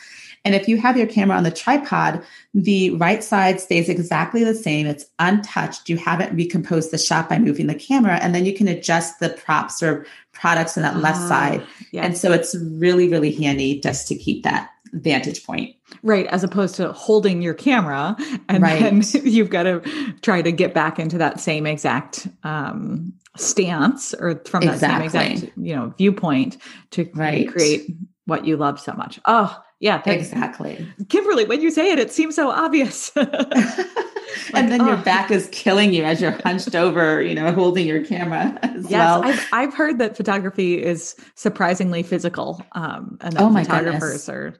And 0.45 0.56
if 0.56 0.67
you 0.67 0.78
have 0.78 0.97
your 0.97 1.08
camera 1.08 1.38
on 1.38 1.43
the 1.43 1.52
tripod, 1.52 2.23
the 2.54 2.91
right 2.91 3.23
side 3.23 3.60
stays 3.60 3.89
exactly 3.89 4.43
the 4.43 4.56
same. 4.56 4.88
It's 4.88 5.06
untouched. 5.19 5.89
You 5.89 5.97
haven't 5.97 6.36
recomposed 6.36 6.91
the 6.91 6.97
shot 6.97 7.30
by 7.30 7.39
moving 7.39 7.67
the 7.67 7.75
camera. 7.75 8.15
And 8.15 8.34
then 8.34 8.45
you 8.45 8.54
can 8.54 8.67
adjust 8.67 9.19
the 9.19 9.30
props 9.30 9.84
or 9.84 10.06
products 10.32 10.78
on 10.78 10.84
that 10.84 10.95
uh, 10.95 10.99
left 10.99 11.19
ah, 11.21 11.28
side. 11.28 11.67
Yes. 11.91 12.06
And 12.06 12.17
so 12.17 12.32
it's 12.32 12.56
really, 12.56 13.10
really 13.10 13.32
handy 13.32 13.80
just 13.80 14.08
to 14.08 14.15
keep 14.15 14.43
that 14.43 14.69
vantage 14.93 15.45
point. 15.45 15.75
Right. 16.04 16.25
As 16.28 16.43
opposed 16.43 16.75
to 16.75 16.91
holding 16.93 17.41
your 17.41 17.54
camera 17.54 18.15
and 18.47 18.63
right. 18.63 18.80
then 18.80 19.04
you've 19.23 19.49
got 19.49 19.63
to 19.63 19.82
try 20.21 20.41
to 20.41 20.52
get 20.52 20.73
back 20.73 20.99
into 20.99 21.17
that 21.17 21.39
same 21.39 21.65
exact 21.65 22.28
um, 22.43 23.13
stance 23.38 24.13
or 24.13 24.41
from 24.45 24.65
that 24.65 24.73
exactly. 24.73 25.10
same 25.10 25.32
exact, 25.32 25.58
you 25.58 25.75
know, 25.75 25.93
viewpoint 25.97 26.58
to 26.91 27.10
right. 27.13 27.47
create 27.47 27.91
what 28.25 28.45
you 28.45 28.58
love 28.58 28.80
so 28.80 28.93
much. 28.93 29.19
Oh, 29.25 29.58
yeah, 29.79 30.01
thanks. 30.01 30.31
exactly. 30.31 30.85
Kimberly, 31.07 31.45
when 31.45 31.61
you 31.61 31.71
say 31.71 31.91
it, 31.91 31.99
it 31.99 32.11
seems 32.11 32.35
so 32.35 32.49
obvious. 32.49 33.11
and 34.53 34.71
then 34.71 34.81
oh. 34.81 34.87
your 34.87 34.97
back 34.97 35.31
is 35.31 35.47
killing 35.51 35.93
you 35.93 36.03
as 36.03 36.21
you're 36.21 36.37
hunched 36.43 36.75
over, 36.75 37.21
you 37.21 37.33
know, 37.33 37.51
holding 37.53 37.87
your 37.87 38.03
camera 38.03 38.57
as 38.63 38.89
yes, 38.89 38.91
well. 38.91 39.23
I've, 39.23 39.47
I've 39.53 39.73
heard 39.73 39.97
that 39.99 40.17
photography 40.17 40.81
is 40.83 41.15
surprisingly 41.35 42.03
physical, 42.03 42.61
um, 42.73 43.17
and 43.21 43.34
that 43.34 43.41
oh 43.41 43.53
photographers 43.53 44.25
goodness. 44.25 44.30
are 44.30 44.53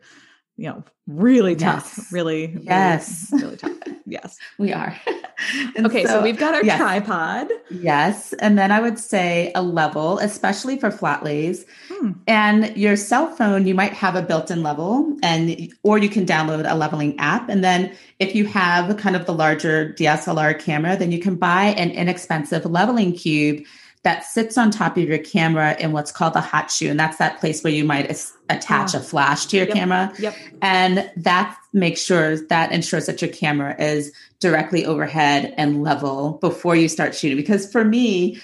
you 0.60 0.68
know, 0.68 0.84
really 1.07 1.55
tough, 1.55 1.93
yes. 1.97 2.12
really, 2.12 2.57
yes, 2.62 3.30
really, 3.32 3.43
really, 3.45 3.57
tough. 3.57 3.72
Yes, 4.05 4.38
we 4.57 4.74
are. 4.74 4.95
okay, 5.78 6.03
so, 6.03 6.10
so, 6.10 6.24
we've 6.24 6.38
got 6.38 6.55
our 6.55 6.64
yes. 6.64 6.80
tripod. 6.80 7.47
Yes, 7.70 8.34
and 8.34 8.57
then 8.57 8.72
I 8.72 8.82
would 8.82 8.97
say 8.97 9.51
a 9.53 9.62
level, 9.62 10.18
especially 10.18 10.80
for 10.80 10.89
flat 10.89 11.24
lays. 11.24 11.64
Hmm. 11.89 12.14
And 12.28 12.76
your 12.76 12.97
cell 12.97 13.34
phone, 13.36 13.68
you 13.68 13.76
might 13.76 13.93
have 13.93 14.16
a 14.16 14.24
built-in 14.24 14.64
level, 14.64 15.16
and 15.22 15.72
or 15.84 15.99
you 15.99 16.10
can 16.10 16.26
download 16.26 16.70
a 16.70 16.76
leveling 16.76 17.18
app. 17.20 17.49
And 17.49 17.64
then 17.64 17.95
if 18.18 18.34
you 18.36 18.45
have 18.47 18.97
kind 18.97 19.16
of 19.16 19.28
the 19.28 19.34
larger 19.34 19.93
DSLR 19.93 20.60
camera, 20.60 20.97
then 20.97 21.12
you 21.12 21.20
can 21.20 21.36
buy 21.36 21.66
an 21.66 21.91
inexpensive 21.91 22.66
leveling 22.66 23.14
cube 23.14 23.64
that 24.04 24.24
sits 24.24 24.58
on 24.58 24.72
top 24.72 24.95
of 24.97 25.04
your 25.04 25.18
camera 25.18 25.76
in 25.78 25.91
what's 25.91 26.12
called 26.12 26.34
the 26.34 26.41
hot 26.41 26.72
shoe. 26.72 26.89
And 26.89 27.00
that's 27.00 27.18
that 27.18 27.39
place 27.39 27.64
where 27.64 27.74
you 27.74 27.84
might 27.84 28.06
as- 28.08 28.32
attach 28.50 28.93
a 28.93 29.00
ah. 29.00 29.02
flash 29.02 29.45
to 29.47 29.58
your 29.58 29.68
yep. 29.68 29.76
camera. 29.76 30.14
Yep. 30.20 30.36
And 30.62 31.12
that 31.18 31.58
makes 31.74 32.02
sure 32.02 32.38
that 32.47 32.72
ensures 32.72 33.06
that 33.08 33.22
your 33.22 33.32
camera 33.32 33.76
is 33.78 34.14
directly 34.39 34.86
overhead 34.86 35.54
and 35.58 35.84
level 35.84 36.38
before 36.41 36.76
you 36.76 36.88
start 36.88 37.14
shooting. 37.14 37.38
Because 37.38 37.70
for 37.70 37.84
me, 37.84 38.39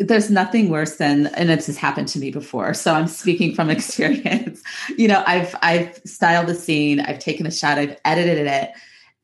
there's 0.00 0.30
nothing 0.30 0.70
worse 0.70 0.96
than 0.96 1.26
and 1.28 1.50
this 1.50 1.66
has 1.66 1.76
happened 1.76 2.08
to 2.08 2.18
me 2.18 2.30
before 2.30 2.72
so 2.72 2.94
i'm 2.94 3.06
speaking 3.06 3.54
from 3.54 3.68
experience 3.70 4.62
you 4.96 5.06
know 5.06 5.22
i've 5.26 5.54
i've 5.60 5.94
styled 6.06 6.46
the 6.46 6.54
scene 6.54 7.00
i've 7.00 7.18
taken 7.18 7.46
a 7.46 7.50
shot 7.50 7.76
i've 7.76 7.98
edited 8.06 8.46
it 8.46 8.70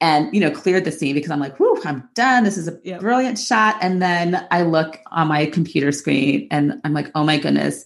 and 0.00 0.32
you 0.34 0.40
know 0.40 0.50
cleared 0.50 0.84
the 0.84 0.92
scene 0.92 1.14
because 1.14 1.30
i'm 1.30 1.40
like 1.40 1.58
whoo 1.58 1.80
i'm 1.84 2.08
done 2.14 2.44
this 2.44 2.56
is 2.56 2.68
a 2.68 2.78
yep. 2.84 3.00
brilliant 3.00 3.38
shot 3.38 3.76
and 3.80 4.02
then 4.02 4.46
i 4.50 4.62
look 4.62 5.00
on 5.10 5.28
my 5.28 5.46
computer 5.46 5.92
screen 5.92 6.46
and 6.50 6.80
i'm 6.84 6.92
like 6.92 7.10
oh 7.14 7.24
my 7.24 7.38
goodness 7.38 7.84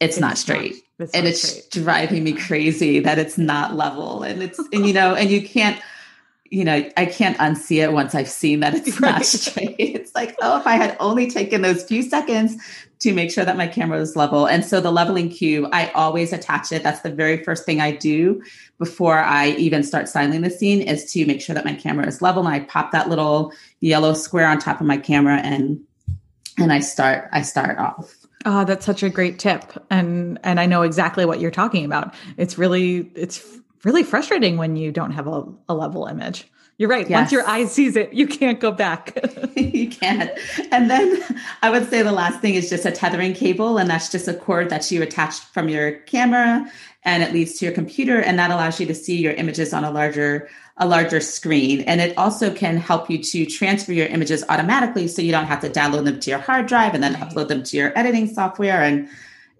it's, 0.00 0.14
it's 0.14 0.20
not 0.20 0.38
straight 0.38 0.74
not, 0.98 1.04
it's 1.04 1.14
and 1.14 1.24
not 1.24 1.30
it's 1.30 1.42
straight. 1.42 1.84
driving 1.84 2.24
me 2.24 2.32
crazy 2.32 3.00
that 3.00 3.18
it's 3.18 3.38
not 3.38 3.74
level 3.74 4.22
and 4.22 4.42
it's 4.42 4.58
and 4.72 4.86
you 4.86 4.92
know 4.92 5.14
and 5.14 5.30
you 5.30 5.46
can't 5.46 5.80
you 6.50 6.64
know 6.64 6.88
i 6.96 7.06
can't 7.06 7.36
unsee 7.38 7.82
it 7.82 7.92
once 7.92 8.14
i've 8.14 8.28
seen 8.28 8.60
that 8.60 8.74
it's 8.74 9.00
right. 9.00 9.12
not 9.12 9.24
straight 9.24 9.76
it's 9.78 10.14
like 10.14 10.36
oh 10.40 10.58
if 10.58 10.66
i 10.66 10.74
had 10.74 10.96
only 11.00 11.28
taken 11.28 11.62
those 11.62 11.82
few 11.82 12.02
seconds 12.02 12.56
to 13.04 13.12
make 13.12 13.30
sure 13.30 13.44
that 13.44 13.58
my 13.58 13.66
camera 13.66 14.00
is 14.00 14.16
level. 14.16 14.46
And 14.46 14.64
so 14.64 14.80
the 14.80 14.90
leveling 14.90 15.28
cube, 15.28 15.68
I 15.72 15.90
always 15.90 16.32
attach 16.32 16.72
it. 16.72 16.82
That's 16.82 17.02
the 17.02 17.10
very 17.10 17.44
first 17.44 17.66
thing 17.66 17.78
I 17.78 17.92
do 17.92 18.42
before 18.78 19.18
I 19.18 19.50
even 19.50 19.82
start 19.82 20.08
styling 20.08 20.40
the 20.40 20.48
scene 20.48 20.80
is 20.80 21.12
to 21.12 21.26
make 21.26 21.42
sure 21.42 21.54
that 21.54 21.66
my 21.66 21.74
camera 21.74 22.06
is 22.06 22.22
level. 22.22 22.46
And 22.46 22.54
I 22.54 22.60
pop 22.60 22.92
that 22.92 23.10
little 23.10 23.52
yellow 23.80 24.14
square 24.14 24.48
on 24.48 24.58
top 24.58 24.80
of 24.80 24.86
my 24.86 24.96
camera 24.96 25.36
and 25.36 25.78
and 26.56 26.72
I 26.72 26.80
start 26.80 27.28
I 27.30 27.42
start 27.42 27.78
off. 27.78 28.16
Oh, 28.46 28.64
that's 28.64 28.86
such 28.86 29.02
a 29.02 29.10
great 29.10 29.38
tip. 29.38 29.64
And 29.90 30.38
and 30.42 30.58
I 30.58 30.64
know 30.64 30.80
exactly 30.80 31.26
what 31.26 31.40
you're 31.40 31.50
talking 31.50 31.84
about. 31.84 32.14
It's 32.38 32.56
really 32.56 33.10
it's 33.14 33.46
really 33.84 34.02
frustrating 34.02 34.56
when 34.56 34.76
you 34.76 34.92
don't 34.92 35.12
have 35.12 35.26
a, 35.26 35.44
a 35.68 35.74
level 35.74 36.06
image. 36.06 36.50
You're 36.76 36.88
right. 36.88 37.08
Yes. 37.08 37.18
Once 37.18 37.32
your 37.32 37.48
eye 37.48 37.66
sees 37.66 37.94
it, 37.94 38.12
you 38.12 38.26
can't 38.26 38.58
go 38.58 38.72
back. 38.72 39.16
you 39.56 39.88
can't. 39.88 40.30
And 40.72 40.90
then 40.90 41.22
I 41.62 41.70
would 41.70 41.88
say 41.88 42.02
the 42.02 42.12
last 42.12 42.40
thing 42.40 42.54
is 42.54 42.68
just 42.68 42.84
a 42.84 42.90
tethering 42.90 43.32
cable. 43.32 43.78
And 43.78 43.88
that's 43.88 44.10
just 44.10 44.26
a 44.26 44.34
cord 44.34 44.70
that 44.70 44.90
you 44.90 45.00
attach 45.00 45.38
from 45.38 45.68
your 45.68 45.92
camera 45.92 46.68
and 47.04 47.22
it 47.22 47.32
leads 47.32 47.58
to 47.58 47.64
your 47.64 47.74
computer. 47.74 48.18
And 48.18 48.38
that 48.40 48.50
allows 48.50 48.80
you 48.80 48.86
to 48.86 48.94
see 48.94 49.16
your 49.16 49.34
images 49.34 49.72
on 49.72 49.84
a 49.84 49.90
larger, 49.90 50.48
a 50.76 50.88
larger 50.88 51.20
screen. 51.20 51.82
And 51.82 52.00
it 52.00 52.18
also 52.18 52.52
can 52.52 52.76
help 52.76 53.08
you 53.08 53.22
to 53.22 53.46
transfer 53.46 53.92
your 53.92 54.06
images 54.06 54.44
automatically 54.48 55.06
so 55.06 55.22
you 55.22 55.30
don't 55.30 55.46
have 55.46 55.60
to 55.60 55.70
download 55.70 56.04
them 56.04 56.18
to 56.18 56.30
your 56.30 56.40
hard 56.40 56.66
drive 56.66 56.94
and 56.94 57.04
then 57.04 57.14
upload 57.14 57.48
them 57.48 57.62
to 57.62 57.76
your 57.76 57.96
editing 57.96 58.26
software 58.26 58.82
and 58.82 59.08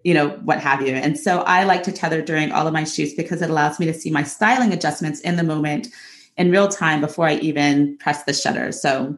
you 0.02 0.12
know, 0.12 0.28
what 0.44 0.60
have 0.60 0.82
you. 0.82 0.92
And 0.92 1.18
so 1.18 1.40
I 1.40 1.64
like 1.64 1.82
to 1.84 1.92
tether 1.92 2.20
during 2.20 2.52
all 2.52 2.66
of 2.66 2.74
my 2.74 2.84
shoots 2.84 3.14
because 3.14 3.40
it 3.40 3.48
allows 3.48 3.80
me 3.80 3.86
to 3.86 3.94
see 3.94 4.10
my 4.10 4.22
styling 4.22 4.70
adjustments 4.70 5.20
in 5.20 5.36
the 5.36 5.42
moment 5.42 5.88
in 6.36 6.50
real 6.50 6.68
time 6.68 7.00
before 7.00 7.26
I 7.26 7.34
even 7.36 7.96
press 7.98 8.24
the 8.24 8.32
shutter. 8.32 8.72
So, 8.72 9.16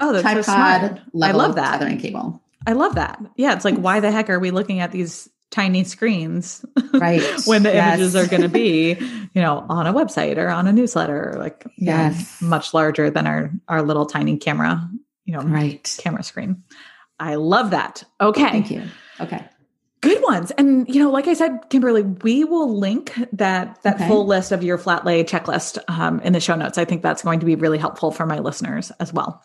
oh, 0.00 0.12
that's 0.12 0.22
tripod, 0.22 0.44
so 0.44 0.52
smart. 0.52 1.00
I 1.22 1.32
love 1.32 1.56
that 1.56 1.78
tethering 1.78 1.98
cable. 1.98 2.40
I 2.66 2.72
love 2.72 2.94
that. 2.94 3.20
Yeah, 3.36 3.54
it's 3.54 3.64
like 3.64 3.76
why 3.76 4.00
the 4.00 4.10
heck 4.10 4.30
are 4.30 4.38
we 4.38 4.50
looking 4.50 4.80
at 4.80 4.92
these 4.92 5.28
tiny 5.50 5.84
screens, 5.84 6.64
right? 6.94 7.22
when 7.44 7.62
the 7.62 7.72
yes. 7.72 7.94
images 7.94 8.16
are 8.16 8.26
going 8.26 8.42
to 8.42 8.48
be, 8.48 8.94
you 9.34 9.42
know, 9.42 9.64
on 9.68 9.86
a 9.86 9.92
website 9.92 10.38
or 10.38 10.48
on 10.48 10.66
a 10.66 10.72
newsletter, 10.72 11.34
like 11.38 11.64
yes, 11.76 12.40
know, 12.40 12.48
much 12.48 12.74
larger 12.74 13.10
than 13.10 13.26
our 13.26 13.50
our 13.68 13.82
little 13.82 14.06
tiny 14.06 14.36
camera, 14.36 14.88
you 15.24 15.34
know, 15.34 15.40
right 15.40 15.96
camera 15.98 16.22
screen. 16.22 16.62
I 17.20 17.36
love 17.36 17.70
that. 17.70 18.04
Okay, 18.20 18.42
thank 18.42 18.70
you. 18.70 18.82
Okay. 19.20 19.44
Good 20.04 20.22
ones. 20.22 20.50
And 20.52 20.86
you 20.86 21.02
know, 21.02 21.10
like 21.10 21.26
I 21.28 21.32
said, 21.32 21.58
Kimberly, 21.70 22.02
we 22.02 22.44
will 22.44 22.78
link 22.78 23.14
that 23.32 23.82
that 23.82 23.96
okay. 23.96 24.06
full 24.06 24.26
list 24.26 24.52
of 24.52 24.62
your 24.62 24.76
flat 24.76 25.06
lay 25.06 25.24
checklist 25.24 25.78
um, 25.88 26.20
in 26.20 26.34
the 26.34 26.40
show 26.40 26.54
notes. 26.54 26.76
I 26.76 26.84
think 26.84 27.02
that's 27.02 27.22
going 27.22 27.40
to 27.40 27.46
be 27.46 27.54
really 27.54 27.78
helpful 27.78 28.10
for 28.10 28.26
my 28.26 28.38
listeners 28.38 28.92
as 29.00 29.14
well. 29.14 29.42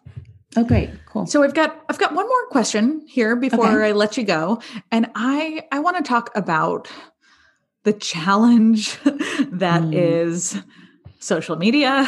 Oh, 0.58 0.66
great, 0.66 0.90
cool. 1.06 1.28
So 1.28 1.44
I've 1.44 1.54
got 1.54 1.80
I've 1.88 1.98
got 1.98 2.14
one 2.14 2.28
more 2.28 2.48
question 2.48 3.06
here 3.08 3.38
before 3.38 3.68
okay. 3.68 3.90
I 3.90 3.92
let 3.94 4.18
you 4.18 4.26
go, 4.26 4.62
and 4.92 5.10
I 5.16 5.64
I 5.72 5.80
want 5.80 5.96
to 5.96 6.04
talk 6.04 6.30
about 6.36 6.90
the 7.84 7.94
challenge 7.94 9.02
that 9.04 9.82
mm. 9.82 9.94
is 9.94 10.62
social 11.20 11.56
media, 11.56 12.06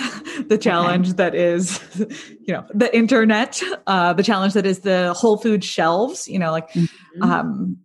the 0.47 0.58
challenge 0.58 1.08
okay. 1.08 1.16
that 1.18 1.36
is, 1.36 1.80
you 2.41 2.54
know, 2.54 2.66
the 2.74 2.93
internet, 2.95 3.62
uh, 3.88 4.12
the 4.12 4.24
challenge 4.24 4.54
that 4.54 4.66
is 4.66 4.80
the 4.80 5.14
Whole 5.14 5.38
Food 5.38 5.64
shelves. 5.64 6.28
You 6.28 6.39
know, 6.39 6.52
like 6.52 6.70
mm-hmm. 6.72 7.24
um, 7.24 7.78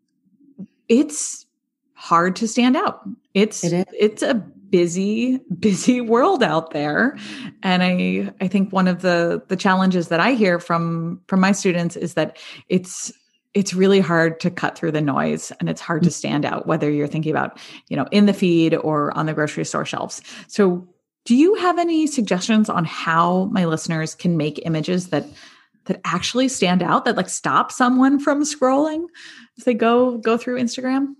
it's 0.88 1.46
hard 1.94 2.36
to 2.36 2.48
stand 2.48 2.76
out. 2.76 3.00
It's 3.34 3.64
it 3.64 3.88
it's 3.98 4.22
a 4.22 4.34
busy 4.34 5.38
busy 5.58 6.00
world 6.00 6.42
out 6.42 6.70
there. 6.70 7.16
And 7.62 7.82
i 7.82 8.32
i 8.40 8.48
think 8.48 8.72
one 8.72 8.88
of 8.88 9.02
the 9.02 9.42
the 9.48 9.56
challenges 9.56 10.08
that 10.08 10.20
i 10.20 10.32
hear 10.32 10.58
from 10.58 11.20
from 11.26 11.40
my 11.40 11.52
students 11.52 11.96
is 11.96 12.14
that 12.14 12.36
it's 12.68 13.12
it's 13.54 13.72
really 13.72 14.00
hard 14.00 14.38
to 14.40 14.50
cut 14.50 14.76
through 14.76 14.92
the 14.92 15.00
noise 15.00 15.50
and 15.60 15.70
it's 15.70 15.80
hard 15.80 16.02
to 16.02 16.10
mm. 16.10 16.12
stand 16.12 16.44
out 16.44 16.66
whether 16.66 16.90
you're 16.90 17.06
thinking 17.06 17.30
about 17.30 17.58
you 17.88 17.96
know 17.96 18.06
in 18.10 18.26
the 18.26 18.34
feed 18.34 18.74
or 18.74 19.16
on 19.16 19.26
the 19.26 19.34
grocery 19.34 19.64
store 19.64 19.84
shelves. 19.84 20.22
So 20.46 20.86
do 21.24 21.34
you 21.34 21.54
have 21.56 21.78
any 21.78 22.06
suggestions 22.06 22.70
on 22.70 22.84
how 22.84 23.46
my 23.46 23.64
listeners 23.64 24.14
can 24.14 24.36
make 24.36 24.64
images 24.64 25.08
that 25.08 25.26
that 25.86 26.00
actually 26.04 26.48
stand 26.48 26.82
out 26.82 27.04
that 27.04 27.16
like 27.16 27.28
stop 27.28 27.72
someone 27.72 28.18
from 28.18 28.42
scrolling 28.42 29.06
as 29.58 29.64
they 29.64 29.74
go 29.74 30.18
go 30.18 30.36
through 30.36 30.60
Instagram? 30.60 31.14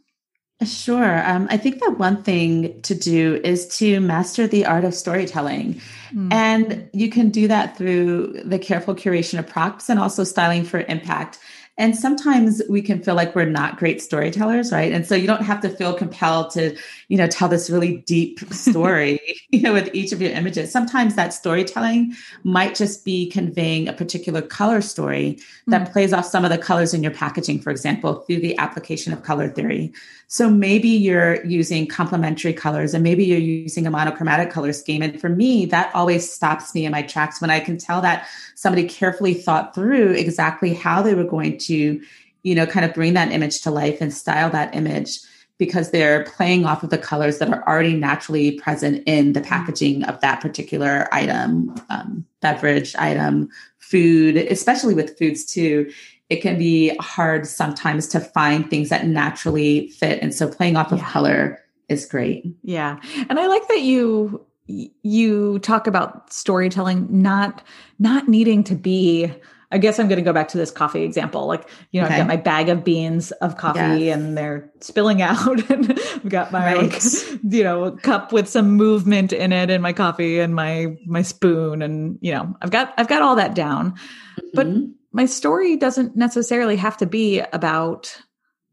Sure. 0.65 1.23
Um, 1.29 1.49
I 1.51 1.59
think 1.59 1.81
that 1.81 1.99
one 1.99 2.23
thing 2.23 2.81
to 2.83 2.95
do 2.95 3.41
is 3.45 3.69
to 3.77 4.01
master 4.01 4.47
the 4.47 4.65
art 4.65 4.85
of 4.85 4.95
storytelling. 4.95 5.83
Mm. 6.15 6.33
And 6.33 6.91
you 6.95 7.11
can 7.11 7.29
do 7.29 7.47
that 7.49 7.77
through 7.77 8.41
the 8.43 8.59
careful 8.59 8.95
curation 8.95 9.39
of 9.39 9.47
props 9.47 9.91
and 9.91 10.01
also 10.01 10.25
styling 10.25 10.65
for 10.65 10.81
impact. 10.81 11.39
And 11.79 11.95
sometimes 11.95 12.63
we 12.71 12.81
can 12.81 13.03
feel 13.03 13.15
like 13.15 13.35
we're 13.35 13.45
not 13.45 13.77
great 13.77 14.01
storytellers, 14.01 14.73
right? 14.73 14.93
And 14.93 15.07
so 15.07 15.15
you 15.15 15.27
don't 15.27 15.43
have 15.43 15.61
to 15.61 15.69
feel 15.69 15.93
compelled 15.93 16.51
to, 16.53 16.75
you 17.09 17.19
know, 17.19 17.27
tell 17.27 17.49
this 17.49 17.69
really 17.69 17.99
deep 17.99 18.41
story, 18.53 19.21
you 19.51 19.61
know, 19.61 19.75
with 19.75 19.95
each 19.95 20.13
of 20.13 20.23
your 20.23 20.31
images. 20.31 20.73
Sometimes 20.73 21.17
that 21.17 21.35
storytelling 21.35 22.15
might 22.45 22.75
just 22.75 23.05
be 23.05 23.29
conveying 23.29 23.89
a 23.89 23.93
particular 23.93 24.41
color 24.41 24.81
story 24.81 25.39
that 25.67 25.83
mm-hmm. 25.83 25.93
plays 25.93 26.13
off 26.13 26.25
some 26.25 26.45
of 26.45 26.51
the 26.51 26.59
colors 26.59 26.95
in 26.95 27.03
your 27.03 27.13
packaging, 27.13 27.61
for 27.61 27.71
example, 27.71 28.15
through 28.21 28.41
the 28.41 28.57
application 28.59 29.13
of 29.13 29.23
color 29.23 29.49
theory. 29.49 29.93
So 30.29 30.51
maybe 30.51 30.89
you're 30.89 31.45
using 31.45 31.87
complementary 31.87 32.53
colors 32.53 32.95
and 32.95 33.05
maybe 33.05 33.25
you're 33.25 33.39
using 33.39 33.87
a 33.87 33.91
monochromatic 33.91 34.51
color 34.51 34.73
scheme. 34.73 35.03
And 35.03 35.21
for 35.21 35.29
me, 35.29 35.67
that 35.67 35.95
always 35.95 36.31
stops 36.31 36.75
me 36.75 36.85
in 36.85 36.91
my 36.93 37.03
tracks 37.03 37.41
when 37.41 37.51
I 37.51 37.61
can 37.61 37.79
tell 37.79 38.01
that 38.01 38.27
somebody 38.57 38.89
carefully 38.89 39.35
thought 39.35 39.75
through 39.75 40.13
exactly 40.13 40.75
how 40.75 41.03
they 41.03 41.15
were 41.15 41.25
going 41.25 41.59
to, 41.59 41.66
you 41.75 42.55
know, 42.55 42.67
kind 42.67 42.85
of 42.85 42.95
bring 42.95 43.15
that 43.15 43.33
image 43.33 43.61
to 43.63 43.71
life 43.71 44.01
and 44.01 44.13
style 44.13 44.51
that 44.51 44.75
image 44.75 45.19
because 45.59 45.91
they're 45.91 46.25
playing 46.25 46.67
off 46.67 46.83
of 46.83 46.91
the 46.91 46.99
colors 46.99 47.39
that 47.39 47.49
are 47.49 47.67
already 47.67 47.95
naturally 47.95 48.53
present 48.61 49.03
in 49.07 49.33
the 49.33 49.41
packaging 49.41 50.05
of 50.05 50.21
that 50.21 50.41
particular 50.41 51.09
item, 51.13 51.75
um, 51.89 52.27
beverage 52.43 52.95
item, 52.97 53.49
food, 53.79 54.37
especially 54.37 54.95
with 54.95 55.19
foods 55.19 55.45
too 55.47 55.91
it 56.29 56.43
can 56.43 56.59
be 56.59 56.95
hard 57.01 57.47
sometimes 57.47 58.09
to 58.09 58.21
find 58.21 58.69
things 58.69 58.89
that 58.89 59.07
naturally 59.07 59.89
fit. 59.91 60.21
And 60.23 60.35
so 60.35 60.49
playing 60.49 60.77
off 60.77 60.93
of 60.93 60.99
yeah. 60.99 61.11
color 61.11 61.65
is 61.89 62.07
great. 62.07 62.45
Yeah. 62.63 62.99
And 63.29 63.39
I 63.39 63.47
like 63.47 63.67
that 63.69 63.81
you 63.81 64.45
you 64.69 65.61
talk 65.61 65.87
about 65.87 66.33
storytelling 66.33 67.07
not 67.09 67.63
not 68.01 68.27
needing 68.27 68.65
to 68.65 68.75
be 68.75 69.33
I 69.73 69.79
guess 69.79 69.99
I'm 69.99 70.07
going 70.09 70.19
to 70.19 70.25
go 70.25 70.33
back 70.33 70.49
to 70.49 70.59
this 70.59 70.71
coffee 70.71 71.03
example. 71.03 71.47
Like, 71.47 71.69
you 71.91 72.01
know, 72.01 72.07
okay. 72.07 72.15
I've 72.15 72.21
got 72.21 72.29
my 72.29 72.37
bag 72.37 72.69
of 72.69 72.85
beans 72.85 73.33
of 73.33 73.57
coffee 73.57 74.05
yes. 74.05 74.17
and 74.17 74.39
they're 74.39 74.71
spilling 74.81 75.23
out 75.23 75.69
and 75.71 75.93
I've 75.93 76.29
got 76.29 76.53
my 76.53 76.75
right. 76.75 76.93
like, 76.93 77.03
you 77.43 77.65
know, 77.65 77.91
cup 77.91 78.33
with 78.33 78.49
some 78.49 78.71
movement 78.71 79.33
in 79.33 79.53
it 79.53 79.71
and 79.71 79.83
my 79.83 79.93
coffee 79.93 80.39
and 80.39 80.55
my 80.55 80.97
my 81.07 81.23
spoon 81.23 81.83
and, 81.83 82.19
you 82.21 82.33
know, 82.33 82.55
I've 82.63 82.71
got 82.71 82.95
I've 82.97 83.09
got 83.09 83.23
all 83.23 83.37
that 83.37 83.55
down. 83.55 83.93
Mm-hmm. 83.93 84.49
But 84.55 84.67
my 85.13 85.27
story 85.27 85.77
doesn't 85.77 86.17
necessarily 86.17 86.77
have 86.77 86.97
to 86.99 87.07
be 87.07 87.41
about 87.41 88.17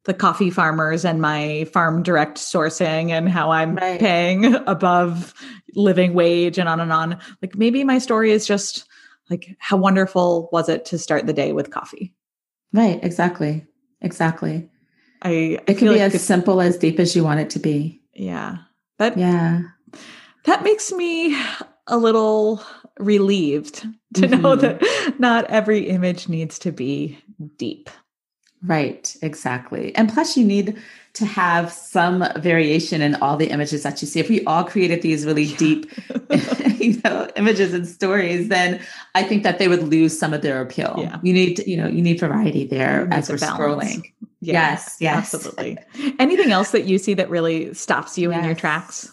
the 0.05 0.13
coffee 0.13 0.49
farmers 0.49 1.05
and 1.05 1.21
my 1.21 1.65
farm 1.71 2.03
direct 2.03 2.37
sourcing 2.37 3.09
and 3.09 3.29
how 3.29 3.51
I'm 3.51 3.75
right. 3.75 3.99
paying 3.99 4.53
above 4.67 5.33
living 5.75 6.13
wage 6.13 6.57
and 6.57 6.67
on 6.67 6.79
and 6.79 6.91
on. 6.91 7.19
Like 7.41 7.55
maybe 7.55 7.83
my 7.83 7.97
story 7.97 8.31
is 8.31 8.45
just 8.45 8.85
like 9.29 9.55
how 9.59 9.77
wonderful 9.77 10.49
was 10.51 10.69
it 10.69 10.85
to 10.85 10.97
start 10.97 11.25
the 11.25 11.33
day 11.33 11.53
with 11.53 11.71
coffee? 11.71 12.13
Right, 12.71 12.99
exactly. 13.03 13.65
Exactly. 14.01 14.69
I, 15.21 15.29
I 15.29 15.59
it 15.67 15.77
can 15.77 15.87
be 15.87 15.99
like 15.99 16.13
as 16.13 16.23
simple 16.23 16.61
as 16.61 16.77
deep 16.77 16.99
as 16.99 17.15
you 17.15 17.23
want 17.23 17.39
it 17.39 17.49
to 17.51 17.59
be. 17.59 18.01
Yeah. 18.13 18.57
That 18.99 19.17
Yeah. 19.17 19.61
That 20.45 20.63
makes 20.63 20.91
me 20.91 21.41
a 21.87 21.97
little 21.97 22.61
relieved 22.99 23.87
to 24.15 24.21
mm-hmm. 24.21 24.41
know 24.41 24.55
that 24.55 24.81
not 25.19 25.45
every 25.49 25.87
image 25.87 26.27
needs 26.27 26.59
to 26.59 26.71
be 26.71 27.17
deep. 27.57 27.89
Right, 28.65 29.13
exactly. 29.21 29.93
And 29.95 30.11
plus, 30.11 30.37
you 30.37 30.45
need 30.45 30.77
to 31.13 31.25
have 31.25 31.71
some 31.71 32.25
variation 32.37 33.01
in 33.01 33.15
all 33.15 33.35
the 33.35 33.49
images 33.49 33.83
that 33.83 34.01
you 34.01 34.07
see. 34.07 34.21
If 34.21 34.29
we 34.29 34.43
all 34.45 34.63
created 34.63 35.01
these 35.01 35.25
really 35.25 35.43
yeah. 35.43 35.57
deep, 35.57 35.91
you 36.83 37.01
know, 37.03 37.27
images 37.35 37.73
and 37.73 37.87
stories, 37.87 38.49
then 38.49 38.81
I 39.15 39.23
think 39.23 39.43
that 39.43 39.59
they 39.59 39.67
would 39.67 39.83
lose 39.83 40.17
some 40.17 40.33
of 40.33 40.41
their 40.41 40.61
appeal. 40.61 40.95
Yeah. 40.97 41.19
You 41.23 41.33
need, 41.33 41.55
to, 41.57 41.69
you 41.69 41.77
know, 41.77 41.87
you 41.87 42.01
need 42.01 42.19
variety 42.19 42.65
there 42.65 43.07
as 43.11 43.29
we're 43.29 43.37
balance. 43.37 43.59
scrolling. 43.59 44.11
Yeah, 44.41 44.71
yes, 44.71 44.97
yes, 44.99 45.33
absolutely. 45.33 45.77
Anything 46.19 46.51
else 46.51 46.71
that 46.71 46.83
you 46.83 46.97
see 46.97 47.13
that 47.13 47.29
really 47.29 47.73
stops 47.73 48.17
you 48.17 48.31
yes. 48.31 48.39
in 48.39 48.45
your 48.45 48.55
tracks? 48.55 49.09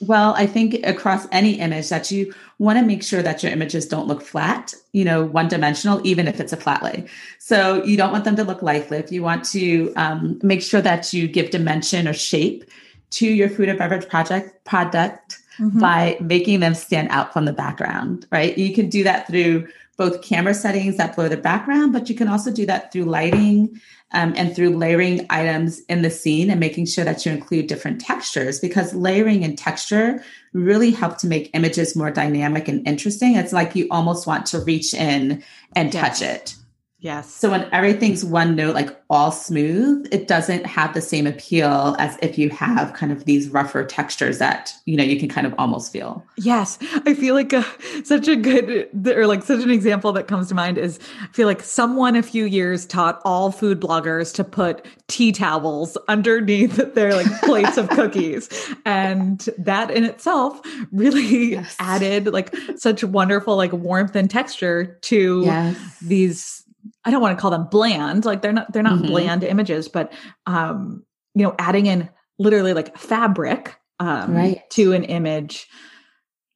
Well, 0.00 0.32
I 0.34 0.46
think 0.46 0.86
across 0.86 1.26
any 1.30 1.60
image 1.60 1.90
that 1.90 2.10
you 2.10 2.32
want 2.58 2.78
to 2.78 2.84
make 2.84 3.02
sure 3.02 3.22
that 3.22 3.42
your 3.42 3.52
images 3.52 3.86
don't 3.86 4.08
look 4.08 4.22
flat, 4.22 4.72
you 4.92 5.04
know, 5.04 5.24
one 5.24 5.48
dimensional, 5.48 6.00
even 6.06 6.26
if 6.26 6.40
it's 6.40 6.54
a 6.54 6.56
flat 6.56 6.82
lay. 6.82 7.04
So 7.38 7.84
you 7.84 7.98
don't 7.98 8.10
want 8.10 8.24
them 8.24 8.36
to 8.36 8.44
look 8.44 8.62
lifeless. 8.62 9.12
You 9.12 9.22
want 9.22 9.44
to 9.46 9.92
um, 9.96 10.40
make 10.42 10.62
sure 10.62 10.80
that 10.80 11.12
you 11.12 11.28
give 11.28 11.50
dimension 11.50 12.08
or 12.08 12.14
shape 12.14 12.64
to 13.10 13.26
your 13.26 13.50
food 13.50 13.68
and 13.68 13.78
beverage 13.78 14.08
project 14.08 14.64
product 14.64 15.39
mm-hmm. 15.60 15.78
by 15.78 16.16
making 16.20 16.60
them 16.60 16.74
stand 16.74 17.08
out 17.10 17.32
from 17.32 17.44
the 17.44 17.52
background, 17.52 18.26
right? 18.32 18.56
You 18.56 18.74
can 18.74 18.88
do 18.88 19.04
that 19.04 19.26
through 19.26 19.68
both 19.96 20.22
camera 20.22 20.54
settings 20.54 20.96
that 20.96 21.14
blur 21.14 21.28
the 21.28 21.36
background, 21.36 21.92
but 21.92 22.08
you 22.08 22.14
can 22.14 22.26
also 22.26 22.50
do 22.50 22.64
that 22.64 22.90
through 22.90 23.04
lighting 23.04 23.80
um, 24.12 24.32
and 24.36 24.56
through 24.56 24.76
layering 24.76 25.26
items 25.28 25.80
in 25.90 26.02
the 26.02 26.10
scene 26.10 26.50
and 26.50 26.58
making 26.58 26.86
sure 26.86 27.04
that 27.04 27.24
you 27.24 27.32
include 27.32 27.66
different 27.66 28.00
textures 28.00 28.58
because 28.58 28.94
layering 28.94 29.44
and 29.44 29.58
texture 29.58 30.24
really 30.52 30.90
help 30.90 31.18
to 31.18 31.26
make 31.26 31.50
images 31.54 31.94
more 31.94 32.10
dynamic 32.10 32.66
and 32.66 32.86
interesting. 32.88 33.36
It's 33.36 33.52
like 33.52 33.76
you 33.76 33.86
almost 33.90 34.26
want 34.26 34.46
to 34.46 34.60
reach 34.60 34.94
in 34.94 35.44
and 35.76 35.92
touch 35.92 36.22
it. 36.22 36.56
Yes. 37.00 37.32
So 37.32 37.50
when 37.50 37.66
everything's 37.72 38.24
one 38.24 38.54
note, 38.54 38.74
like 38.74 38.94
all 39.08 39.32
smooth, 39.32 40.06
it 40.12 40.28
doesn't 40.28 40.66
have 40.66 40.92
the 40.92 41.00
same 41.00 41.26
appeal 41.26 41.96
as 41.98 42.18
if 42.20 42.36
you 42.36 42.50
have 42.50 42.92
kind 42.92 43.10
of 43.10 43.24
these 43.24 43.48
rougher 43.48 43.84
textures 43.84 44.38
that, 44.38 44.74
you 44.84 44.98
know, 44.98 45.02
you 45.02 45.18
can 45.18 45.28
kind 45.28 45.46
of 45.46 45.54
almost 45.56 45.92
feel. 45.92 46.24
Yes. 46.36 46.78
I 47.06 47.14
feel 47.14 47.34
like 47.34 47.54
a, 47.54 47.64
such 48.04 48.28
a 48.28 48.36
good, 48.36 48.88
or 49.06 49.26
like 49.26 49.42
such 49.42 49.62
an 49.62 49.70
example 49.70 50.12
that 50.12 50.28
comes 50.28 50.48
to 50.48 50.54
mind 50.54 50.76
is 50.76 51.00
I 51.22 51.28
feel 51.28 51.46
like 51.46 51.62
someone 51.62 52.16
a 52.16 52.22
few 52.22 52.44
years 52.44 52.84
taught 52.84 53.22
all 53.24 53.50
food 53.50 53.80
bloggers 53.80 54.34
to 54.34 54.44
put 54.44 54.84
tea 55.08 55.32
towels 55.32 55.96
underneath 56.08 56.76
their 56.94 57.14
like 57.14 57.26
plates 57.42 57.78
of 57.78 57.88
cookies. 57.90 58.48
And 58.84 59.40
that 59.56 59.90
in 59.90 60.04
itself 60.04 60.60
really 60.92 61.52
yes. 61.52 61.76
added 61.78 62.26
like 62.26 62.54
such 62.76 63.02
wonderful 63.02 63.56
like 63.56 63.72
warmth 63.72 64.14
and 64.14 64.30
texture 64.30 64.98
to 65.02 65.42
yes. 65.46 65.98
these 66.02 66.59
I 67.04 67.10
don't 67.10 67.22
want 67.22 67.36
to 67.36 67.40
call 67.40 67.50
them 67.50 67.68
bland, 67.70 68.24
like 68.24 68.42
they're 68.42 68.52
not 68.52 68.72
they're 68.72 68.82
not 68.82 68.98
mm-hmm. 68.98 69.06
bland 69.06 69.44
images, 69.44 69.88
but 69.88 70.12
um, 70.46 71.04
you 71.34 71.42
know, 71.42 71.54
adding 71.58 71.86
in 71.86 72.08
literally 72.38 72.74
like 72.74 72.96
fabric 72.98 73.76
um, 73.98 74.34
right. 74.34 74.62
to 74.70 74.92
an 74.92 75.04
image 75.04 75.68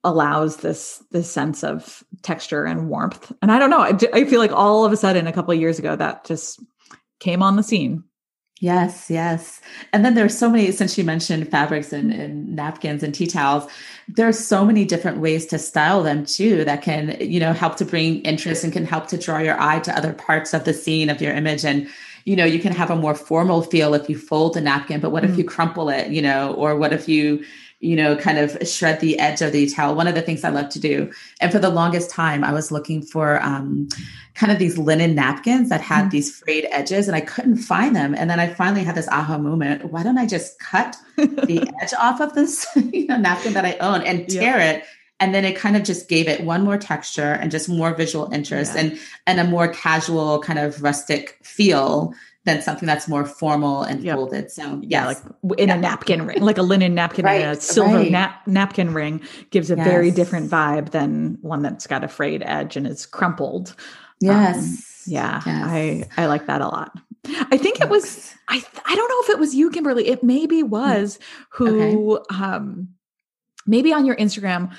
allows 0.03 0.59
this 0.59 1.03
this 1.11 1.31
sense 1.31 1.65
of 1.65 2.05
texture 2.23 2.65
and 2.65 2.89
warmth. 2.89 3.33
And 3.41 3.51
I 3.51 3.59
don't 3.59 3.71
know, 3.71 3.81
I, 3.81 3.99
I 4.13 4.25
feel 4.25 4.41
like 4.41 4.53
all 4.53 4.85
of 4.85 4.93
a 4.93 4.97
sudden 4.97 5.27
a 5.27 5.33
couple 5.33 5.53
of 5.53 5.61
years 5.61 5.79
ago 5.79 5.97
that 5.97 6.25
just 6.25 6.61
came 7.21 7.43
on 7.43 7.57
the 7.57 7.63
scene. 7.63 8.05
Yes, 8.61 9.11
yes. 9.11 9.61
And 9.93 10.05
then 10.05 10.15
there's 10.15 10.37
so 10.39 10.49
many, 10.49 10.71
since 10.71 10.97
you 10.97 11.03
mentioned 11.03 11.51
fabrics 11.51 11.93
and, 11.93 12.13
and, 12.13 12.55
napkins 12.55 13.03
and 13.03 13.13
tea 13.13 13.27
towels, 13.27 13.71
there's 14.07 14.39
so 14.39 14.65
many 14.65 14.85
different 14.85 15.19
ways 15.19 15.45
to 15.47 15.59
style 15.59 16.03
them 16.05 16.25
too 16.25 16.65
that 16.65 16.81
can, 16.81 17.17
you 17.21 17.41
know, 17.41 17.53
help 17.53 17.77
to 17.77 17.85
bring 17.85 18.23
interest 18.23 18.63
and 18.63 18.73
can 18.73 18.87
help 18.87 19.09
to 19.09 19.19
draw 19.19 19.39
your 19.39 19.61
eye 19.61 19.81
to 19.81 19.97
other 19.97 20.13
parts 20.13 20.55
of 20.55 20.65
the 20.65 20.73
scene 20.73 21.11
of 21.11 21.21
your 21.21 21.35
image. 21.35 21.65
And, 21.65 21.89
you 22.25 22.37
know, 22.37 22.45
you 22.45 22.61
can 22.61 22.73
have 22.73 22.91
a 22.91 22.97
more 22.97 23.15
formal 23.15 23.61
feel 23.63 23.93
if 23.93 24.09
you 24.09 24.17
fold 24.17 24.57
a 24.57 24.61
napkin, 24.61 25.01
but 25.01 25.11
what 25.11 25.25
mm. 25.25 25.31
if 25.31 25.37
you 25.37 25.45
crumple 25.45 25.89
it, 25.89 26.11
you 26.11 26.23
know, 26.23 26.55
or 26.55 26.77
what 26.77 26.93
if 26.93 27.09
you, 27.09 27.45
you 27.85 27.97
know, 27.97 28.17
kind 28.17 28.39
of 28.39 28.57
shred 28.67 29.01
the 29.01 29.19
edge 29.19 29.43
of 29.43 29.53
the 29.53 29.69
towel. 29.69 29.95
One 29.95 30.07
of 30.07 30.15
the 30.15 30.23
things 30.23 30.43
I 30.43 30.49
love 30.49 30.71
to 30.71 30.81
do. 30.81 31.13
And 31.41 31.53
for 31.53 31.59
the 31.59 31.69
longest 31.69 32.09
time, 32.09 32.43
I 32.43 32.53
was 32.53 32.73
looking 32.73 33.03
for 33.03 33.43
um, 33.43 33.89
kind 34.35 34.51
of 34.51 34.59
these 34.59 34.79
linen 34.79 35.15
napkins 35.15 35.69
that 35.69 35.83
had 35.83 36.03
mm-hmm. 36.03 36.09
these 36.09 36.39
frayed 36.39 36.67
edges 36.71 37.09
and 37.09 37.15
I 37.15 37.21
couldn't 37.21 37.59
find 37.59 37.95
them. 37.95 38.15
And 38.15 38.31
then 38.31 38.41
I 38.41 38.53
finally 38.55 38.85
had 38.85 38.95
this 38.95 39.09
aha 39.09 39.37
moment. 39.37 39.93
Why 39.93 40.03
don't 40.03 40.17
I 40.17 40.27
just 40.27 40.59
cut 40.59 40.97
the 41.17 41.71
edge 41.83 41.93
off 42.01 42.23
of 42.23 42.35
this 42.35 42.67
you 42.77 43.07
know, 43.07 43.19
napkin 43.19 43.53
that 43.53 43.67
I 43.67 43.77
own 43.79 44.01
and 44.01 44.27
tear 44.29 44.57
yeah. 44.57 44.71
it? 44.73 44.85
And 45.21 45.35
then 45.35 45.45
it 45.45 45.57
kind 45.57 45.77
of 45.77 45.85
just 45.85 46.09
gave 46.09 46.27
it 46.27 46.43
one 46.43 46.65
more 46.65 46.79
texture 46.79 47.33
and 47.33 47.51
just 47.51 47.69
more 47.69 47.95
visual 47.95 48.33
interest 48.33 48.75
yeah. 48.75 48.81
and 48.81 48.99
and 49.27 49.41
a 49.41 49.45
more 49.45 49.69
casual 49.69 50.41
kind 50.41 50.59
of 50.59 50.83
rustic 50.83 51.39
feel 51.43 52.15
than 52.45 52.61
something 52.61 52.87
that's 52.87 53.09
more 53.09 53.25
formal 53.25 53.83
and 53.83 54.03
yep. 54.03 54.17
folded. 54.17 54.51
So 54.51 54.81
yes. 54.83 54.91
yeah, 54.91 55.07
like 55.07 55.19
in 55.59 55.69
yeah. 55.69 55.77
a 55.77 55.81
napkin 55.81 56.27
ring, 56.27 56.41
like 56.43 56.59
a 56.59 56.63
linen 56.63 56.95
napkin, 56.95 57.25
right. 57.25 57.41
a 57.41 57.61
silver 57.61 57.97
right. 57.97 58.11
nap- 58.11 58.47
napkin 58.47 58.93
ring 58.93 59.23
gives 59.51 59.71
a 59.71 59.77
yes. 59.77 59.87
very 59.87 60.11
different 60.11 60.51
vibe 60.51 60.91
than 60.91 61.39
one 61.41 61.63
that's 61.63 61.87
got 61.87 62.05
a 62.05 62.09
frayed 62.09 62.43
edge 62.45 62.77
and 62.77 62.87
is 62.87 63.07
crumpled. 63.07 63.75
Yes. 64.21 64.57
Um, 64.57 64.79
yeah, 65.07 65.43
yes. 65.45 65.65
I 65.65 66.05
I 66.17 66.27
like 66.27 66.47
that 66.47 66.61
a 66.61 66.69
lot. 66.69 66.99
I 67.27 67.57
think 67.57 67.81
it 67.81 67.89
was 67.89 68.35
I 68.49 68.63
I 68.87 68.95
don't 68.95 69.09
know 69.09 69.23
if 69.23 69.31
it 69.31 69.39
was 69.39 69.55
you, 69.55 69.71
Kimberly. 69.71 70.09
It 70.09 70.23
maybe 70.23 70.61
hmm. 70.61 70.71
was 70.71 71.19
who 71.51 72.19
okay. 72.19 72.35
um 72.43 72.89
maybe 73.67 73.93
on 73.93 74.05
your 74.05 74.17
Instagram 74.17 74.75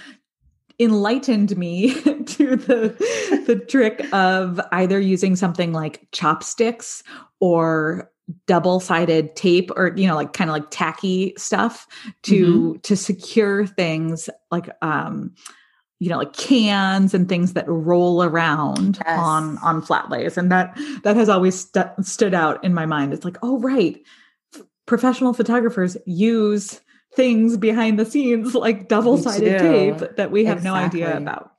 enlightened 0.80 1.56
me 1.58 1.94
to 2.26 2.56
the 2.56 3.44
the 3.48 3.56
trick 3.68 4.06
of 4.14 4.60
either 4.72 5.00
using 5.00 5.36
something 5.36 5.74
like 5.74 6.08
chopsticks 6.12 7.04
or 7.40 8.12
double-sided 8.48 9.36
tape 9.36 9.70
or 9.76 9.94
you 9.96 10.08
know 10.08 10.16
like 10.16 10.34
kind 10.34 10.50
of 10.50 10.54
like 10.54 10.70
tacky 10.72 11.34
stuff 11.38 11.88
to 12.24 12.46
mm-hmm. 12.46 12.80
to 12.80 12.96
secure 12.98 13.68
things 13.68 14.30
like 14.50 14.70
um 14.82 15.32
you 16.00 16.10
know 16.10 16.18
like 16.18 16.34
cans 16.34 17.14
and 17.14 17.30
things 17.30 17.54
that 17.54 17.68
roll 17.68 18.24
around 18.24 18.98
yes. 19.06 19.20
on 19.20 19.58
on 19.60 19.82
flat 19.82 20.10
lays 20.10 20.38
and 20.38 20.52
that 20.52 20.76
that 21.04 21.16
has 21.16 21.30
always 21.30 21.70
st- 21.70 21.88
stood 22.04 22.34
out 22.34 22.64
in 22.64 22.74
my 22.74 22.86
mind 22.86 23.14
it's 23.14 23.26
like 23.26 23.38
oh 23.44 23.60
right 23.60 24.02
professional 24.88 25.34
photographers 25.34 25.96
use 26.06 26.82
things 27.16 27.58
behind 27.58 28.00
the 28.00 28.06
scenes 28.06 28.54
like 28.56 28.88
double-sided 28.88 29.60
tape 29.60 30.16
that 30.18 30.32
we 30.32 30.46
have 30.46 30.58
exactly. 30.58 30.80
no 30.80 30.86
idea 30.86 31.18
about 31.18 31.54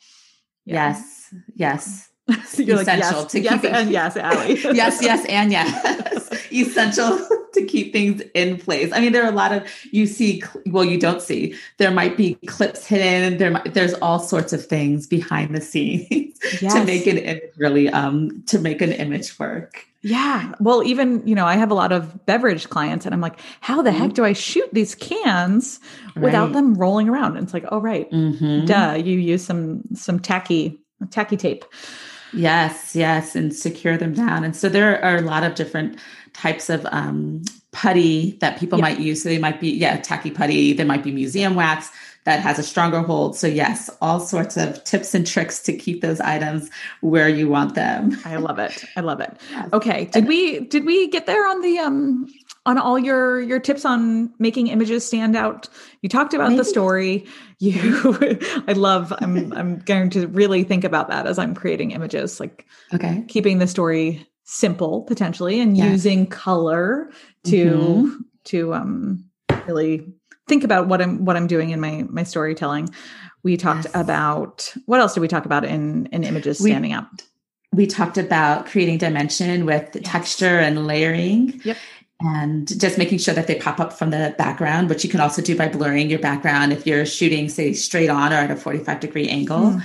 yeah. 0.64 0.90
yes 0.90 1.34
yes 1.54 2.08
so 2.44 2.62
you're 2.62 2.80
essential 2.80 3.22
like, 3.22 3.22
yes, 3.22 3.32
to 3.32 3.40
yes, 3.40 3.60
keep 3.60 3.72
and 3.72 3.90
yes, 3.90 4.16
Allie. 4.16 4.54
yes, 4.74 4.98
yes, 5.02 5.24
and 5.28 5.52
yes. 5.52 6.50
essential 6.52 7.18
to 7.52 7.64
keep 7.64 7.92
things 7.92 8.20
in 8.34 8.56
place. 8.58 8.92
I 8.92 9.00
mean, 9.00 9.12
there 9.12 9.22
are 9.24 9.28
a 9.28 9.34
lot 9.34 9.52
of 9.52 9.68
you 9.92 10.06
see. 10.06 10.42
Well, 10.66 10.84
you 10.84 10.98
don't 10.98 11.22
see. 11.22 11.54
There 11.78 11.92
might 11.92 12.16
be 12.16 12.34
clips 12.46 12.84
hidden. 12.84 13.38
There, 13.38 13.52
might, 13.52 13.74
there's 13.74 13.94
all 13.94 14.18
sorts 14.18 14.52
of 14.52 14.66
things 14.66 15.06
behind 15.06 15.54
the 15.54 15.60
scenes 15.60 16.36
yes. 16.60 16.74
to 16.74 16.84
make 16.84 17.06
an 17.06 17.18
image 17.18 17.52
really 17.58 17.88
um 17.90 18.42
to 18.46 18.58
make 18.58 18.82
an 18.82 18.92
image 18.92 19.38
work. 19.38 19.86
Yeah. 20.06 20.52
Well, 20.60 20.84
even, 20.84 21.26
you 21.26 21.34
know, 21.34 21.46
I 21.46 21.56
have 21.56 21.72
a 21.72 21.74
lot 21.74 21.90
of 21.90 22.24
beverage 22.26 22.68
clients 22.70 23.06
and 23.06 23.12
I'm 23.12 23.20
like, 23.20 23.40
how 23.60 23.82
the 23.82 23.90
mm-hmm. 23.90 23.98
heck 23.98 24.12
do 24.12 24.24
I 24.24 24.34
shoot 24.34 24.68
these 24.72 24.94
cans 24.94 25.80
right. 26.14 26.26
without 26.26 26.52
them 26.52 26.74
rolling 26.74 27.08
around? 27.08 27.36
And 27.36 27.42
it's 27.42 27.52
like, 27.52 27.64
oh 27.72 27.80
right. 27.80 28.08
Mm-hmm. 28.12 28.66
Duh, 28.66 29.02
you 29.04 29.18
use 29.18 29.44
some 29.44 29.82
some 29.96 30.20
tacky 30.20 30.78
tacky 31.10 31.36
tape. 31.36 31.64
Yes, 32.32 32.94
yes, 32.94 33.34
and 33.34 33.52
secure 33.52 33.96
them 33.96 34.14
down. 34.14 34.44
And 34.44 34.54
so 34.54 34.68
there 34.68 35.04
are 35.04 35.16
a 35.16 35.22
lot 35.22 35.42
of 35.42 35.56
different 35.56 35.98
types 36.34 36.70
of 36.70 36.86
um, 36.92 37.42
putty 37.72 38.38
that 38.40 38.60
people 38.60 38.78
might 38.78 39.00
use. 39.00 39.24
So 39.24 39.28
they 39.28 39.38
might 39.38 39.60
be, 39.60 39.70
yeah, 39.70 39.96
tacky 39.96 40.30
putty. 40.30 40.72
There 40.72 40.86
might 40.86 41.02
be 41.02 41.10
museum 41.10 41.56
wax. 41.56 41.90
That 42.26 42.40
has 42.40 42.58
a 42.58 42.62
stronger 42.64 43.00
hold. 43.00 43.36
So, 43.36 43.46
yes, 43.46 43.88
all 44.02 44.18
sorts 44.18 44.56
of 44.56 44.82
tips 44.82 45.14
and 45.14 45.24
tricks 45.24 45.62
to 45.62 45.72
keep 45.72 46.02
those 46.02 46.20
items 46.20 46.68
where 47.00 47.28
you 47.28 47.48
want 47.48 47.76
them. 47.76 48.18
I 48.24 48.36
love 48.36 48.58
it. 48.58 48.84
I 48.96 49.00
love 49.00 49.20
it. 49.20 49.40
Okay. 49.72 50.06
Did 50.06 50.26
we 50.28 50.60
did 50.60 50.84
we 50.84 51.08
get 51.08 51.26
there 51.26 51.46
on 51.46 51.60
the 51.60 51.78
um 51.78 52.26
on 52.66 52.78
all 52.78 52.98
your 52.98 53.40
your 53.40 53.58
tips 53.58 53.84
on 53.84 54.32
making 54.38 54.68
images 54.68 55.06
stand 55.06 55.36
out? 55.36 55.68
You 56.02 56.08
talked 56.08 56.34
about 56.34 56.50
Maybe. 56.50 56.58
the 56.58 56.64
story. 56.64 57.26
You 57.58 58.38
I 58.68 58.72
love 58.72 59.12
I'm 59.18 59.52
I'm 59.52 59.78
going 59.78 60.10
to 60.10 60.28
really 60.28 60.62
think 60.62 60.84
about 60.84 61.08
that 61.08 61.26
as 61.26 61.38
I'm 61.38 61.54
creating 61.54 61.92
images 61.92 62.38
like 62.38 62.66
okay. 62.94 63.24
keeping 63.28 63.58
the 63.58 63.66
story 63.66 64.26
simple 64.44 65.02
potentially 65.02 65.60
and 65.60 65.76
yes. 65.76 65.90
using 65.90 66.26
color 66.26 67.10
to 67.44 67.66
mm-hmm. 67.66 68.16
to 68.44 68.74
um 68.74 69.24
really 69.66 70.15
think 70.46 70.64
about 70.64 70.88
what 70.88 71.02
I'm 71.02 71.24
what 71.24 71.36
I'm 71.36 71.46
doing 71.46 71.70
in 71.70 71.80
my 71.80 72.04
my 72.08 72.22
storytelling. 72.22 72.90
We 73.42 73.56
talked 73.56 73.84
yes. 73.84 73.94
about 73.94 74.74
what 74.86 75.00
else 75.00 75.14
did 75.14 75.20
we 75.20 75.28
talk 75.28 75.44
about 75.44 75.64
in 75.64 76.06
in 76.06 76.24
images 76.24 76.58
standing 76.58 76.90
we, 76.92 76.96
up? 76.96 77.10
We 77.72 77.86
talked 77.86 78.18
about 78.18 78.66
creating 78.66 78.98
dimension 78.98 79.66
with 79.66 79.90
yes. 79.94 80.02
texture 80.04 80.58
and 80.58 80.86
layering. 80.86 81.60
Yep. 81.64 81.76
And 82.18 82.80
just 82.80 82.96
making 82.96 83.18
sure 83.18 83.34
that 83.34 83.46
they 83.46 83.56
pop 83.56 83.78
up 83.78 83.92
from 83.92 84.08
the 84.08 84.34
background, 84.38 84.88
which 84.88 85.04
you 85.04 85.10
can 85.10 85.20
also 85.20 85.42
do 85.42 85.54
by 85.54 85.68
blurring 85.68 86.08
your 86.08 86.18
background 86.18 86.72
if 86.72 86.86
you're 86.86 87.04
shooting, 87.04 87.50
say, 87.50 87.74
straight 87.74 88.08
on 88.08 88.32
or 88.32 88.36
at 88.36 88.50
a 88.50 88.56
45 88.56 89.00
degree 89.00 89.28
angle. 89.28 89.72
Mm. 89.72 89.82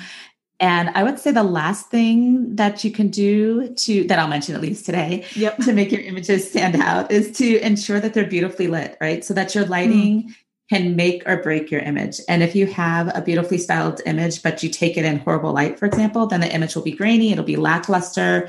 And 0.62 0.90
I 0.90 1.02
would 1.02 1.18
say 1.18 1.32
the 1.32 1.42
last 1.42 1.90
thing 1.90 2.56
that 2.56 2.84
you 2.84 2.92
can 2.92 3.08
do 3.08 3.74
to 3.74 4.04
that 4.04 4.20
I'll 4.20 4.28
mention 4.28 4.54
at 4.54 4.62
least 4.62 4.86
today 4.86 5.26
yep. 5.36 5.58
to 5.58 5.74
make 5.74 5.92
your 5.92 6.02
images 6.02 6.48
stand 6.48 6.76
out 6.76 7.12
is 7.12 7.36
to 7.38 7.60
ensure 7.66 8.00
that 8.00 8.14
they're 8.14 8.28
beautifully 8.28 8.68
lit, 8.68 8.96
right? 9.02 9.26
So 9.26 9.34
that 9.34 9.56
your 9.56 9.66
lighting 9.66 10.30
mm. 10.30 10.36
Can 10.72 10.96
make 10.96 11.22
or 11.26 11.36
break 11.36 11.70
your 11.70 11.82
image. 11.82 12.22
And 12.30 12.42
if 12.42 12.56
you 12.56 12.66
have 12.66 13.12
a 13.14 13.22
beautifully 13.22 13.58
styled 13.58 14.00
image, 14.06 14.42
but 14.42 14.64
you 14.64 14.70
take 14.70 14.96
it 14.96 15.04
in 15.04 15.20
horrible 15.20 15.52
light, 15.52 15.78
for 15.78 15.86
example, 15.86 16.28
then 16.28 16.40
the 16.40 16.50
image 16.50 16.76
will 16.76 16.82
be 16.82 16.94
grainy, 16.94 17.34
it'll 17.34 17.44
be 17.44 17.58
lackluster. 17.58 18.48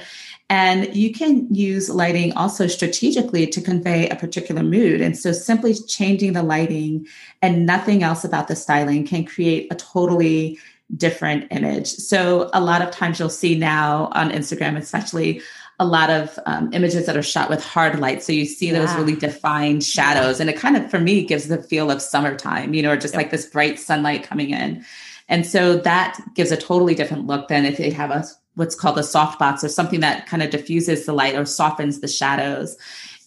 And 0.49 0.95
you 0.95 1.13
can 1.13 1.53
use 1.53 1.91
lighting 1.91 2.33
also 2.35 2.69
strategically 2.69 3.49
to 3.49 3.61
convey 3.61 4.09
a 4.09 4.15
particular 4.15 4.63
mood. 4.63 5.01
And 5.01 5.19
so 5.19 5.33
simply 5.33 5.75
changing 5.75 6.35
the 6.35 6.45
lighting 6.45 7.09
and 7.41 7.67
nothing 7.67 8.05
else 8.05 8.23
about 8.23 8.47
the 8.47 8.55
styling 8.55 9.05
can 9.05 9.25
create 9.25 9.67
a 9.73 9.75
totally 9.75 10.61
different 10.97 11.49
image. 11.51 11.89
So 11.89 12.51
a 12.53 12.61
lot 12.61 12.83
of 12.83 12.93
times 12.93 13.19
you'll 13.19 13.31
see 13.31 13.59
now 13.59 14.11
on 14.13 14.31
Instagram, 14.31 14.77
especially 14.77 15.43
a 15.83 15.85
lot 15.85 16.11
of 16.11 16.39
um, 16.47 16.73
images 16.73 17.07
that 17.07 17.17
are 17.17 17.23
shot 17.23 17.51
with 17.51 17.63
hard 17.63 17.99
light. 17.99 18.23
So 18.23 18.33
you 18.33 18.47
see 18.47 18.71
yeah. 18.71 18.79
those 18.79 18.95
really 18.95 19.17
defined 19.17 19.83
shadows. 19.83 20.39
And 20.39 20.49
it 20.49 20.57
kind 20.57 20.77
of, 20.77 20.89
for 20.91 21.01
me, 21.01 21.25
gives 21.25 21.49
the 21.49 21.61
feel 21.61 21.91
of 21.91 22.01
summertime, 22.01 22.73
you 22.73 22.83
know, 22.83 22.93
or 22.93 22.97
just 22.97 23.15
yep. 23.15 23.23
like 23.23 23.31
this 23.31 23.47
bright 23.47 23.79
sunlight 23.81 24.23
coming 24.23 24.51
in. 24.51 24.85
And 25.29 25.45
so 25.45 25.77
that 25.79 26.21
gives 26.35 26.53
a 26.53 26.57
totally 26.57 26.95
different 26.95 27.27
look 27.27 27.49
than 27.49 27.65
if 27.65 27.79
they 27.79 27.91
have 27.91 28.11
a 28.11 28.25
what's 28.55 28.75
called 28.75 28.99
a 28.99 29.03
softbox 29.03 29.65
or 29.65 29.69
something 29.69 30.01
that 30.01 30.27
kind 30.27 30.43
of 30.43 30.51
diffuses 30.51 31.07
the 31.07 31.13
light 31.13 31.35
or 31.35 31.45
softens 31.45 32.01
the 32.01 32.09
shadows. 32.09 32.77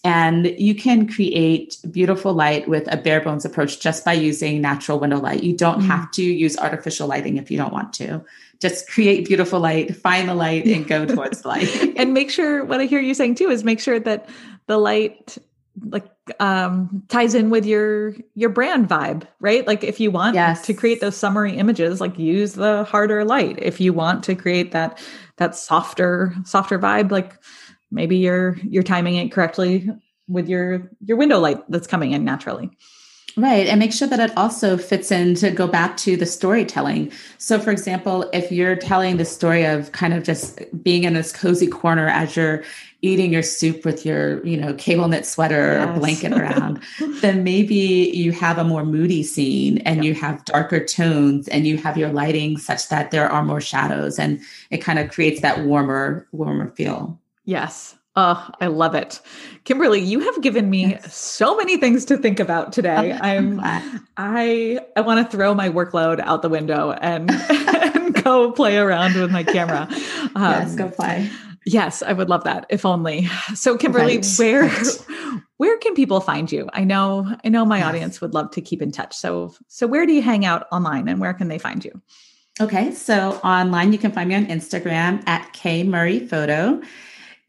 And 0.03 0.45
you 0.59 0.75
can 0.75 1.07
create 1.07 1.77
beautiful 1.89 2.33
light 2.33 2.67
with 2.67 2.87
a 2.93 2.97
bare 2.97 3.21
bones 3.21 3.43
approach 3.43 3.79
just 3.79 4.05
by 4.05 4.13
using 4.13 4.61
natural 4.61 4.99
window 4.99 5.19
light. 5.19 5.43
You 5.43 5.57
don't 5.57 5.81
mm 5.81 5.87
have 5.87 6.11
to 6.11 6.23
use 6.23 6.57
artificial 6.57 7.07
lighting 7.07 7.37
if 7.37 7.49
you 7.49 7.57
don't 7.57 7.73
want 7.73 7.91
to. 7.93 8.23
Just 8.61 8.89
create 8.89 9.25
beautiful 9.27 9.59
light, 9.59 9.95
find 9.95 10.29
the 10.29 10.35
light, 10.35 10.65
and 10.65 10.87
go 10.87 11.05
towards 11.15 11.41
the 11.41 11.47
light. 11.47 11.93
and 11.97 12.13
make 12.13 12.31
sure 12.31 12.63
what 12.63 12.79
I 12.79 12.85
hear 12.85 12.99
you 12.99 13.13
saying 13.13 13.35
too 13.35 13.49
is 13.49 13.63
make 13.63 13.79
sure 13.79 13.99
that 13.99 14.29
the 14.67 14.77
light 14.77 15.37
like 15.81 16.07
um 16.39 17.03
ties 17.09 17.35
in 17.35 17.49
with 17.49 17.65
your 17.65 18.15
your 18.33 18.49
brand 18.49 18.87
vibe 18.87 19.27
right 19.39 19.67
like 19.67 19.83
if 19.83 19.99
you 19.99 20.09
want 20.09 20.33
yes. 20.33 20.65
to 20.65 20.73
create 20.73 21.01
those 21.01 21.17
summery 21.17 21.57
images 21.57 21.99
like 21.99 22.17
use 22.17 22.53
the 22.53 22.85
harder 22.85 23.25
light 23.25 23.59
if 23.61 23.81
you 23.81 23.91
want 23.91 24.23
to 24.23 24.35
create 24.35 24.71
that 24.71 24.97
that 25.37 25.53
softer 25.53 26.33
softer 26.45 26.79
vibe 26.79 27.11
like 27.11 27.37
maybe 27.91 28.17
you're 28.17 28.57
you're 28.63 28.83
timing 28.83 29.15
it 29.15 29.31
correctly 29.31 29.89
with 30.27 30.47
your 30.47 30.89
your 31.03 31.17
window 31.17 31.39
light 31.39 31.59
that's 31.69 31.87
coming 31.87 32.11
in 32.11 32.23
naturally 32.23 32.71
Right. 33.37 33.67
And 33.67 33.79
make 33.79 33.91
sure 33.91 34.07
that 34.07 34.19
it 34.19 34.35
also 34.37 34.77
fits 34.77 35.11
in 35.11 35.35
to 35.35 35.51
go 35.51 35.67
back 35.67 35.97
to 35.97 36.15
the 36.15 36.25
storytelling. 36.25 37.11
So, 37.37 37.59
for 37.59 37.69
example, 37.69 38.29
if 38.31 38.49
you're 38.49 38.77
telling 38.77 39.17
the 39.17 39.25
story 39.25 39.65
of 39.65 39.91
kind 39.91 40.13
of 40.13 40.23
just 40.23 40.61
being 40.81 41.03
in 41.03 41.15
this 41.15 41.33
cozy 41.33 41.67
corner 41.67 42.07
as 42.07 42.37
you're 42.37 42.63
eating 43.01 43.33
your 43.33 43.43
soup 43.43 43.83
with 43.83 44.05
your, 44.05 44.43
you 44.45 44.55
know, 44.55 44.73
cable 44.75 45.09
knit 45.09 45.25
sweater 45.25 45.73
yes. 45.73 45.89
or 45.89 45.99
blanket 45.99 46.31
around, 46.39 46.81
then 47.19 47.43
maybe 47.43 47.75
you 47.75 48.31
have 48.31 48.57
a 48.57 48.63
more 48.63 48.85
moody 48.85 49.21
scene 49.21 49.79
and 49.79 49.97
yep. 49.97 50.05
you 50.05 50.13
have 50.13 50.45
darker 50.45 50.83
tones 50.83 51.49
and 51.49 51.67
you 51.67 51.77
have 51.77 51.97
your 51.97 52.13
lighting 52.13 52.57
such 52.57 52.87
that 52.87 53.11
there 53.11 53.29
are 53.29 53.43
more 53.43 53.61
shadows 53.61 54.17
and 54.17 54.39
it 54.71 54.77
kind 54.77 54.97
of 54.97 55.11
creates 55.11 55.41
that 55.41 55.65
warmer, 55.65 56.25
warmer 56.31 56.69
feel. 56.71 57.19
Yes. 57.43 57.95
Oh, 58.17 58.49
I 58.61 58.67
love 58.67 58.95
it. 58.95 59.19
Kimberly, 59.65 59.99
you 59.99 60.19
have 60.21 60.41
given 60.41 60.69
me 60.69 60.91
yes. 60.91 61.13
so 61.13 61.57
many 61.57 61.75
things 61.75 62.05
to 62.05 62.17
think 62.17 62.39
about 62.39 62.71
today. 62.71 63.11
I'm 63.11 63.59
I 64.15 64.79
I 64.95 65.01
want 65.01 65.29
to 65.29 65.37
throw 65.37 65.53
my 65.53 65.69
workload 65.69 66.19
out 66.21 66.41
the 66.41 66.49
window 66.49 66.91
and, 66.91 67.29
and 67.49 68.23
go 68.23 68.51
play 68.51 68.77
around 68.77 69.15
with 69.15 69.31
my 69.31 69.43
camera. 69.43 69.89
Um, 70.33 70.51
yes, 70.51 70.75
go 70.75 70.89
play. 70.89 71.29
Yes, 71.65 72.03
I 72.03 72.13
would 72.13 72.29
love 72.29 72.43
that 72.45 72.67
if 72.69 72.85
only. 72.85 73.27
So 73.53 73.75
Kimberly, 73.75 74.17
right. 74.17 74.35
where 74.37 74.61
right. 74.61 75.41
where 75.57 75.77
can 75.79 75.93
people 75.93 76.21
find 76.21 76.49
you? 76.49 76.69
I 76.71 76.85
know 76.85 77.35
I 77.43 77.49
know 77.49 77.65
my 77.65 77.79
yes. 77.79 77.87
audience 77.87 78.21
would 78.21 78.33
love 78.33 78.51
to 78.51 78.61
keep 78.61 78.81
in 78.81 78.91
touch. 78.91 79.13
So 79.13 79.53
so 79.67 79.87
where 79.87 80.05
do 80.05 80.13
you 80.13 80.21
hang 80.21 80.45
out 80.45 80.67
online 80.71 81.09
and 81.09 81.19
where 81.19 81.33
can 81.33 81.49
they 81.49 81.57
find 81.57 81.83
you? 81.83 82.01
Okay, 82.61 82.93
so 82.93 83.41
online 83.43 83.91
you 83.91 83.99
can 83.99 84.13
find 84.13 84.29
me 84.29 84.35
on 84.35 84.45
Instagram 84.45 85.21
at 85.27 85.51
K 85.51 85.83
Murray 85.83 86.25
Photo. 86.25 86.81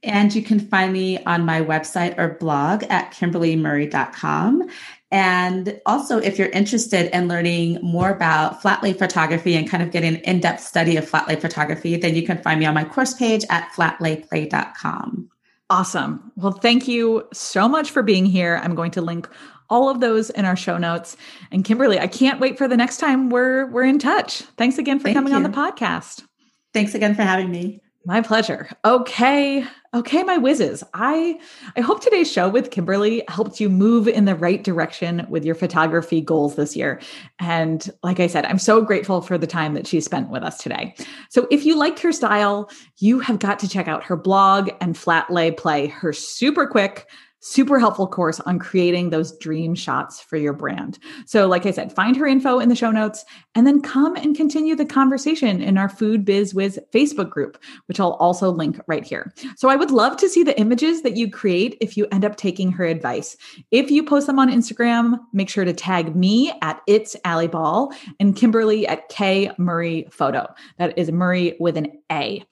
And 0.02 0.34
you 0.34 0.42
can 0.42 0.60
find 0.60 0.92
me 0.92 1.22
on 1.24 1.44
my 1.44 1.60
website 1.60 2.18
or 2.18 2.34
blog 2.34 2.84
at 2.84 3.12
kimberlymurray.com. 3.12 4.68
And 5.10 5.80
also, 5.86 6.18
if 6.18 6.38
you're 6.38 6.48
interested 6.48 7.14
in 7.16 7.28
learning 7.28 7.78
more 7.82 8.10
about 8.10 8.60
flat 8.60 8.82
lay 8.82 8.92
photography 8.92 9.54
and 9.54 9.68
kind 9.68 9.82
of 9.82 9.90
getting 9.90 10.16
an 10.16 10.20
in 10.22 10.40
depth 10.40 10.62
study 10.62 10.96
of 10.96 11.08
flat 11.08 11.28
lay 11.28 11.36
photography, 11.36 11.96
then 11.96 12.14
you 12.14 12.26
can 12.26 12.42
find 12.42 12.60
me 12.60 12.66
on 12.66 12.74
my 12.74 12.84
course 12.84 13.14
page 13.14 13.44
at 13.48 13.70
flatlayplay.com. 13.72 15.30
Awesome. 15.70 16.32
Well, 16.36 16.52
thank 16.52 16.86
you 16.86 17.26
so 17.32 17.68
much 17.68 17.90
for 17.90 18.02
being 18.02 18.26
here. 18.26 18.60
I'm 18.62 18.74
going 18.74 18.92
to 18.92 19.00
link 19.00 19.28
all 19.68 19.88
of 19.88 20.00
those 20.00 20.30
in 20.30 20.44
our 20.44 20.56
show 20.56 20.78
notes. 20.78 21.16
And 21.50 21.64
Kimberly, 21.64 21.98
I 21.98 22.06
can't 22.06 22.40
wait 22.40 22.58
for 22.58 22.68
the 22.68 22.76
next 22.76 22.98
time 22.98 23.30
we're 23.30 23.66
we're 23.70 23.84
in 23.84 23.98
touch. 23.98 24.42
Thanks 24.56 24.78
again 24.78 24.98
for 24.98 25.04
Thank 25.04 25.16
coming 25.16 25.32
you. 25.32 25.36
on 25.36 25.42
the 25.42 25.48
podcast. 25.48 26.24
Thanks 26.72 26.94
again 26.94 27.14
for 27.14 27.22
having 27.22 27.50
me. 27.50 27.80
My 28.04 28.20
pleasure. 28.20 28.68
Okay. 28.84 29.64
Okay, 29.96 30.22
my 30.24 30.36
whizzes. 30.36 30.84
I 30.92 31.40
I 31.74 31.80
hope 31.80 32.02
today's 32.02 32.30
show 32.30 32.50
with 32.50 32.70
Kimberly 32.70 33.22
helped 33.28 33.60
you 33.60 33.70
move 33.70 34.06
in 34.06 34.26
the 34.26 34.34
right 34.34 34.62
direction 34.62 35.26
with 35.30 35.42
your 35.42 35.54
photography 35.54 36.20
goals 36.20 36.56
this 36.56 36.76
year. 36.76 37.00
And 37.40 37.90
like 38.02 38.20
I 38.20 38.26
said, 38.26 38.44
I'm 38.44 38.58
so 38.58 38.82
grateful 38.82 39.22
for 39.22 39.38
the 39.38 39.46
time 39.46 39.72
that 39.72 39.86
she 39.86 40.02
spent 40.02 40.28
with 40.28 40.42
us 40.42 40.58
today. 40.58 40.94
So 41.30 41.46
if 41.50 41.64
you 41.64 41.78
liked 41.78 41.98
her 42.00 42.12
style, 42.12 42.70
you 42.98 43.20
have 43.20 43.38
got 43.38 43.58
to 43.60 43.68
check 43.70 43.88
out 43.88 44.04
her 44.04 44.16
blog 44.16 44.68
and 44.82 44.98
Flat 44.98 45.30
Lay 45.30 45.50
Play, 45.50 45.86
her 45.86 46.12
super 46.12 46.66
quick 46.66 47.08
super 47.46 47.78
helpful 47.78 48.08
course 48.08 48.40
on 48.40 48.58
creating 48.58 49.10
those 49.10 49.36
dream 49.38 49.74
shots 49.74 50.20
for 50.20 50.36
your 50.36 50.52
brand. 50.52 50.98
So, 51.26 51.46
like 51.46 51.64
I 51.64 51.70
said, 51.70 51.92
find 51.92 52.16
her 52.16 52.26
info 52.26 52.58
in 52.58 52.68
the 52.68 52.74
show 52.74 52.90
notes 52.90 53.24
and 53.54 53.66
then 53.66 53.80
come 53.80 54.16
and 54.16 54.36
continue 54.36 54.74
the 54.74 54.84
conversation 54.84 55.62
in 55.62 55.78
our 55.78 55.88
Food 55.88 56.24
Biz 56.24 56.54
Wiz 56.54 56.78
Facebook 56.92 57.30
group, 57.30 57.56
which 57.86 58.00
I'll 58.00 58.14
also 58.14 58.50
link 58.50 58.80
right 58.88 59.04
here. 59.04 59.32
So, 59.56 59.68
I 59.68 59.76
would 59.76 59.90
love 59.92 60.16
to 60.18 60.28
see 60.28 60.42
the 60.42 60.58
images 60.58 61.02
that 61.02 61.16
you 61.16 61.30
create 61.30 61.76
if 61.80 61.96
you 61.96 62.06
end 62.10 62.24
up 62.24 62.36
taking 62.36 62.72
her 62.72 62.84
advice. 62.84 63.36
If 63.70 63.90
you 63.90 64.02
post 64.02 64.26
them 64.26 64.38
on 64.38 64.50
Instagram, 64.50 65.20
make 65.32 65.48
sure 65.48 65.64
to 65.64 65.72
tag 65.72 66.16
me 66.16 66.52
at 66.62 66.82
It's 66.86 67.16
Allie 67.24 67.46
Bahn 67.46 67.88
and 68.18 68.34
Kimberly 68.34 68.86
at 68.88 69.08
K 69.08 69.50
Murray 69.56 70.08
Photo. 70.10 70.52
That 70.78 70.98
is 70.98 71.12
Murray 71.12 71.56
with 71.60 71.76
an 71.76 71.92
A. 72.10 72.44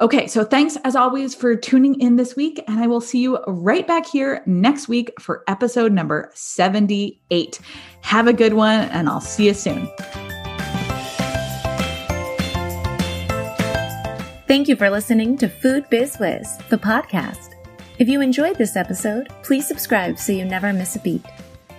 Okay, 0.00 0.26
so 0.26 0.44
thanks 0.44 0.76
as 0.84 0.96
always 0.96 1.34
for 1.34 1.54
tuning 1.56 2.00
in 2.00 2.16
this 2.16 2.36
week, 2.36 2.62
and 2.66 2.80
I 2.80 2.86
will 2.86 3.00
see 3.00 3.18
you 3.20 3.38
right 3.46 3.86
back 3.86 4.06
here 4.06 4.29
next 4.46 4.88
week 4.88 5.12
for 5.20 5.44
episode 5.48 5.92
number 5.92 6.30
78. 6.34 7.60
Have 8.02 8.26
a 8.26 8.32
good 8.32 8.54
one, 8.54 8.80
and 8.90 9.08
I'll 9.08 9.20
see 9.20 9.46
you 9.46 9.54
soon. 9.54 9.88
Thank 14.46 14.68
you 14.68 14.76
for 14.76 14.90
listening 14.90 15.38
to 15.38 15.48
Food 15.48 15.88
Biz 15.90 16.18
Wiz, 16.18 16.58
the 16.68 16.78
podcast. 16.78 17.54
If 17.98 18.08
you 18.08 18.20
enjoyed 18.20 18.56
this 18.56 18.76
episode, 18.76 19.28
please 19.42 19.66
subscribe 19.68 20.18
so 20.18 20.32
you 20.32 20.44
never 20.44 20.72
miss 20.72 20.96
a 20.96 21.00
beat. 21.00 21.24